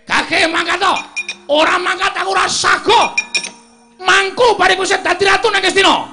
[0.05, 0.95] Kake mangkat to.
[1.49, 3.17] Ora mangkat aku ora sago.
[4.05, 6.13] Mangku bariku sing dadi ratu nang Kestina.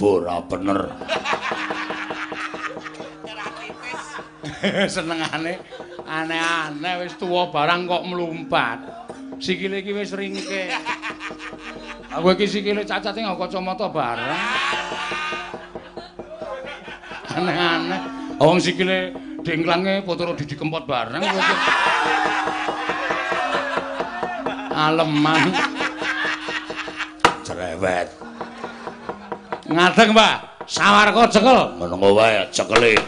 [0.00, 0.80] Tiba ora bener.
[4.96, 5.60] Senengane
[6.08, 8.80] aneh-aneh wis tuwa barang kok mlumpat.
[9.44, 10.72] Sikile iki wis ringke.
[12.16, 14.40] Aku iki sikile cacate nggo kacamata barang.
[17.36, 18.00] Aneh-aneh.
[18.40, 19.12] Wong sikile
[19.44, 21.56] dengklange potoro didi kempot barang kowe iki.
[24.72, 25.44] Aleman.
[27.44, 28.29] Cerewet.
[29.70, 30.66] Ngadeg, Mbah.
[30.66, 31.58] Sawarga cekel.
[31.78, 32.98] Menengo wae cekeli.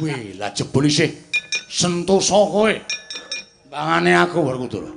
[0.00, 1.12] Wih, lah jebul isih
[1.68, 2.72] sentosa kowe.
[3.68, 4.88] Bangane aku Werkudara.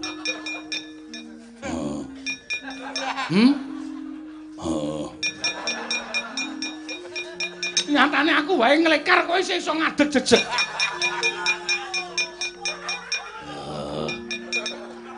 [3.27, 3.51] Hmm?
[4.55, 5.11] Oh.
[7.91, 10.43] Nyatane aku wae nglekar kowe isih iso ngadeg jejeg.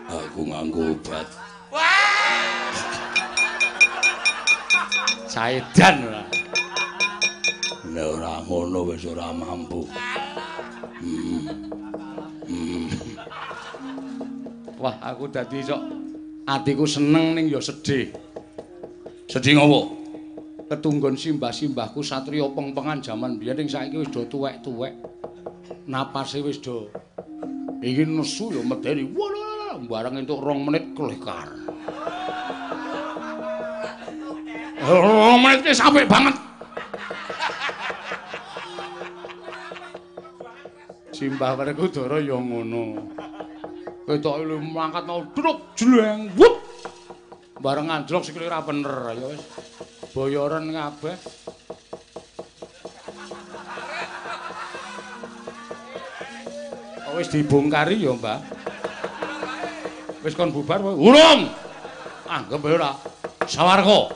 [0.10, 1.28] Aku nganggo obat.
[5.30, 6.27] Saedan ora.
[8.48, 9.84] Ngono wis ora mampu.
[12.48, 12.88] Hmm.
[14.80, 15.84] Wah, aku dadi sok
[16.48, 18.08] atiku seneng ning ya sedih.
[19.28, 20.00] Sedih ngopo?
[20.72, 24.96] Ketunggon simbah-simbahku satriya pengpengan jaman biyen ning saiki wis do tuwek-tuwek.
[25.92, 26.88] Napase wis do
[27.84, 29.12] iki nesu ya medeni.
[29.92, 31.52] Bareng entuk 2 menit kelekar.
[34.88, 36.47] Oh, menit sampai banget.
[41.18, 43.10] Simbah Werkudara ya ngono.
[44.06, 46.62] Ketok lu mangkat mau druk jleng wut.
[47.58, 49.42] Bareng anjlok sikile ra bener ya wis.
[50.14, 51.18] Bayaran kabeh.
[57.18, 58.38] Wis dibongkari ya, Mbah.
[60.22, 61.50] Wis kon bubar urung.
[62.30, 62.94] Anggep ora.
[63.50, 64.14] Sawarga.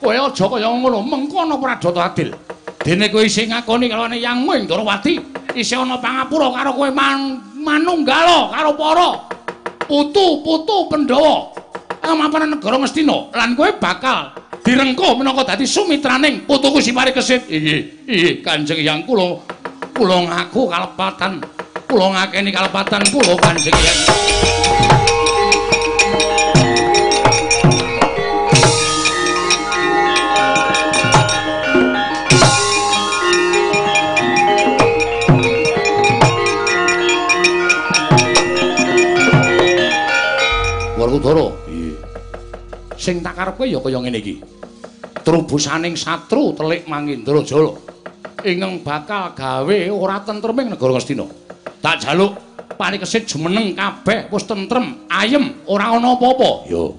[0.00, 2.32] Kowe aja kaya ngono, mengkono pradata adil.
[2.80, 5.29] Dene kowe isih ngakoni kalane Yang Ndrawati.
[5.54, 9.10] Isih ana pangapura karo kowe man, manunggala karo para
[9.90, 11.50] putu-putu Pandhawa
[12.06, 14.32] amapan negara Ngastina lan kowe bakal
[14.62, 17.48] direngko minangka dadi sumitraning putuku Sipari Kesit.
[17.48, 19.40] Iki, iki Kanjeng Hyang kula
[19.96, 21.32] kula ngaku kalepatan.
[21.90, 24.29] Kula ngakeni kalepatan kula Kanjeng Hyang.
[41.10, 41.50] Werkudara.
[41.66, 41.98] Iya.
[42.94, 44.38] Sing tak karepke ya kaya ngene iki.
[45.26, 47.74] Trubusaning satru telik Mangindra Jala.
[48.46, 51.26] Ingeng bakal gawe ora tentreming negara Ngastina.
[51.82, 52.38] Tak jaluk
[52.78, 56.70] panikesit jumeneng kabeh wis tentrem, ayem, ora ana apa-apa.
[56.70, 56.94] Yo.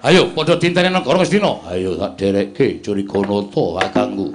[0.00, 1.68] Ayo padha dinteni negara Ngastina.
[1.68, 4.32] Ayo tak derekke Jurikanata kakangku.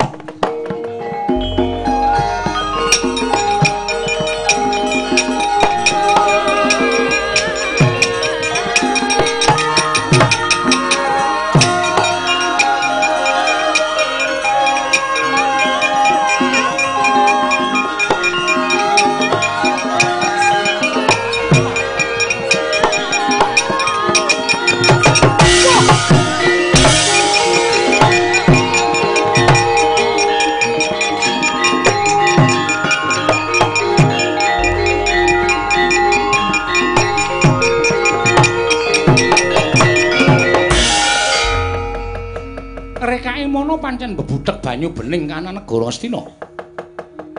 [44.48, 46.24] Bebutek banyu bening kana negara Astina.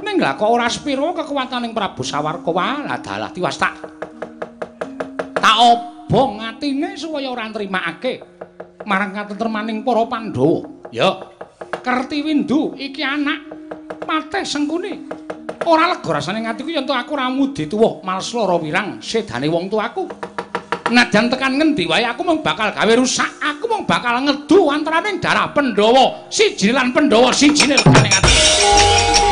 [0.04, 2.52] Ning lha kok ora spiro kekuwataning Prabu Sawarka
[3.00, 3.80] dalah tiwas tak.
[5.32, 8.20] Tak obong atine supaya ora nrimakake
[8.84, 10.68] marang katentremaning para Pandhawa.
[10.92, 11.32] Ya.
[11.80, 13.40] Kertiwindu iki anak
[14.04, 15.08] pateh sengkuni.
[15.64, 20.36] Ora lega rasane ngatiku yen aku ora mudi tuwuh malslara wirang sedane wong tuaku.
[20.88, 23.38] Nadyan tekan ngendi wae aku mung bakal gawe rusak
[23.68, 29.27] mung bakal ngedu antaraning darah Pandhawa siji lan Pandhawa siji legane ati.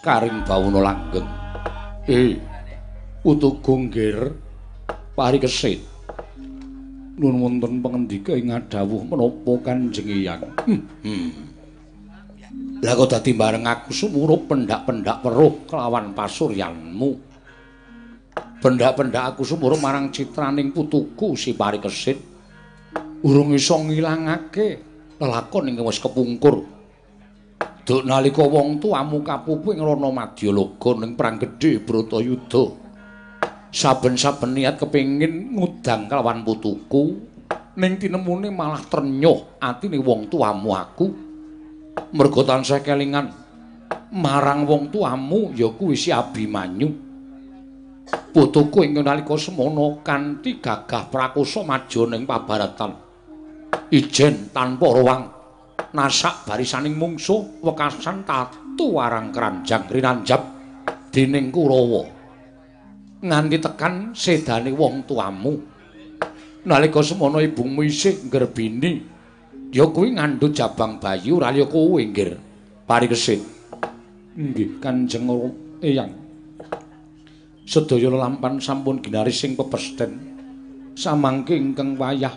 [0.00, 1.28] Sidam sekaring bawuna langgeng.
[2.08, 2.32] Eh,
[3.20, 4.32] utuk gonggir
[5.12, 5.84] pari kesit.
[7.20, 10.40] Nun wonten pangendika ing adawuh menapa Kanjeng Eyang?
[10.64, 10.80] Hmm.
[11.04, 11.30] hmm.
[12.80, 17.20] Lah kok dadi bareng aku sumurup pendak-pendak weruh kelawan pasuryanmu.
[18.64, 22.16] Pendak-pendak aku sumurup marang citraning putuku si pari kesit.
[23.20, 24.80] Urung iso ngilangake
[25.20, 26.79] lelakon ingkang wis kepungkur.
[27.80, 32.64] Duk nalika wong tuamu kapupu ing Rana Madyalaga ning perang gedhe Bratayuda.
[33.70, 37.16] Saben-saben niat kepengin ngudang kelawan putuku
[37.78, 41.06] ning tinemune malah ternyuh atine wong tuamu aku.
[42.14, 43.30] Mergo tansah kelingan
[44.10, 46.90] marang wong tuamu ya kuwi si Abimanyu.
[48.30, 53.10] Putuku ing nalika semono kanthi gagah prakosa maju ning pabaratan.
[53.90, 55.22] ijen tanpa ruang
[55.90, 60.40] nasak barisaning mungsuh wekasan tatu warang keranjang rinanjab
[61.10, 62.06] dening Kurawa.
[63.20, 65.54] Nganti tekan sedane wong tuamu.
[66.64, 68.92] Nalika semono ibumu isih nggerbini
[69.72, 72.36] ya kuwi ngandhut jabang bayi ora ya kowe nggir.
[72.88, 73.40] Parikesit
[74.36, 75.28] nggih kanjeng
[75.84, 76.12] eyang.
[77.68, 80.28] Sedaya lampan sampun ginaris sing pepesten.
[80.96, 82.34] Samangke ingkang wayah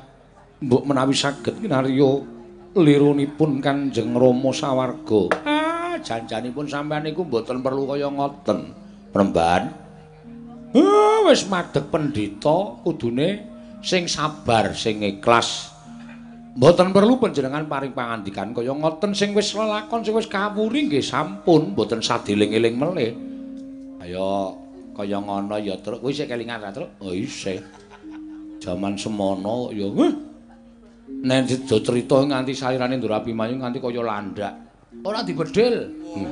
[0.63, 2.32] mbok menawi saged kinarya
[2.73, 5.29] lirunipun Kanjeng Rama sawarga.
[5.45, 8.73] Ah, janjanipun sampean niku mboten perlu kaya ngoten,
[9.13, 9.69] Premban.
[10.73, 13.45] Ah, wis madheg pendhita kudune
[13.85, 15.69] sing sabar, sing ikhlas.
[16.53, 21.73] Mboten perlu panjenengan paring pangandikan kaya ngoten sing wis lelakon sing wis kawuri nggih sampun
[21.77, 23.13] mboten sadiling-eling melih.
[24.01, 24.57] Ayo
[24.97, 26.01] kaya ngono ya, Truk.
[26.01, 27.01] Kuwi sik kelingan Truk?
[27.01, 27.61] Oh, isih.
[28.61, 30.32] Jaman semono ya, eh.
[31.07, 34.53] Nek do crita nganti salirane Ndura Abimanyu nganti kaya landak.
[35.03, 35.75] Ora dibedhil.
[36.15, 36.31] Hmm.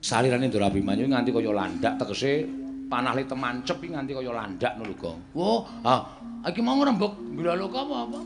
[0.00, 2.48] Salirane Ndura Abimanyu nganti kaya landak tegese
[2.88, 6.00] panah li temancep nganti kaya landak ngono lho, Oh, ah,
[6.48, 8.20] iki mau ngrembug bilaloka apa apa?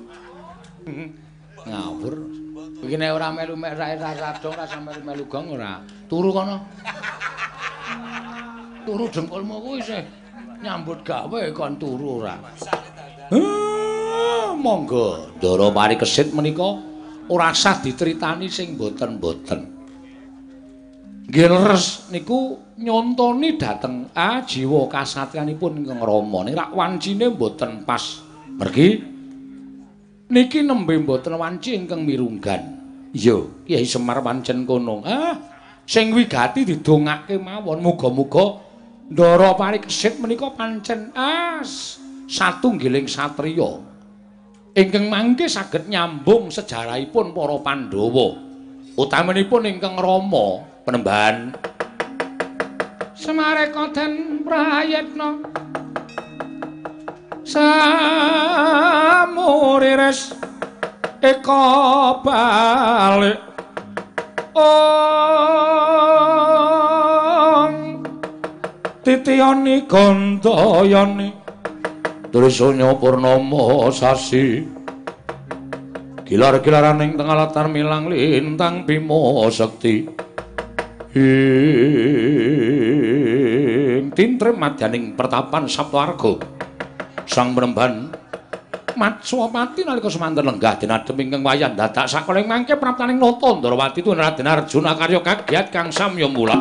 [1.66, 2.14] Ngawur.
[2.86, 5.82] Iki nek ora melu mek rae radong ora sampe melu gong ora.
[6.06, 6.58] Turu kono.
[8.82, 10.21] Turu jengkolmu kuwi sih
[10.62, 12.38] nyambut gawe kon turu ora.
[13.34, 16.78] Ah, monggo Ndara Parikesit menika
[17.26, 19.60] ora sah dicritani sing boten-boten.
[21.26, 28.22] Nggih leres niku nyontoni dhateng ah jiwa kasatyanipun ingkang Rama ning rak wancine boten pas.
[28.54, 29.02] Mergi
[30.30, 32.78] niki nembe boten wanci ingkang mirunggan.
[33.12, 35.04] Iya, Kyai Semar pancen kono.
[35.04, 35.36] Ah,
[35.84, 38.71] sing wigati didongake mawon muga-muga
[39.10, 41.98] Ndara Parikesit menika pancen as
[42.30, 43.82] satunggiling satriya.
[44.72, 48.38] Ingkang mangke saged nyambung sejarahipun para Pandhawa.
[48.96, 51.52] Utamanipun ingkang Rama penembahan.
[53.12, 55.38] Semareka den prayetna
[57.46, 59.20] Samurires
[61.20, 61.64] eka
[62.24, 63.38] balik.
[64.56, 65.11] Ong
[69.02, 71.34] Titiyani gandayani
[72.30, 74.62] Trisanya Purnama sasi.
[76.22, 80.06] Gilar-gilaraning tengah latar milang lintang Bima Sekti.
[81.18, 81.34] Ing
[84.14, 86.40] tintrem madyaning pertapan Saptwarga
[87.28, 88.08] Sang Penemban
[88.96, 94.48] Matswapati nalika semanten lenggah dinadhem ingkang wayan dadak sakoling mangke praptaning nata Ndrawati tuwin Raden
[94.48, 96.56] Arjuna karya kagiat kang samya mula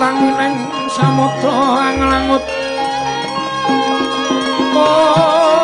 [0.00, 0.56] Kontang ning
[0.88, 2.40] samudra anglangut
[4.72, 5.59] om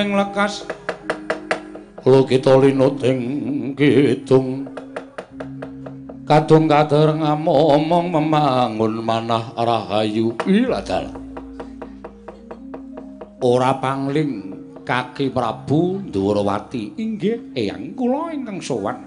[0.00, 0.64] lakuning lekas.
[2.08, 3.04] Lo kita linut
[3.76, 4.64] kidung.
[6.24, 10.32] Kadung kader ngamomong memangun manah rahayu.
[10.46, 11.10] Iladal
[13.40, 14.52] Ora pangling
[14.84, 19.04] kaki Prabu Ndwarawati inggih eyang kula ingkang sowan.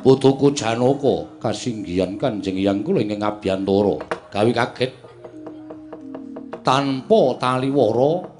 [0.00, 3.96] Putuku Janaka kasinggihan Kanjeng Hyang kula ingkang abiyantara
[4.32, 4.92] gawe kaget.
[6.64, 8.33] Tanpa taliwara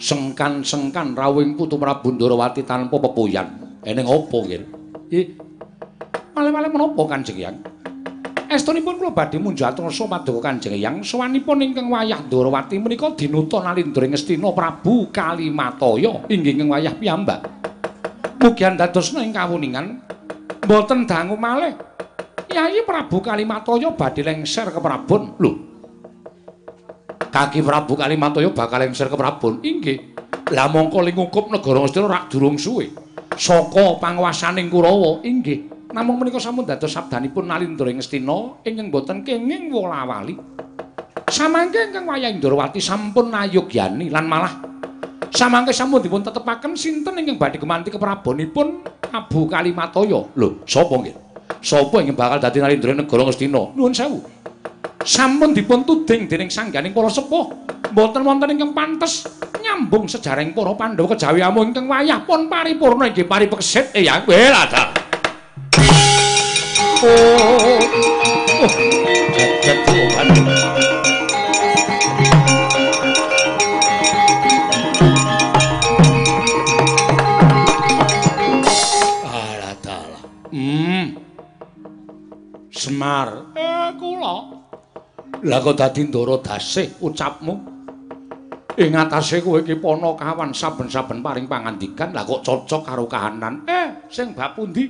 [0.00, 3.76] sengkan-sengkan rawing putu Prabu Ndrawati tanpa pepoyan.
[3.84, 4.62] Eneng apa nggih?
[5.12, 5.26] Nggih.
[6.32, 7.56] Malih-malih menapa Kanjeng Hyang?
[8.50, 14.50] Estunipun kula badhe munjatrasa paduka Kanjeng Hyang sowanipun ingkang wayah Ndrawati menika dinuta nalindring Ngastina
[14.56, 17.44] Prabu Kalimataya inggih ing wayah piyambak.
[18.40, 20.00] Mugi andadosna ing kawuningan
[20.64, 21.76] mboten dangu malih.
[22.48, 25.36] Yayi Prabu Kalimataya badhe lengser ke Prabon.
[25.38, 25.69] Lho,
[27.30, 29.62] kaki Prabu Kalimantoya bakal lengser ke Prabon.
[29.62, 30.18] Inggih.
[30.50, 32.90] Lah mongko lingukup negara Ngastina rak durung suwe.
[33.38, 35.70] Saka panguwasaning Kurawa, inggih.
[35.90, 40.34] Namung menika sampun dados sabdanipun Nalindra Ngastina ingkang boten kenging wola-wali.
[41.30, 44.54] Samangke ingkang wayah Indrawati sampun nayogyani lan malah
[45.30, 50.34] samangke sampun dipun tetepaken sinten ingkang badhe gemanti keprabonipun Prabu Kalimantoya.
[50.34, 51.14] Lho, sapa nggih?
[51.62, 53.74] Sapa ingkang bakal dadi Nalindra negara Ngastina?
[53.74, 54.39] Nuwun sewu.
[55.00, 57.48] Sampun dipun tuding dening sangganing para sepuh
[57.92, 59.24] mboten wonten ingkang pantes
[59.60, 64.92] nyambung sejarahing para Pandhawa kejawi amu ingkang wayah pun paripurna inggih paripeksit ya well ada
[67.00, 67.80] oh oh.
[80.50, 81.14] Hmm.
[82.74, 83.54] Semar.
[83.54, 84.59] Eh kula.
[85.40, 87.54] Lah kok dadi ndara dasih ucapmu?
[88.76, 93.64] Ing atase kowe iki kawan saben-saben paring pangandikan, lah kok cocok karo kahanan.
[93.64, 94.88] Eh, sing bab pundi?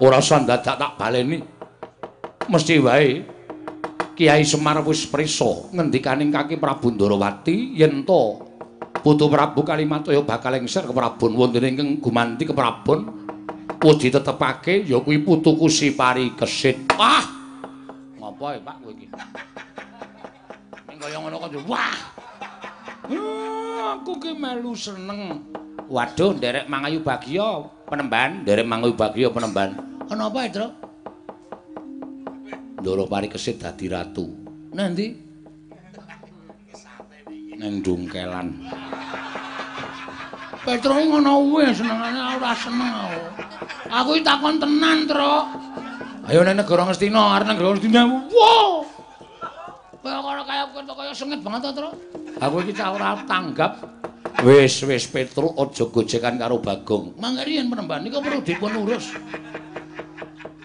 [0.00, 1.40] Ora usah dadak tak baleni.
[2.46, 3.24] Mesti wae
[4.16, 8.38] Kiai Semar wis prisa ngendikaning Kaki Prabu Ndarawati yen to
[9.02, 13.08] Putu Prabu Kalimantoya bakal lengser ke Prabon wonten ingkang gumanti ke Prabon
[13.82, 16.96] wis ditetepake ya kuwi putuku Sipari Kesit.
[18.36, 18.52] Wah!
[18.52, 19.06] Ngopo Pak kowe iki?
[20.92, 21.96] Ning kaya ngono kok wah.
[23.96, 25.40] aku ki melu seneng.
[25.86, 29.78] Waduh, nderek Mangayu Bagya penemban, nderek Mangayu Bagya penemban.
[30.10, 30.68] Ana apa, Tru?
[32.82, 34.26] Ndoro Pari Kesit dadi ratu.
[34.74, 35.06] Nanti
[37.56, 38.52] nang dungkelan.
[40.60, 43.22] Petro ngono kuwi senengane ora seneng aku.
[43.86, 45.36] Aku takon tenan, Tru.
[46.26, 48.02] Ayo nek negara Ngastina, arep negara Ngastina.
[48.34, 48.82] Wow.
[50.02, 50.42] Kaya kaya
[50.74, 51.90] kaya kaya sengit banget to, Tru.
[52.42, 53.78] Aku iki cah ora tanggap.
[54.42, 57.14] Wis wis Petro aja gojekan karo Bagong.
[57.14, 59.14] Mangke yen penemban niku perlu dipun urus.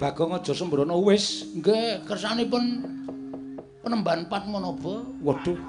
[0.02, 1.46] Bagong aja sembrono wis.
[1.54, 2.64] Nggih, kersanipun
[3.86, 5.06] penemban pat menapa?
[5.22, 5.62] Waduh.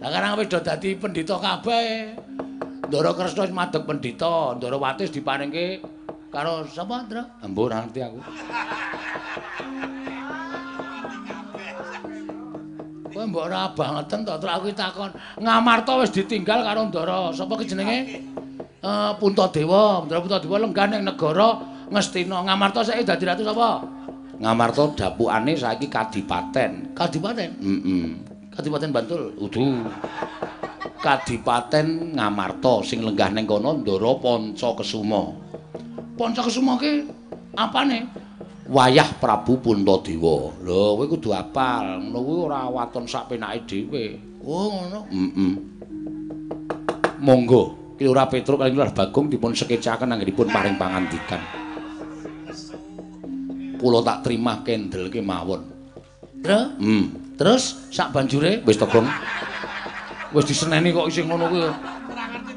[0.00, 2.16] Lah karang wis dadi pendhita kabeh.
[2.88, 5.99] Ndara Kresna wis madhep pendhita, Ndara Wati wis diparingke
[6.30, 7.22] karo sapa, Ndra?
[7.42, 8.18] Ambo ora ngerti aku.
[13.10, 15.10] Kowe mbok ora bangeten to, Tru aku takon.
[15.42, 17.98] Ngamarta wis ditinggal karo Ndara sapa ki jenenge?
[18.80, 21.58] Eh Puntadewa, Ndara Puntadewa lenggah ning negara
[21.90, 22.46] Ngastina.
[22.46, 23.82] Ngamarta saiki dadi ratu sapa?
[24.38, 26.94] Ngamarta dapukane saiki kadipaten.
[26.94, 27.50] Kadipaten?
[27.58, 28.06] Heeh.
[28.54, 29.34] Kadipaten Bantul.
[29.42, 29.84] Udu.
[31.02, 35.50] Kadipaten Ngamarta sing lenggah ning kono Ndara Pancakesuma.
[36.20, 37.08] Pancakesuma ki
[37.56, 38.04] apane?
[38.68, 40.52] Wayah Prabu Puntadewa.
[40.60, 41.96] Lho, kowe kudu apal.
[42.04, 44.20] Ngono kuwi ora waton sak penake dhewe.
[44.44, 45.00] Oh, ngono.
[45.08, 45.52] Heeh.
[47.24, 51.40] Monggo, Kilura Petruk kaliyan Kilura Bagong dipun sekecaken anggenipun paring pangandikan.
[53.80, 55.64] Kula tak terima kendel kemawon.
[56.44, 56.64] Terus?
[56.76, 57.04] Hmm.
[57.40, 59.08] Terus sak banjure wis togong.
[60.36, 61.64] Wis diseneni kok isih ngono kuwi.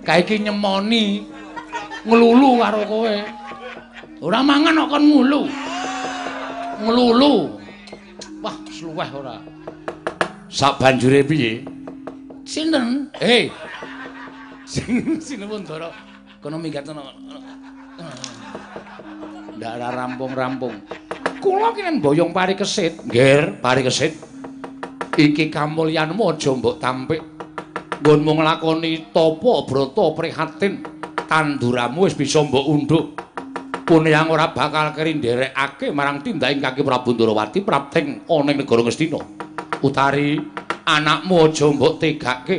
[0.03, 1.23] Kae iki nyemoni
[2.03, 3.15] nglulu karo kowe.
[4.23, 5.41] Ora mangan kok kon ngulu.
[6.83, 7.33] Nglulu.
[8.43, 9.35] Wah, sluweh ora.
[10.47, 11.63] Sak banjure piye?
[12.43, 13.11] Sinten?
[13.19, 13.51] Hei.
[14.63, 15.91] Sing sinepun Ndara
[16.39, 17.03] kono minggat ana.
[19.59, 20.75] Ndak ora rampung-rampung.
[21.43, 23.03] Kula kenen boyong pari kesit.
[23.03, 24.15] Nggih, pari kesit.
[25.19, 27.21] Iki kamulyanmu aja mbok tampik.
[28.03, 30.92] Nggonmu nglakoni tapa brata prihatin.
[31.27, 33.05] Tanduramu wis bisa mbok undhuk.
[33.83, 39.19] Punyang ora bakal keri nderekake marang tindaking Kaki Prabu Ndarawati prapting ana ing negara Ngastina.
[39.83, 40.39] Utari
[40.87, 42.57] anakmu aja mbok tegake.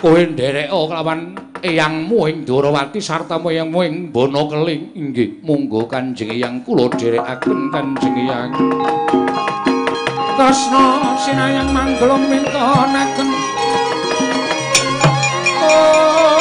[0.00, 4.96] Kowe nderek kelawan eyangmu ing Durawati sarta eyangmu ing Bono Keling.
[4.96, 8.52] Inggih, monggo Kanjeng Eyang kula dherekaken Kanjeng Eyang.
[10.40, 10.84] Tresna
[11.20, 13.28] sinayang manggala mintonaken.
[15.60, 16.39] Oh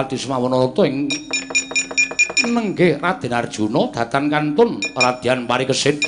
[0.00, 1.12] Darawati Semawanata ing
[2.48, 6.00] nenggih Raden Arjuna datan kantun Radyan Parikesit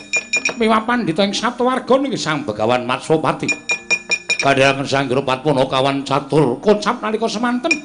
[0.56, 3.52] miwah pandhita ing Satuwarga niki Sang Begawan Matsopati.
[4.40, 7.85] Kadhayangan Sang Gropatwana kawan catur kocap nalika semanten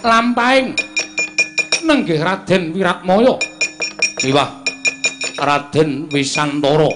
[0.00, 0.72] lampahing
[1.84, 3.36] nenggih Raden Wiratmaya
[4.24, 4.48] miwah
[5.44, 6.88] Raden Wisantara.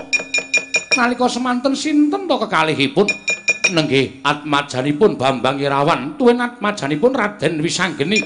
[0.96, 3.27] Nalika semanten sinten to kekalihipun?
[3.72, 8.20] Nenggih atmajanipun Bambang Irawan tuwin atmajanipun Raden Wisanggeni.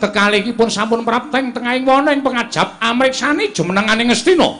[0.00, 4.56] Kekalihipun sampun prapteng tengahing wana ing pengajap amriksani jumenenganing Ngastina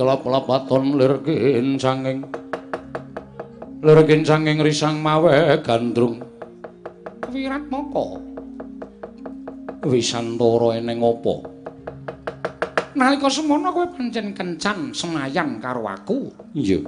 [0.00, 2.24] kelap-kelap aton lirkin sanging
[3.84, 6.24] lirkin sanging risang mawe gandrung.
[7.28, 8.16] Wirat moko?
[9.84, 11.34] Wisantara eneng apa?
[12.96, 16.32] Nalika semono kowe pancen kencan senayan karo aku.
[16.56, 16.80] Iya.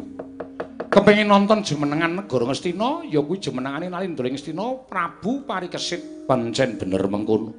[0.88, 6.24] Kepengin nonton jumenengan negara Ngastina ya kuwi jumenengane Nalindra Ngastina Prabu Parikesit.
[6.24, 7.52] Pancen bener mengkono.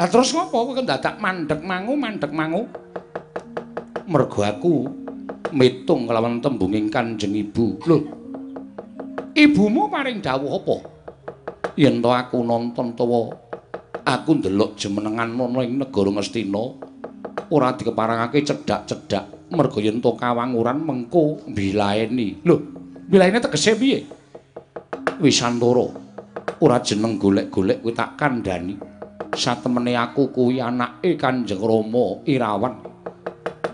[0.00, 0.72] Lah terus ngopo?
[0.72, 2.86] Kowe dadak mandek mangu mandek mangu?
[4.06, 4.86] Mergo aku
[5.50, 7.66] mitung kelawan tembunging Kanjeng Ibu.
[7.90, 7.98] Lho.
[9.34, 10.76] Ibumu paring dawuh apa?
[11.76, 13.34] Yen to aku nonton utawa
[14.06, 16.64] aku ndelok jemenengan ana ing negara Ngastina
[17.52, 22.46] ora dikeparangake cedhak-cedhak mergo yen to kawanguran mengko mbilaeni.
[22.46, 22.56] Lho,
[23.10, 23.98] mbilaene tegese piye?
[25.20, 25.86] Wisantara.
[26.62, 28.96] Ora jeneng golek-golek kuwi tak kandhani.
[29.36, 32.74] satemene aku kuwi anake Kanjeng Rama Irawan.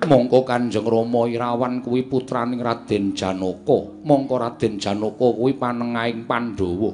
[0.02, 4.02] Mongko Kanjeng Rama Irawan kuwi putraning Raden Janaka.
[4.02, 6.90] Mongko Raden Janaka kuwi panengahing Pandhawa.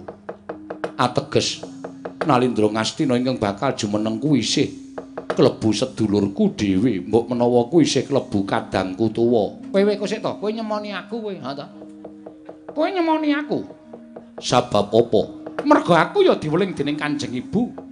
[1.00, 1.64] Ateges
[2.28, 4.68] Nalindra Ngastina ingkang bakal jumeneng kuwi isih
[5.32, 9.56] klebu sedulurku dhewe, mbok menawa kuwi isih klebu kadangku tuwa.
[9.72, 11.66] Kowe kok sik to, kowe nyemoni aku kowe, ha to?
[12.76, 13.64] Kowe nyemoni aku.
[14.36, 15.22] Sabab apa?
[15.64, 17.88] Mergo aku ya diweling dening Kanjeng Ibu.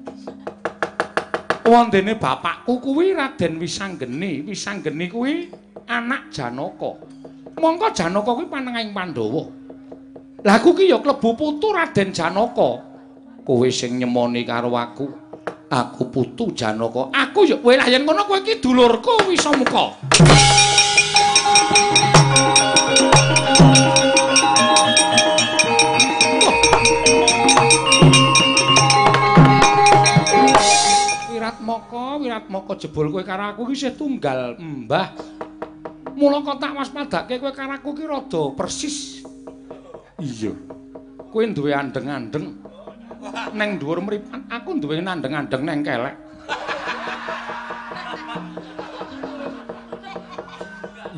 [1.66, 4.46] Wondene bapakku kuwi Raden Wisanggeni.
[4.46, 5.50] Wisanggeni kuwi
[5.90, 6.90] anak Janaka.
[7.58, 9.44] Mongko Janaka kuwi panengahing Pandhawa.
[10.46, 12.70] Lah aku ki ya klebu putu Raden Janaka.
[13.42, 15.10] Kowe sing nyemoni karo aku.
[15.70, 17.10] Aku putu Janaka.
[17.10, 19.98] Aku ya kowe lah yen ngono kowe iki dulurku Wisamuka.
[31.66, 35.10] Wiratmaka, Wiratmaka jebul kowe karo aku iki isih tunggal mbah.
[36.14, 39.26] Mula kok tak waspadake kowe karo aku iki rada persis.
[40.22, 40.54] Iya.
[41.26, 42.54] Kowe duwe andeng-andeng.
[43.50, 46.14] Neng dhuwur mripat aku duwe andeng-andeng neng kelek.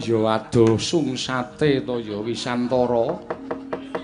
[0.00, 3.20] Ya aduh sungsate to ya Wisantara.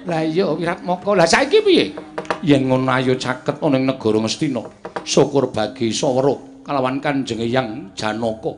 [0.05, 1.11] Lah iya Wiratmaka.
[1.17, 1.97] Lah saiki piye?
[2.45, 4.61] Yen ngono ayo caket ana ing negara Ngastina.
[5.01, 8.53] syukur bagi Sawara kalawan Kanjeng Hyang Janaka.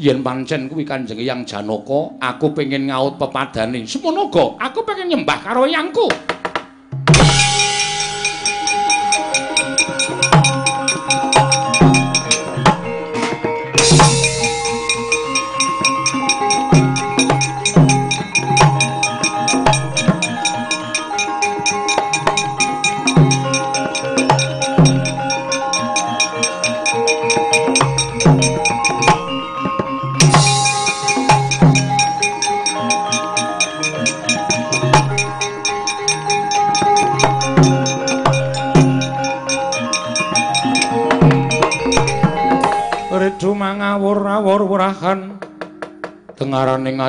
[0.00, 3.84] Yen pancen kuwi Kanjeng Hyang Janaka, aku pengen ngaut pepadane.
[3.84, 6.35] Semono aku pengen nyembah karo Hyangku.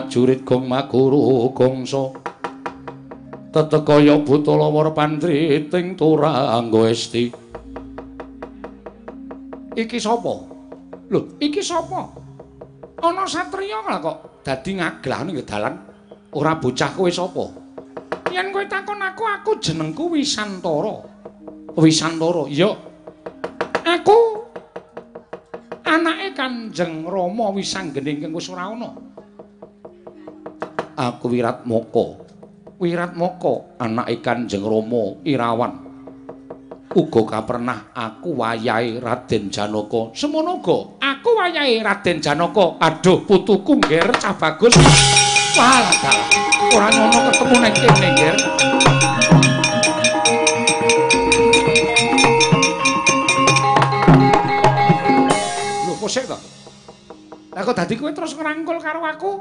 [0.07, 2.15] Ngajurit gong maguru gongso.
[3.51, 7.27] Tetekaya butala war pandri ting turanggo esti.
[9.75, 10.34] Iki sapa?
[11.11, 12.07] Lho iki sapa?
[13.03, 15.75] Ana satriya kok dadi ngaglah ning dalan.
[16.31, 17.45] Ora bocah kowe sapa?
[18.31, 21.03] Yen kowe takon aku aku jenengku Wisantara.
[21.75, 22.71] Wisantara iya.
[23.84, 24.19] Aku
[25.84, 29.03] anake Kanjeng Rama Wisanggening kang wis ora ana.
[30.98, 32.26] Aku Wiratmaka.
[32.82, 35.86] Wiratmaka anake Kanjeng Rama Irawan.
[36.98, 40.10] Uga kapernah aku wayahe Raden Janaka.
[40.18, 42.82] Semono uga aku wayahe Raden Janaka.
[42.82, 44.74] Aduh putuku ngger cah bagus.
[45.53, 46.18] Walah
[46.74, 48.36] ora ngono ketemu ning kene ngger.
[56.07, 56.40] sik to.
[57.52, 59.32] Lah kok dadi kowe terus ngrangkul karo aku?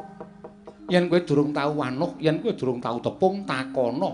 [0.87, 4.11] Yen kowe durung tau wanuh, yen kowe durung tau tepung, takono.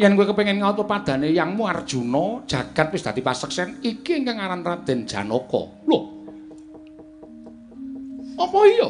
[0.00, 5.04] Yen kowe kepengin ngauto padane yangmu Arjuna, jagat wis dadi paseksen, iki ingkang aran Raden
[5.04, 5.62] Janaka.
[5.84, 5.98] Lho.
[8.38, 8.88] Apa iya?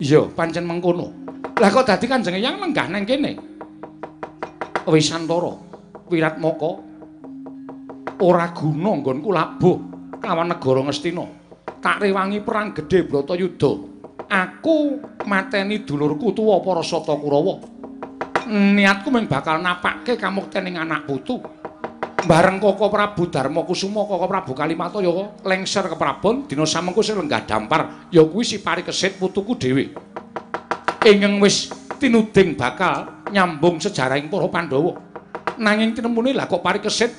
[0.00, 1.12] Iya, pancen mengkono.
[1.60, 3.32] Lah kok dadi Kanjeng Yang lenggah nang kene?
[4.88, 5.52] Wisantara,
[6.08, 6.72] Wiratmaka
[8.20, 9.76] ora guna nggonku labuh
[10.20, 11.40] kawan negara Ngastina.
[11.80, 13.89] tak rewangi perang gedhe Bratayuda.
[14.30, 17.58] Aku mateni dulurku tuwa para Sata Kurawa.
[18.46, 21.42] Niatku mung bakal napakke kamuktening anak putu.
[22.20, 27.42] Bareng Koko Prabu Darma Kusuma Koko Prabu Kalimataya lengser ke Prabon dina samengko sing lenggah
[27.42, 29.90] dampar ya kuwi si Parikesit putuku dhewe.
[31.02, 34.94] Ingeng wis tinuding bakal nyambung sejarahing para Pandhawa.
[35.58, 37.18] Nanging tinemune lah kok Parikesit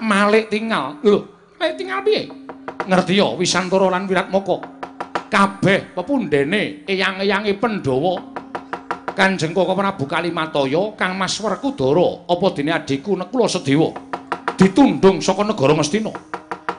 [0.00, 0.96] malik tinggal.
[1.04, 1.28] Lho,
[1.60, 2.46] malik tinggal piye?
[2.86, 4.75] ngerti ya Wisantara lan Wiratmaka
[5.30, 8.14] kabeh pepundhene eyang-eyange Pandhawa.
[9.16, 13.88] Kanjeng Koko Prabu Kalimataya Kang Mas Werkudara apa dene adikku Nekula Sedewa?
[14.60, 16.12] Ditundung saka negara Ngastina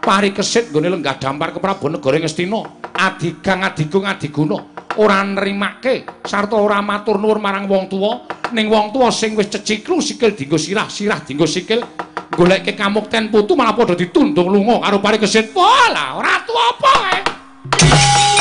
[0.05, 2.61] parikesit nggone lenggah dampar ke Prabu negara Ngastina
[2.93, 4.57] adigang adigung adiguna.
[4.97, 8.23] Ora nrimake sarta ora matur nuwun marang wong tuwa.
[8.53, 11.81] Ning wong tuwa sing wis ceciklu sikil dinggo sirah sirah dinggo sikil.
[12.37, 15.57] Goleke kamukten putu malah padha ditundung lunga karo pare kesit.
[15.57, 18.36] Wala, ora tuwa apa kae.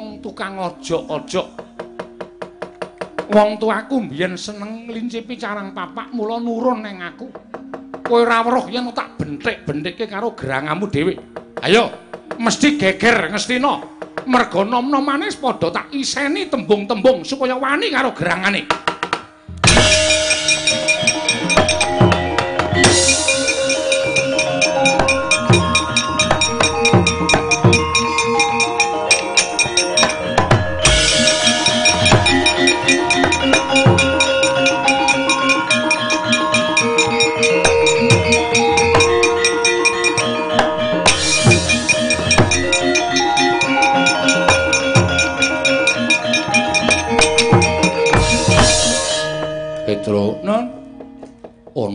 [0.00, 1.48] Wong tukang ojok-ojok.
[3.30, 7.28] wong tuaku mbiyen seneng nglincipi carang papak mula nurun ning aku.
[8.02, 11.14] Kowe ora weruh yen tak bentik-bentikke karo gerangamu dhewe.
[11.62, 11.92] Ayo
[12.40, 14.00] mesti geger ngestina.
[14.26, 18.89] Merga nom-nom manis padha tak iseni tembung-tembung supaya wani karo gerangane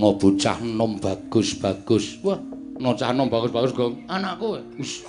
[0.05, 2.21] Ana bocah nom bagus-bagus.
[2.21, 2.37] Wah,
[2.77, 4.05] ana cah nom bagus-bagus, Gong.
[4.05, 4.61] Anakku.
[4.77, 5.01] Wis.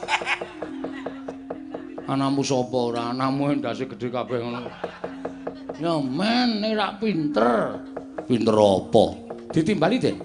[2.09, 3.13] Anakmu sapa ora?
[3.13, 4.73] Anakmu ndase gedhe kabeh ngono.
[5.77, 7.77] Ya men, nek pinter.
[8.25, 9.05] Pinter apa?
[9.53, 10.17] Ditimbali, Den.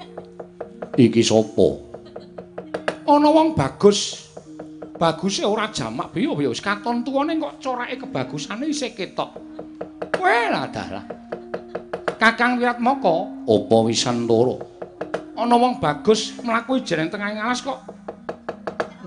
[0.95, 1.67] Iki sapa?
[3.11, 4.31] Ana wong bagus.
[4.95, 9.35] Baguse ora jamak biyo ya wis katon tuwane kok corake kebagusane isih ketok.
[10.15, 11.03] Kowe lah dalah.
[12.21, 14.61] Kakang Wiratmoko, Apa Wisantara?
[15.41, 17.81] ana wong bagus mlaku ijen tengah alas kok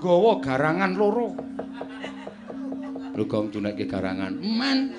[0.03, 1.31] nggawa garangan loro.
[3.15, 4.35] Lho Gong dunekke garangan.
[4.43, 4.91] Men.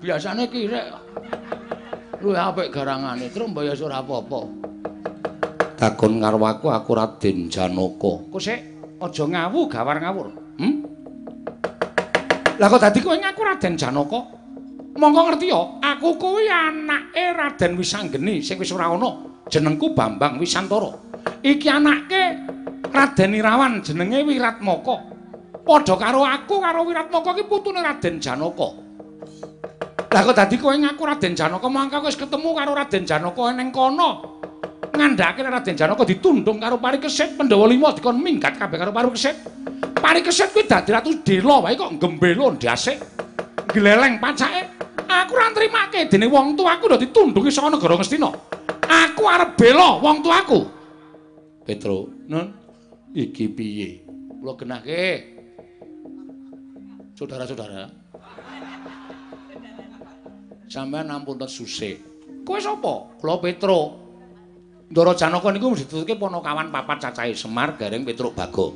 [0.00, 0.88] Biasane ki rek
[2.24, 4.40] luwih apik garangane, terus mbayar ora apa-apa.
[5.76, 8.12] Takon karo aku aku Raden Janaka.
[8.32, 8.60] Kok sik
[9.04, 10.26] aja ngawu gawar ngawur.
[10.64, 10.74] Hm?
[12.56, 14.41] Lah kok dadi kowe ngaku Raden Janaka?
[14.92, 19.24] Monggo ngerti ya, aku kuwi anake Raden Wisanggeni sing wis ora ana.
[19.48, 20.92] Jenengku Bambang Wisantara.
[21.40, 22.22] Iki anake
[22.92, 24.96] Raden Irawan jenenge Wiratmaka.
[25.64, 28.68] Padha karo aku karo Wiratmaka ki putune Raden Janaka.
[30.12, 34.10] Lah kok dadi kowe ngaku Raden Janaka mangka wis ketemu karo Raden Janaka ning kono.
[34.92, 39.36] ngandhake Raden Janaka ditundung karo Parikesit Pandhawa lima dikon minggat kabeh karo Parikesit.
[39.96, 43.00] Parikesit kuwi dadi ratu dela wae kok gembelo ndasik.
[43.72, 44.81] Gleleng pacake.
[45.12, 48.32] Aku ora nrimake dene wong tuaku lho ditundungi saka negara Ngastina.
[48.88, 50.60] Aku arep bela wong tuaku.
[51.62, 52.50] Petro, Nun,
[53.14, 54.02] iki piye?
[54.42, 55.02] kula genahke.
[57.14, 57.86] Saudara-saudara.
[60.66, 62.02] Sampeyan ampun susik.
[62.42, 63.14] Kowe sapa?
[63.22, 64.02] Kula Petro.
[64.90, 68.74] Ndara Janaka niku ditutuke ponokawan papat cacahe Semar, Gareng, Petruk, Bagong.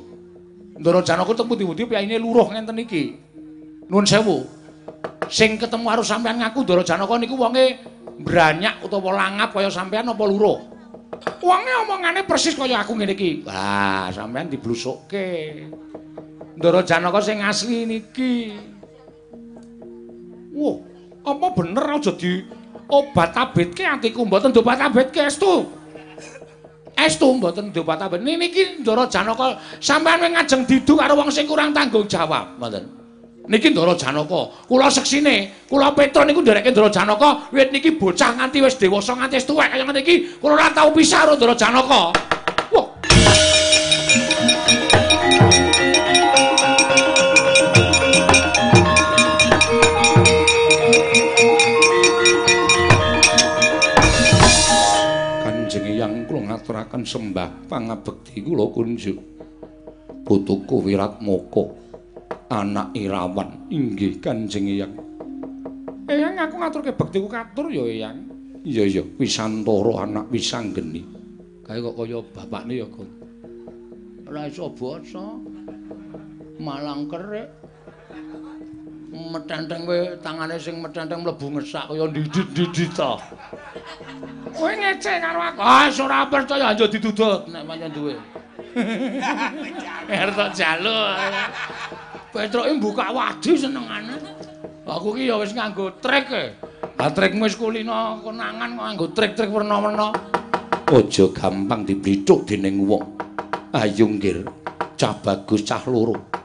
[0.79, 3.13] Ndara Janaka teng pundi-pundi piyayine luruh ngenten iki.
[3.85, 4.56] Nuwun sewu.
[5.27, 7.83] Sing ketemu karo sampeyan ngaku Ndara Janaka niku wonge
[8.23, 10.57] branyak utawa langap kaya sampeyan apa luruh?
[11.43, 13.43] Wonge omongane persis kaya aku ngene iki.
[13.43, 15.27] Wah, sampeyan diblusukke.
[16.57, 18.55] Ndara Janaka sing asli niki.
[20.55, 20.75] Wah,
[21.27, 22.41] apa bener aja di
[22.87, 25.67] obat abetke atiku mboten obat abetke estu.
[26.97, 28.23] Estu mboten obat abet.
[28.23, 32.96] Niki Ndara Janaka sampean wing ngajeng didu karo wong sing kurang tanggung jawab, mboten.
[33.47, 38.59] Niki Ndara Janaka, kula seksine, kula Petro niku ndereke Ndara Janaka, wit niki bocah nganti
[38.59, 42.11] wis dewasa nganti tuwek kaya ngene iki, kula ora tau pisah karo Ndara Janaka.
[56.37, 59.19] Ngaturaken sembah pangabekti kula kunjuk.
[60.23, 61.63] Putuku Wiratmaka,
[62.47, 64.93] anak Irawan inggih Kanjeng Eyang.
[66.07, 68.17] Eyang aku ngaturke bektiku katur ya Eyang.
[68.67, 71.03] Iya iya, Wisantara anak Wisanggeni.
[71.63, 73.11] Kae kok kaya bapakne ya, Gong.
[74.27, 75.23] Ora iso basa.
[76.59, 77.47] Malang kerik.
[79.17, 83.17] Metenteng kowe tangane sing metenteng mlebu ngesak kaya didit-didit to.
[84.53, 85.57] Kowe ngece karo aku.
[85.57, 88.13] Ah, ora percaya aja ditudut nek pancen duwe.
[90.21, 90.97] Erto jalu.
[92.29, 94.21] Petroke buka wadi senengane.
[94.85, 96.45] Aku ki ya wis nganggo trek e.
[97.01, 100.13] Lah trekmu wis kulino konangan kok nganggo trek-trek werna-werna.
[100.93, 103.17] Aja gampang diblithuk dening wong.
[103.73, 104.45] Ayo nggir,
[104.95, 106.36] cah bagus cah loro.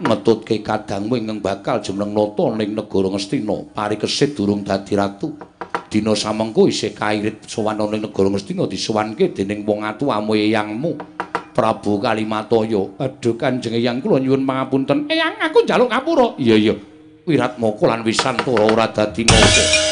[0.00, 5.36] Metutke kadangmu ingkang bakal jumeneng nata ning negara Ngastina, parikesit durung dadi ratu.
[5.92, 10.96] Dina samengko isih kairit sowan ning negara Ngastina disuwanke dening wong atu amu eyangmu.
[11.52, 12.96] Prabu Kalimataya.
[12.96, 15.10] Aduh Kanjeng Eyang kula nyuwun pangapunten.
[15.10, 16.32] Eyang aku njaluk kapura.
[16.40, 16.74] Iya iya.
[17.28, 19.89] Wiratmaka lan Wisantara ora dadi napa.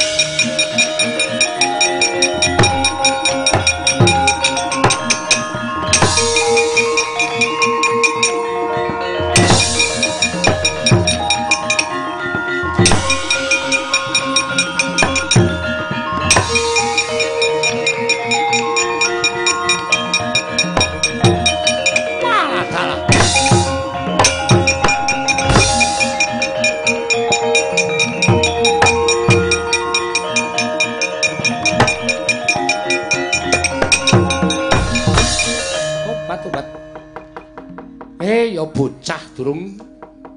[39.38, 39.78] Durung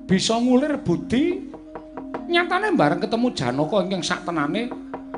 [0.06, 1.50] bisa ngulir budi.
[2.30, 4.70] Nyatane bareng ketemu Janaka ingkang sak tenane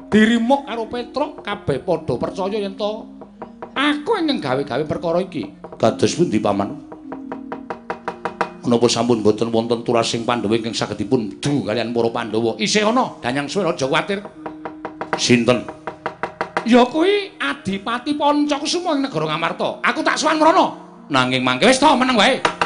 [0.07, 3.05] dirimuk karo Petruk kabeh padha percaya yen to
[3.75, 5.51] aku ingkang gawe-gawe perkara iki.
[5.75, 6.79] Kados pundi paman?
[8.63, 12.55] Menapa sampun boten wonten turasing Pandhawa ingkang saged dipun du kalian para Pandhawa?
[12.55, 14.23] Isih ana, Danyang Suwe aja kuwatir.
[15.19, 15.67] Sinten?
[16.63, 19.83] Ya kuwi Adipati Pancakusuma ing negara Ngamarta.
[19.83, 20.79] Aku tak sowan mrono.
[21.11, 22.62] Nanging mangke wis to meneng wae.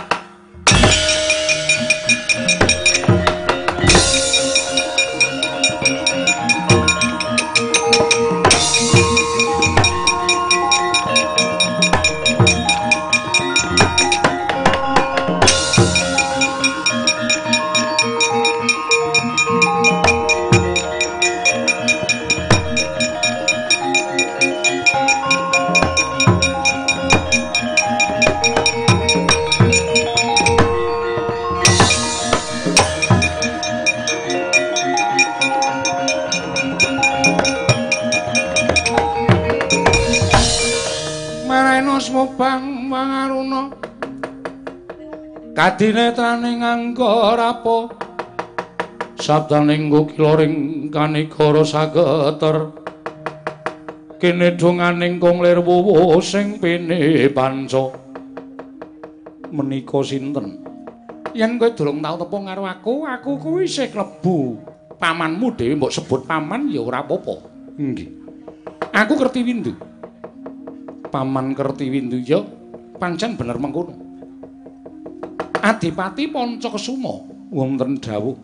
[45.57, 47.89] Kadinetrane nganggo rapo
[49.17, 52.77] sabdaning kukiloring kanigara sageter.
[54.21, 57.89] Kene donganing konglir wuwu sing pene panca
[59.49, 60.61] menika sinten?
[61.33, 64.61] Yen kowe durung tau tepung karo aku aku kuwi isih klebu.
[64.97, 67.35] Pamanmu dhewe mbok sebut paman ya ora apa-apa.
[67.77, 68.09] Nggih.
[68.93, 69.77] Aku kerti windu
[71.13, 72.41] Paman Kertiwinduya
[72.97, 74.06] pancen bener mengkono.
[75.57, 78.37] Adipati Pancakesuma wonten dawuh.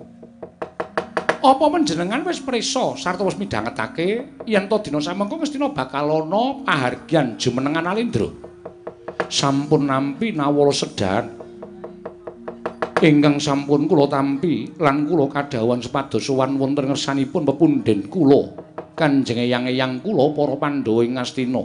[1.43, 7.35] Apa panjenengan wis prisa sarta wis midhangetake yen to dina samengko mestina bakal ana pahargyan
[7.37, 8.31] jumenengan Alindra?
[9.27, 11.43] Sampun nampi nawala sedan.
[13.03, 18.55] Ingkang sampun kula tampi lan kula kadhawuhan sepados sowan wonten ngersanipun pepundhen kula
[18.95, 21.61] Kanjeng Eyang-eyang kula para Pandhawa ing Astina.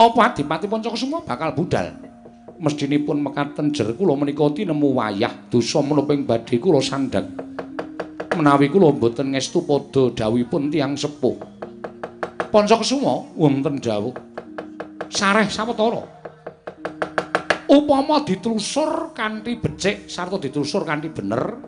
[0.00, 2.09] apa Adipati Pancakesuma bakal budal.
[2.60, 7.32] Mestinipun mekaten jer kula menika tinemu wayah dosa menapa ing badhe kula sandhang.
[8.36, 11.40] Menawi kula mboten ngestu padha dawuhipun tiyang sepuh.
[12.52, 14.12] Pancakesuma wonten dawuh
[15.08, 16.04] sareh sawetara.
[17.70, 21.64] Upama ditelusur kanthi becik sarta ditelusur kanthi bener,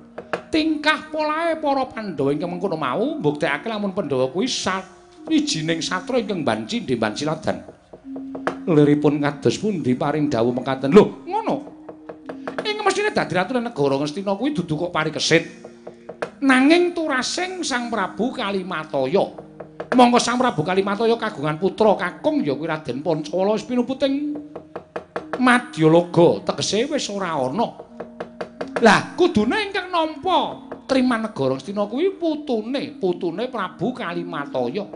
[0.52, 6.84] tingkah polahe para Pandhawa ingkang mengkono mau mbuktekake lamun Pandhawa kuwi sawijining satra ingkang banci
[6.84, 7.64] ndemban siladan.
[8.66, 10.90] Liripun kados pundi paring dawuh mekaten.
[10.92, 11.56] Lho ngono.
[12.62, 15.44] Ing mestine dadi ratu negara Ngastina kuwi dudu kok parikesit
[16.42, 19.24] nanging turasing Sang Prabu Kalimataya
[19.94, 24.34] monggo Sang Prabu Kalimataya kagungan putra kakung ya kuwi Raden Pancawala wis pinuputing
[25.42, 27.66] Madyalaga tegese wis ora ana.
[28.78, 34.86] Lah kudune ingkang nampa Triman negara Ngastina kuwi putune putune Prabu Kalimataya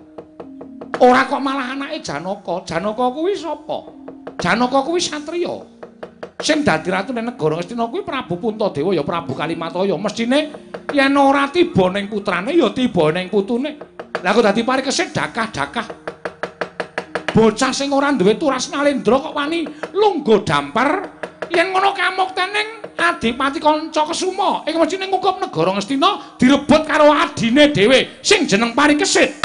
[1.00, 2.64] Ora kok malah anake Janaka.
[2.64, 3.78] Janaka kuwi sapa?
[4.40, 5.56] Janaka kuwi satriya.
[6.40, 9.96] Sing dadi ratune negara Ngastina kuwi Prabu Puntadewa ya Prabu Kalimataya.
[9.96, 10.52] Mesthine
[10.92, 13.76] yen ora tiba ning putrane ya tiba ning putune.
[14.24, 15.86] Lah kok dadi parikesit dakah-dakah.
[17.36, 21.04] Bocah sing ora duwe turas nalendra kok wani lungguh dampar
[21.52, 28.20] yen ngono kamuktening Adipati Kanca Kesuma ing mesthine ngukup negara Ngastina direbut karo adine dhewe
[28.24, 29.44] sing jeneng Parikesit.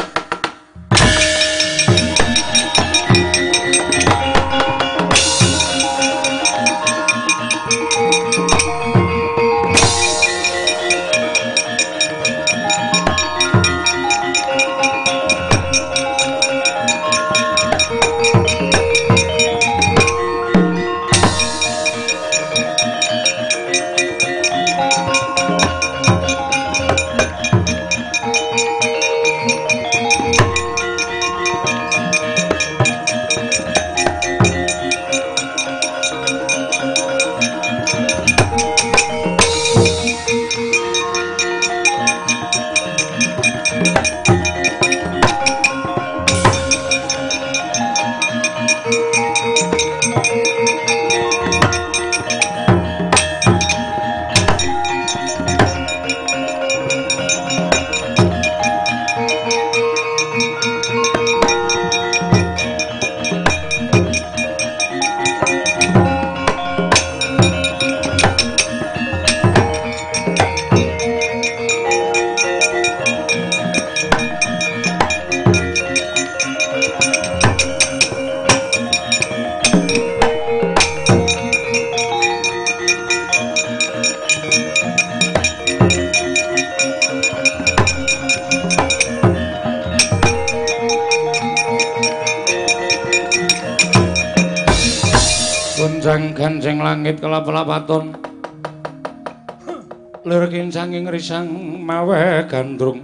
[102.62, 103.02] Gandrung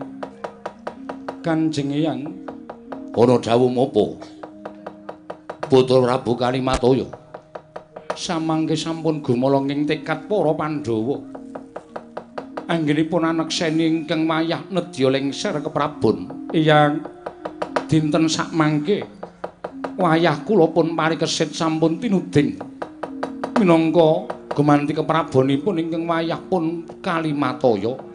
[1.42, 2.22] kanjeng yang
[3.18, 4.06] Ana dawuh apa?
[5.66, 7.10] Putra Prabu Kalimataya.
[8.14, 11.18] Samangke sampun gumolong ing tekad para Pandhawa.
[12.70, 16.30] Anggenipun anekseni ingkang wayah nedya lengser keprabon.
[16.54, 17.02] Iyang
[17.90, 19.02] dinten sakmangke
[19.98, 22.54] wayah kula pun parikesit sampun tinuding
[23.58, 28.07] minangka gumanti keprabonipun ingkang wayah pun Kalimataya.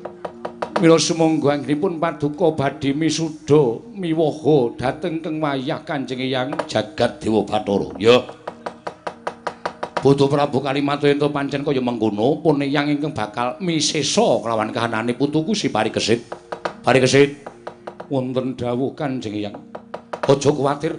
[0.80, 7.92] Mila sumangga anggenipun paduka badhe misuda miwaha dhateng keng wayah Kanjeng Eyang jagat Dewa Bathara.
[8.00, 8.22] Ya.
[10.02, 15.54] Putu Prabu Kalimataya ento pancen kaya mengkono, pun yang ingkang bakal misesa kelawan kahanane putuku
[15.54, 16.26] si Parikesit.
[16.82, 17.44] Parikesit
[18.10, 19.54] wonten dawuh Kanjeng Eyang.
[20.26, 20.98] Aja kuwatir.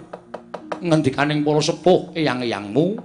[0.84, 3.00] Ngendikaning para sepuh eyang-eyangmu,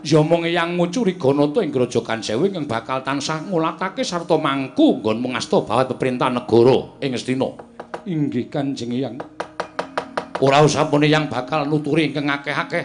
[0.00, 5.64] ya mung eyangmu Curiganata ing Grojogan Sewu ingkang bakal tansah ngulatake sarta mangku nggonmu ngasta
[5.64, 7.48] bawat peperintah negara ing Astina.
[8.08, 9.16] Inggih Kanjeng Eyang.
[10.40, 12.84] Ora usah pun eyang bakal nuturi ingkang akeh-akeh.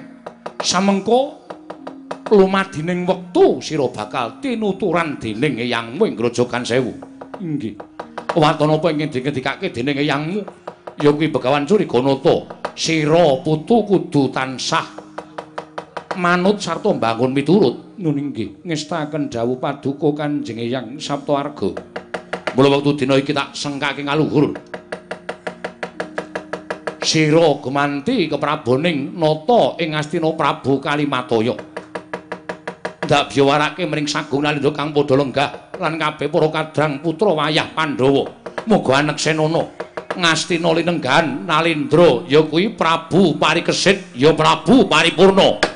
[0.59, 1.47] Samengko
[2.35, 6.91] lumadining wektu sira bakal tinuturan dening eyangmu ing Grojogan Sewu.
[7.39, 7.79] Inggih.
[8.35, 10.41] Waton apa ingkang dingendikake dening eyangmu?
[10.99, 12.51] Ya kuwi Begawan Curiganata.
[12.75, 15.04] Sira putu kudu tansah
[16.15, 17.99] manut sarta mbangun miturut.
[17.99, 21.71] Nun inggih, ngestaken dawuh paduka Kanjeng Eyang Saptawarga.
[22.55, 24.55] Mula wektu dina iki tak sengkake ngaluhur.
[27.05, 31.75] Sira gumanti kepraboning nata ing Astina Prabu Kalimataya.
[33.05, 38.25] ndak biyawarake mring sagung nalindra kang padha lenggah lan kabeh para kadang putra wayah Pandhawa.
[38.65, 39.61] Muga aneksenana
[40.17, 45.74] ngastina linenggahan nalindra ya kuwi Prabu Parikesit ya Prabu Paripurna.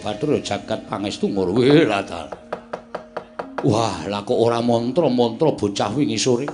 [0.00, 2.32] Bathara jagat pangestu ngurwe radal.
[3.66, 6.46] Wah, lah kok ora mantra-mantra bocah wingi sore.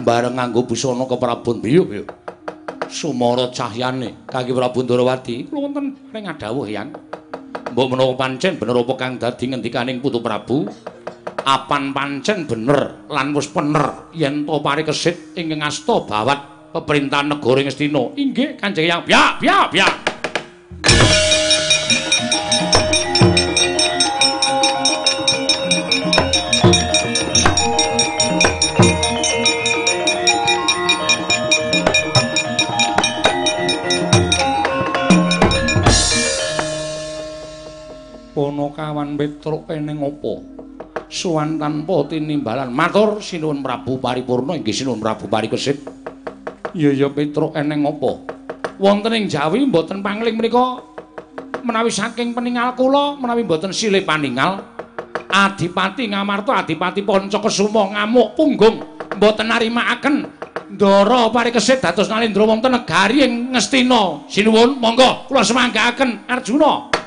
[0.00, 2.04] Bareng nganggo busana keprabon biyo ya.
[2.90, 5.46] Sumara cahyane kangge Prabu Ndarawati.
[5.46, 6.90] Kula wonten ring adawuh yang
[7.70, 10.66] Mbok menawa pancen bener apa kang dadi ngendikaning Putu Prabu?
[11.44, 16.38] apan pancen bener lan wis pener yen to parikesit ingkang asta bawat
[16.70, 18.14] pemerintahan negara ing Astina.
[18.14, 19.02] Inggih Kanjeng Yang.
[19.10, 19.94] Biak, biak, biak.
[38.72, 40.34] Kawan Petruk eneng apa?
[41.10, 42.70] Suwan tanpa tinimbalan.
[42.70, 45.82] Matur sinuwun Prabu Paripurna inggih sinuwun Prabu Parikesit.
[46.74, 48.12] Ya ya Petruk eneng apa?
[48.80, 50.80] Wonten ing Jawi mboten pangling menika
[51.60, 54.64] menawi saking peningal kula menawi mboten silih paningal
[55.28, 58.80] Adipati Ngamarta Adipati Pancakesuma ngamuk punggung
[59.20, 60.16] mboten narimakaken
[60.70, 64.30] Ndara Parikesit dados nalindra wonten negari ing Ngastina.
[64.30, 66.99] Sinuwun monggo kula semanggaaken Arjuna.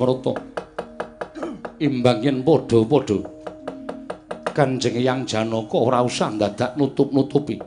[0.00, 0.32] Jayamrata
[1.76, 3.20] imbang yen padha-padha.
[4.56, 7.60] Kanjeng Hyang Janaka ora usah dadak nutup-nutupi.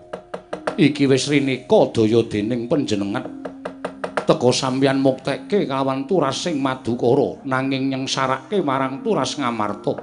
[0.74, 3.46] Iki wis rineka daya dening panjenengan.
[4.26, 9.94] Teka sampeyan muktekke kawan turasing Madukara nanging nyengsarake marang turas Ngamarta.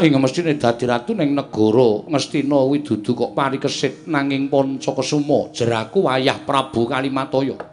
[0.00, 6.40] Ing mestine dadi ratu ning negara Ngastina kuwi dudu kok parikesit nanging Pancakesuma jeraku wayah
[6.48, 7.69] Prabu Kalimataya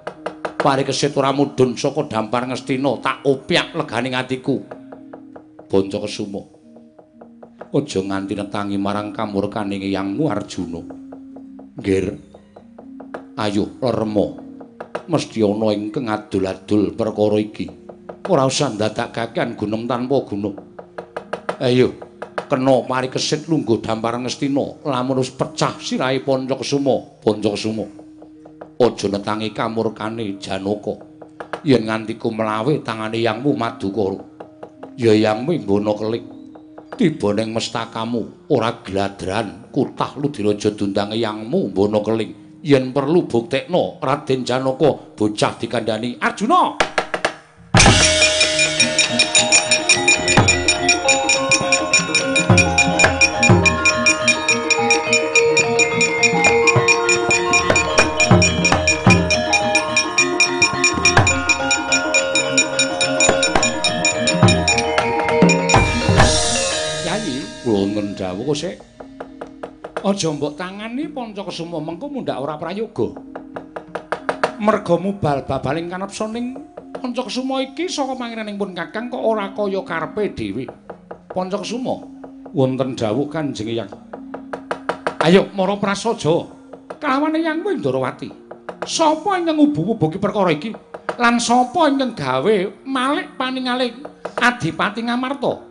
[0.57, 4.61] parikesit ora mudhun saka dampar Ngastina tak opyak leganing atiku
[5.69, 6.57] Pancakesuma
[7.67, 10.79] Aja nganti netangi marang kamurkaning yangmu Arjuna.
[11.75, 12.15] Nggir.
[13.35, 14.39] Ayo lermo.
[15.11, 17.67] Mesthi ana ingkang adul-adul perkara iki.
[18.31, 20.51] Ora usah dadak kakean gunung tanpa guna.
[21.59, 21.91] Ayo,
[22.47, 28.06] kena mari kesit lungguh dampar ngestina lamun pecah sirahe Pancakesuma, Pancakesuma.
[28.77, 30.93] Aja netangi kamurkane Janaka.
[31.65, 34.21] Yen nganti kumlawe tangane yangmu Madukara.
[34.97, 36.23] Ya yangmu mbono kelik.
[36.97, 42.47] Tiba ning mestakamu ora gladran kutah Ludiraja dundange yangmu mbono keling.
[42.63, 46.96] yen perlu buktekno Raden Janaka bocah dikandani Arjuna
[68.47, 68.75] kok sik
[70.07, 73.17] Aja mbok tangani Pancakesuma mengko mundak ora prayoga.
[74.61, 76.53] Merga mubal babaling kanepsa ning
[76.95, 80.63] Pancakesuma iki saka pangiraning pun Kakang kok ora kaya karepe dhewe.
[81.33, 82.07] Pancakesuma
[82.53, 83.91] wonten dawuh Kanjeng Hyang.
[85.25, 86.45] Ayo mara prasaja.
[87.01, 88.29] Kalawane Hyang Wendarawati.
[88.87, 90.71] Sapa ingkang ubu-ubuki perkara iki?
[91.17, 93.97] Lan sapa ingkang gawe malik paningaling
[94.37, 95.67] Adipati Ngamarta?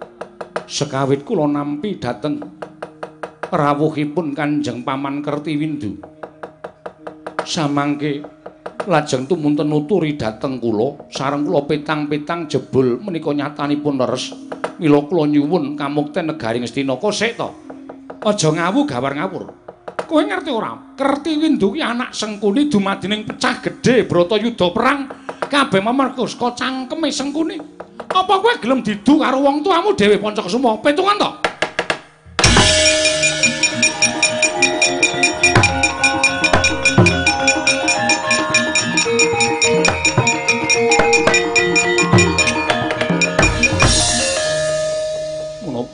[0.67, 2.43] Sekawit kula nampi dhateng
[3.55, 6.03] rawuhipun Kanjeng Paman Kertiwindu.
[7.47, 8.19] Samangke
[8.91, 14.35] lajeng tumunten nuturi dhateng kula, sareng kula petang-petang jebul menika nyatanipun leres.
[14.83, 17.49] Mila kula nyuwun kamukten negari Ngastina kosek to.
[18.27, 19.66] Aja ngawu gawar ngawur.
[20.07, 20.71] Kowe ngerti ora?
[20.95, 25.11] Kertiwindu ki anak Sengkuni dumadining pecah gedhe Bratayuda perang
[25.51, 27.59] kabeh mamarga saka cangkeme Sengkuni.
[28.07, 30.79] Apa kowe gelem didu karo wong tuamu dhewe Pancakesuma?
[30.79, 31.31] Petungan to?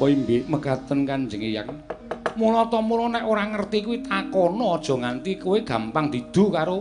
[0.03, 2.02] menapa imbi mekaten Kanjeng Hyang.
[2.33, 6.81] Mula ta mula nek ora ngerti kuwi takono aja nganti kowe gampang didu karo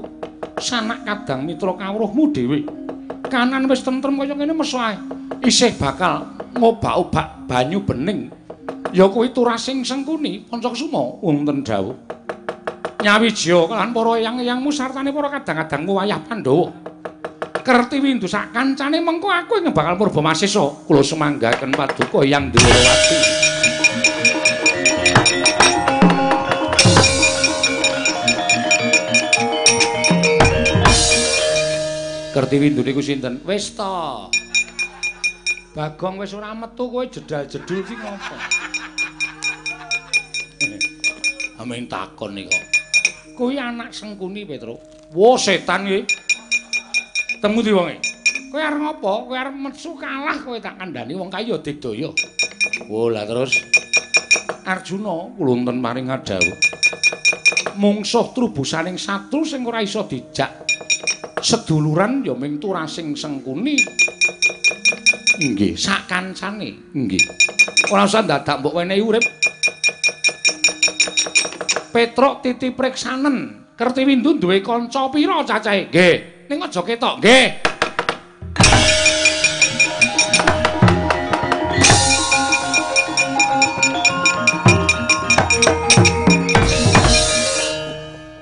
[0.55, 2.59] sanak kadang mitra kawruhmu dhewe.
[3.27, 4.95] Kanan wis tentrem kaya ngene meso ae.
[5.43, 6.23] Isih bakal
[6.55, 8.31] ngobak-obak banyu bening.
[8.95, 11.95] Ya kuwi turasing sengkuni Pancakesuma wonten dawuh.
[13.03, 16.71] Nyawijya lan para eyang-eyangmu sartane para kadang-kadangmu wayah Pandhawa.
[17.59, 22.49] Kertiwindu sak kancane mengko aku ing bakal purba masisa kula semanggaken paduka Hyang
[32.31, 32.47] Dwarawati.
[32.47, 33.43] Kertiwindu niku sinten?
[33.43, 34.31] Wis ta.
[35.75, 38.35] Bagong wis ora metu kowe jedal-jedul ki ngopo?
[41.59, 42.55] Amin takon nika.
[43.35, 44.79] Kuwi anak Sengkuni Petro.
[45.11, 46.07] Wo setan iki.
[47.39, 47.99] Temu di wonge.
[48.51, 49.31] Kowe arep ngopo?
[49.31, 52.11] Kowe arep metu kalah kowe tak kandhani wong kaya digdaya.
[52.91, 53.59] Oh, lah terus
[54.67, 56.57] Arjuna wonten maring adawuh.
[57.75, 60.61] Mungsuh trubusaning satru sing ora iso dijak
[61.41, 63.77] seduluran ya ming turasing sengkuni.
[65.41, 66.93] Nggih, sak kancane.
[66.93, 67.23] Nggih.
[67.89, 69.25] Ora usah dadak mbok wenehi urip.
[71.91, 73.67] Petruk titi priksanen.
[73.73, 75.89] Kertiwindu duwe kanca pira cacahe?
[75.89, 76.15] Nggih.
[76.45, 77.45] Ning aja ketok, nggih.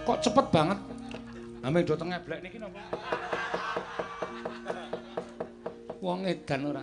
[0.03, 0.88] Kok cepet banget?
[1.69, 2.81] Ame do teng ngeblek niki napa?
[6.01, 6.81] Wong edan ora.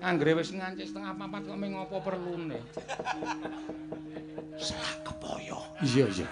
[0.00, 2.56] Anggere wis ngancik setengah papat kok ming apa perlune.
[4.56, 5.60] Salah kepaya.
[5.84, 6.28] Iya, iya.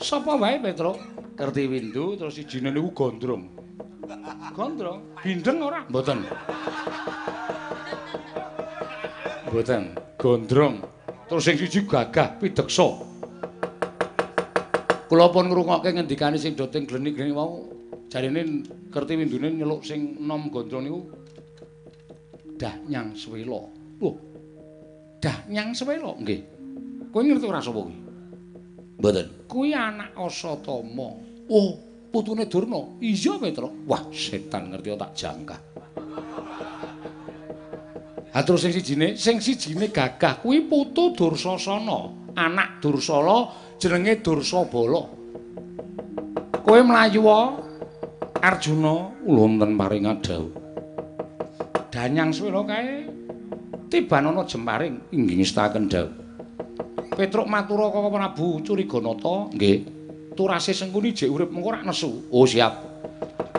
[0.00, 0.96] Sapa wae Petro?
[1.36, 3.44] Kertiwindu terus sijine niku Gondrong.
[4.56, 5.20] Gondrong?
[5.20, 5.84] Bindeng ora?
[5.92, 6.24] Mboten.
[9.52, 9.82] Mboten.
[10.16, 10.80] Gondrong.
[11.28, 13.11] Terus sing siji gagah pideksa.
[15.12, 17.68] Kula pun ngrungokke ngendikane sing doting gleni-gleni wau.
[18.08, 21.00] Jarine Kertiwindune nyeluk sing nom Gondrong niku
[22.56, 23.60] Dah Nyang Swela.
[24.00, 24.16] Loh.
[25.20, 26.40] Dah Nyang Swela nggih.
[27.12, 27.96] Kowe ngerti ora sapa kuwi?
[28.96, 29.28] Mboten.
[29.52, 31.08] Kuwi anak Asatama.
[31.52, 31.76] Oh,
[32.08, 32.96] putune Durna.
[33.04, 33.68] Iya, Petra.
[33.68, 35.56] Wah, setan ngerti tak jangka.
[38.32, 43.52] Ha terus sing sijine, sing sijine Gagah kuwi putu Dursasana, anak Dursala
[43.82, 45.02] jenenge Dursabala.
[46.62, 47.26] Kowe mlayu
[48.38, 50.54] Arjuna wonten paring adhawuh.
[51.90, 53.10] Danyang swela kae
[53.90, 56.14] Tibanana jemparing inggih ngestaken dawuh.
[57.18, 59.50] Petruk matura kaka Prabu Curiganata.
[59.50, 59.78] Nggih.
[60.38, 62.30] Turase Sengkuni jek urip mengko ora nesu.
[62.32, 62.72] Oh, siap.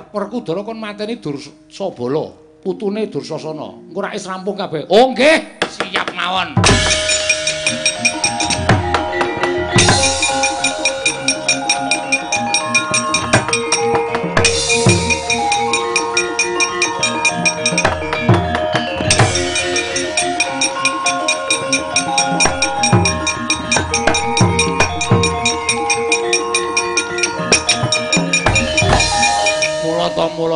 [0.10, 2.32] Werkudara kon mateni Dursabala,
[2.64, 3.92] putune Dursasana.
[3.92, 4.88] Engko ora wis rampung kabeh.
[4.90, 5.62] Oh, nggih.
[5.70, 6.58] Siap mawon.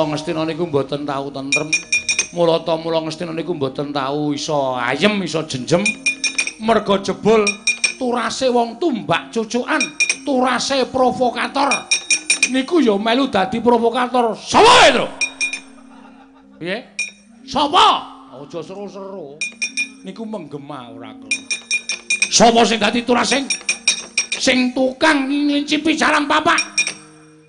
[0.07, 1.67] Ngastina niku mboten tau tentrem.
[2.31, 5.83] Mula ta mula Ngastina niku mboten tau iso ayem, iso jenjem.
[6.63, 7.45] Merga jebul
[7.99, 9.81] turase wong tumbak cucukan,
[10.23, 11.69] turase provokator.
[12.49, 14.33] Niku ya melu dadi provokator.
[14.39, 15.05] Sapa itu?
[16.57, 16.95] Piye?
[17.43, 17.87] Sapa?
[18.37, 19.35] Aja seru-seru.
[20.07, 21.31] Niku menggema ora kok.
[22.31, 23.43] Sapa sing dadi turasing?
[24.37, 26.59] Sing tukang nglincipi jalan papak.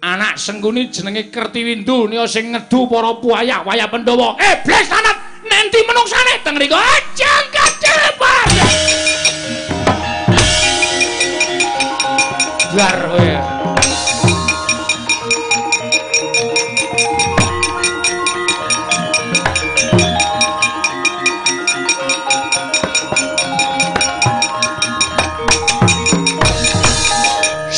[0.02, 4.38] Anak sengguni jenenge Kertiwindu nia sing ngedu para buaya waya Pandhawa.
[4.38, 8.46] Eh, bles tanat nenti menungsane teng mriku aja kacepat.
[12.78, 13.32] Bar kowe.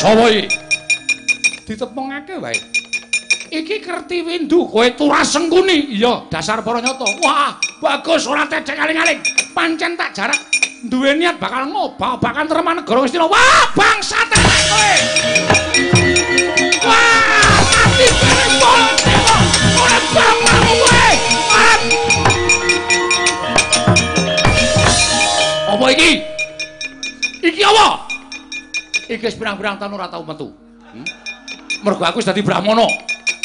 [0.00, 0.49] Sapa iki?
[1.70, 2.58] Ditepungake wae.
[3.50, 5.94] Iki Kertiwindu, kowe turas sengkuni.
[5.94, 7.06] Iya, dasar para nyata.
[7.22, 9.22] Wah, bagus ora tedek aling-aling.
[9.54, 10.38] Pancen tak jarak
[10.86, 13.26] duwe niat bakal ngobak-obakan Terman Negara Ngastina.
[13.26, 14.94] Wah, bangsa tetek kowe.
[16.86, 17.62] Wah,
[20.66, 21.06] kowe.
[21.54, 21.80] Arep.
[25.70, 26.10] Apa iki?
[27.46, 27.86] Iki apa?
[29.10, 30.54] Iki wis pirang-pirang taun ora tau metu.
[30.90, 31.29] Hmm?
[31.84, 32.86] Mergo aku wis dadi brahmana.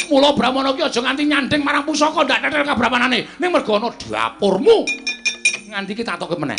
[0.06, 3.26] Mula brahmana ki aja nganti nyanding marang pusaka ndak tetel kabrahmanane.
[3.42, 4.86] Ning mergo ana dapurmu.
[5.72, 6.58] Nganti ki tak toke meneh.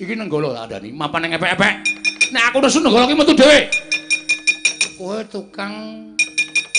[0.00, 1.74] Iki nenggala tak andani, mapan ning epek-epek.
[2.32, 3.58] Nek aku nesu nenggala ki metu dhewe.
[5.00, 5.74] Kowe tukang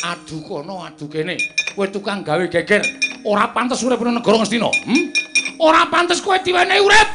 [0.06, 1.38] adu kono adu kene.
[1.73, 2.81] Kowe tukang gawe geger.
[3.25, 4.69] Ora pantes urip ning negara Ngastina.
[4.69, 5.03] Hm?
[5.61, 7.09] Ora pantes kowe diwenehi urip.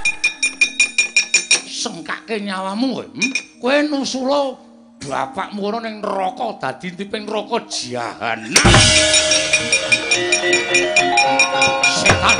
[1.70, 3.06] Sengkake nyawamu kowe.
[3.06, 3.30] Hm?
[3.62, 4.65] Kowe nusula
[5.06, 8.66] bapakmu ngono ning neraka dadi tiping neraka jahanam.
[11.86, 12.38] Setan.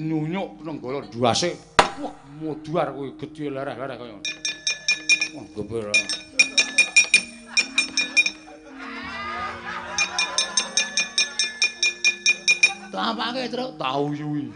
[0.00, 1.54] Nyunyuk nenggala duase.
[2.02, 4.49] Wah, moduar kuwi gedhe lereh-lereh kaya ngono.
[5.40, 5.88] Wah, geber.
[12.92, 14.52] Tampake truk tau yuwi.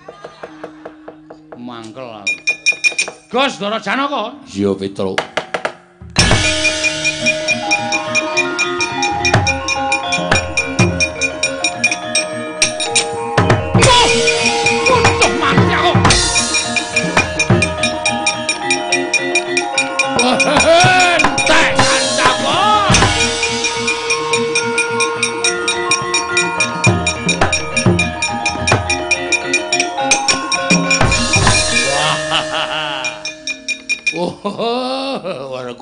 [1.57, 2.37] Mangkel aku.
[3.33, 4.37] Gus Dara Janaka.
[4.45, 5.17] Iya, Petruk.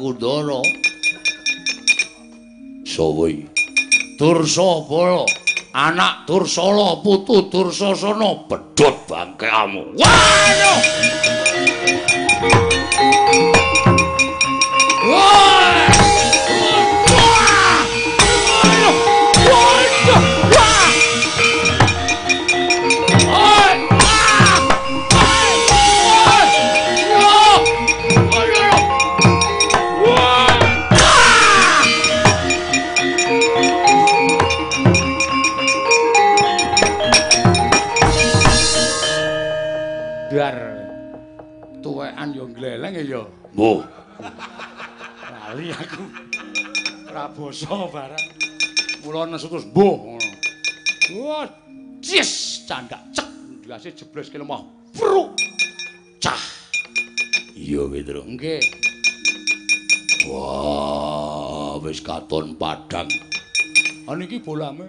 [0.02, 0.58] Werkudara.
[2.82, 3.46] Sapa iki?
[4.18, 5.22] Dursabala,
[5.70, 9.94] anak Dursala, putu Dursasana, bedhot bangkeamu.
[9.94, 10.82] Waduh!
[45.52, 46.00] Lali aku.
[47.12, 48.24] Ora basa barang.
[49.04, 50.28] Mula nesu terus mbuh ngono.
[51.20, 51.44] Wah,
[52.00, 53.28] cis candak cek
[53.68, 54.64] ndase jebles ki lemah.
[54.96, 55.36] Pruk.
[56.24, 56.40] Cah.
[57.52, 58.24] Iya, Petruk.
[58.32, 58.64] Nggih.
[60.24, 63.12] Wah, wis katon padang.
[64.08, 64.88] Ha niki bolame.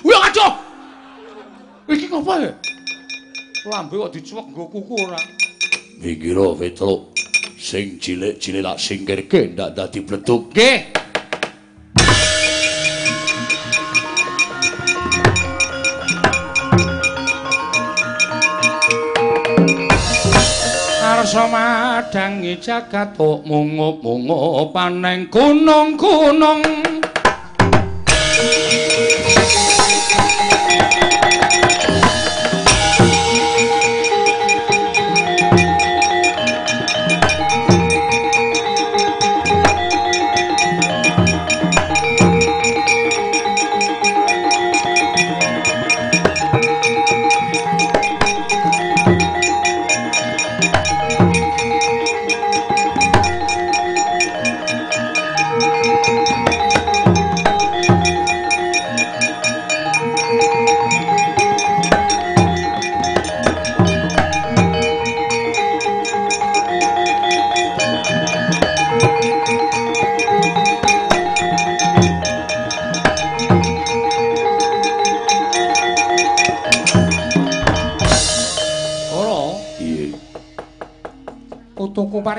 [0.00, 0.50] Wih kacau!
[1.92, 2.52] Iki ngapa ya?
[3.64, 5.16] Lambe kok dicuwek nggo kuku ora.
[5.96, 7.16] Minggiro Petruk.
[7.56, 10.52] Sing cilik-cilik tak singkirke ndak dadi bleduk.
[10.52, 10.78] Nggih.
[21.00, 26.60] Arsa madangi jagat kok mungup-mungup paneng gunung-gunung.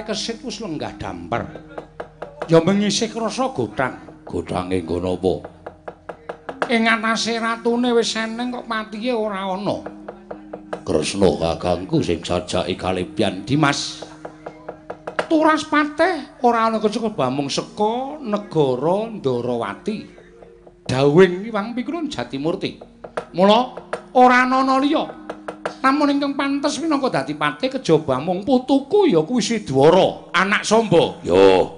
[0.05, 1.41] Parikesit wis lenggah damper.
[2.45, 3.97] Ya mengisih krasa godhang.
[4.21, 5.33] Godhange nggo napa?
[6.69, 9.81] Ing atase ratune wis eneng kok patihe ora ana.
[10.85, 14.05] Kresna kakangku sing sajake kalipyan Dimas.
[15.25, 19.97] Turas pateh ora ana kecekel bamung seka negara Ndarawati.
[20.85, 22.77] Dawing Iwang Pikulun Jatimurti.
[23.33, 23.73] Mula
[24.13, 25.05] ora ana liya.
[25.85, 31.21] Namun ingkang pantes minangka dadi patih kejaba mung putuku ya kuwi Sidwara, anak Samba.
[31.21, 31.77] Yo,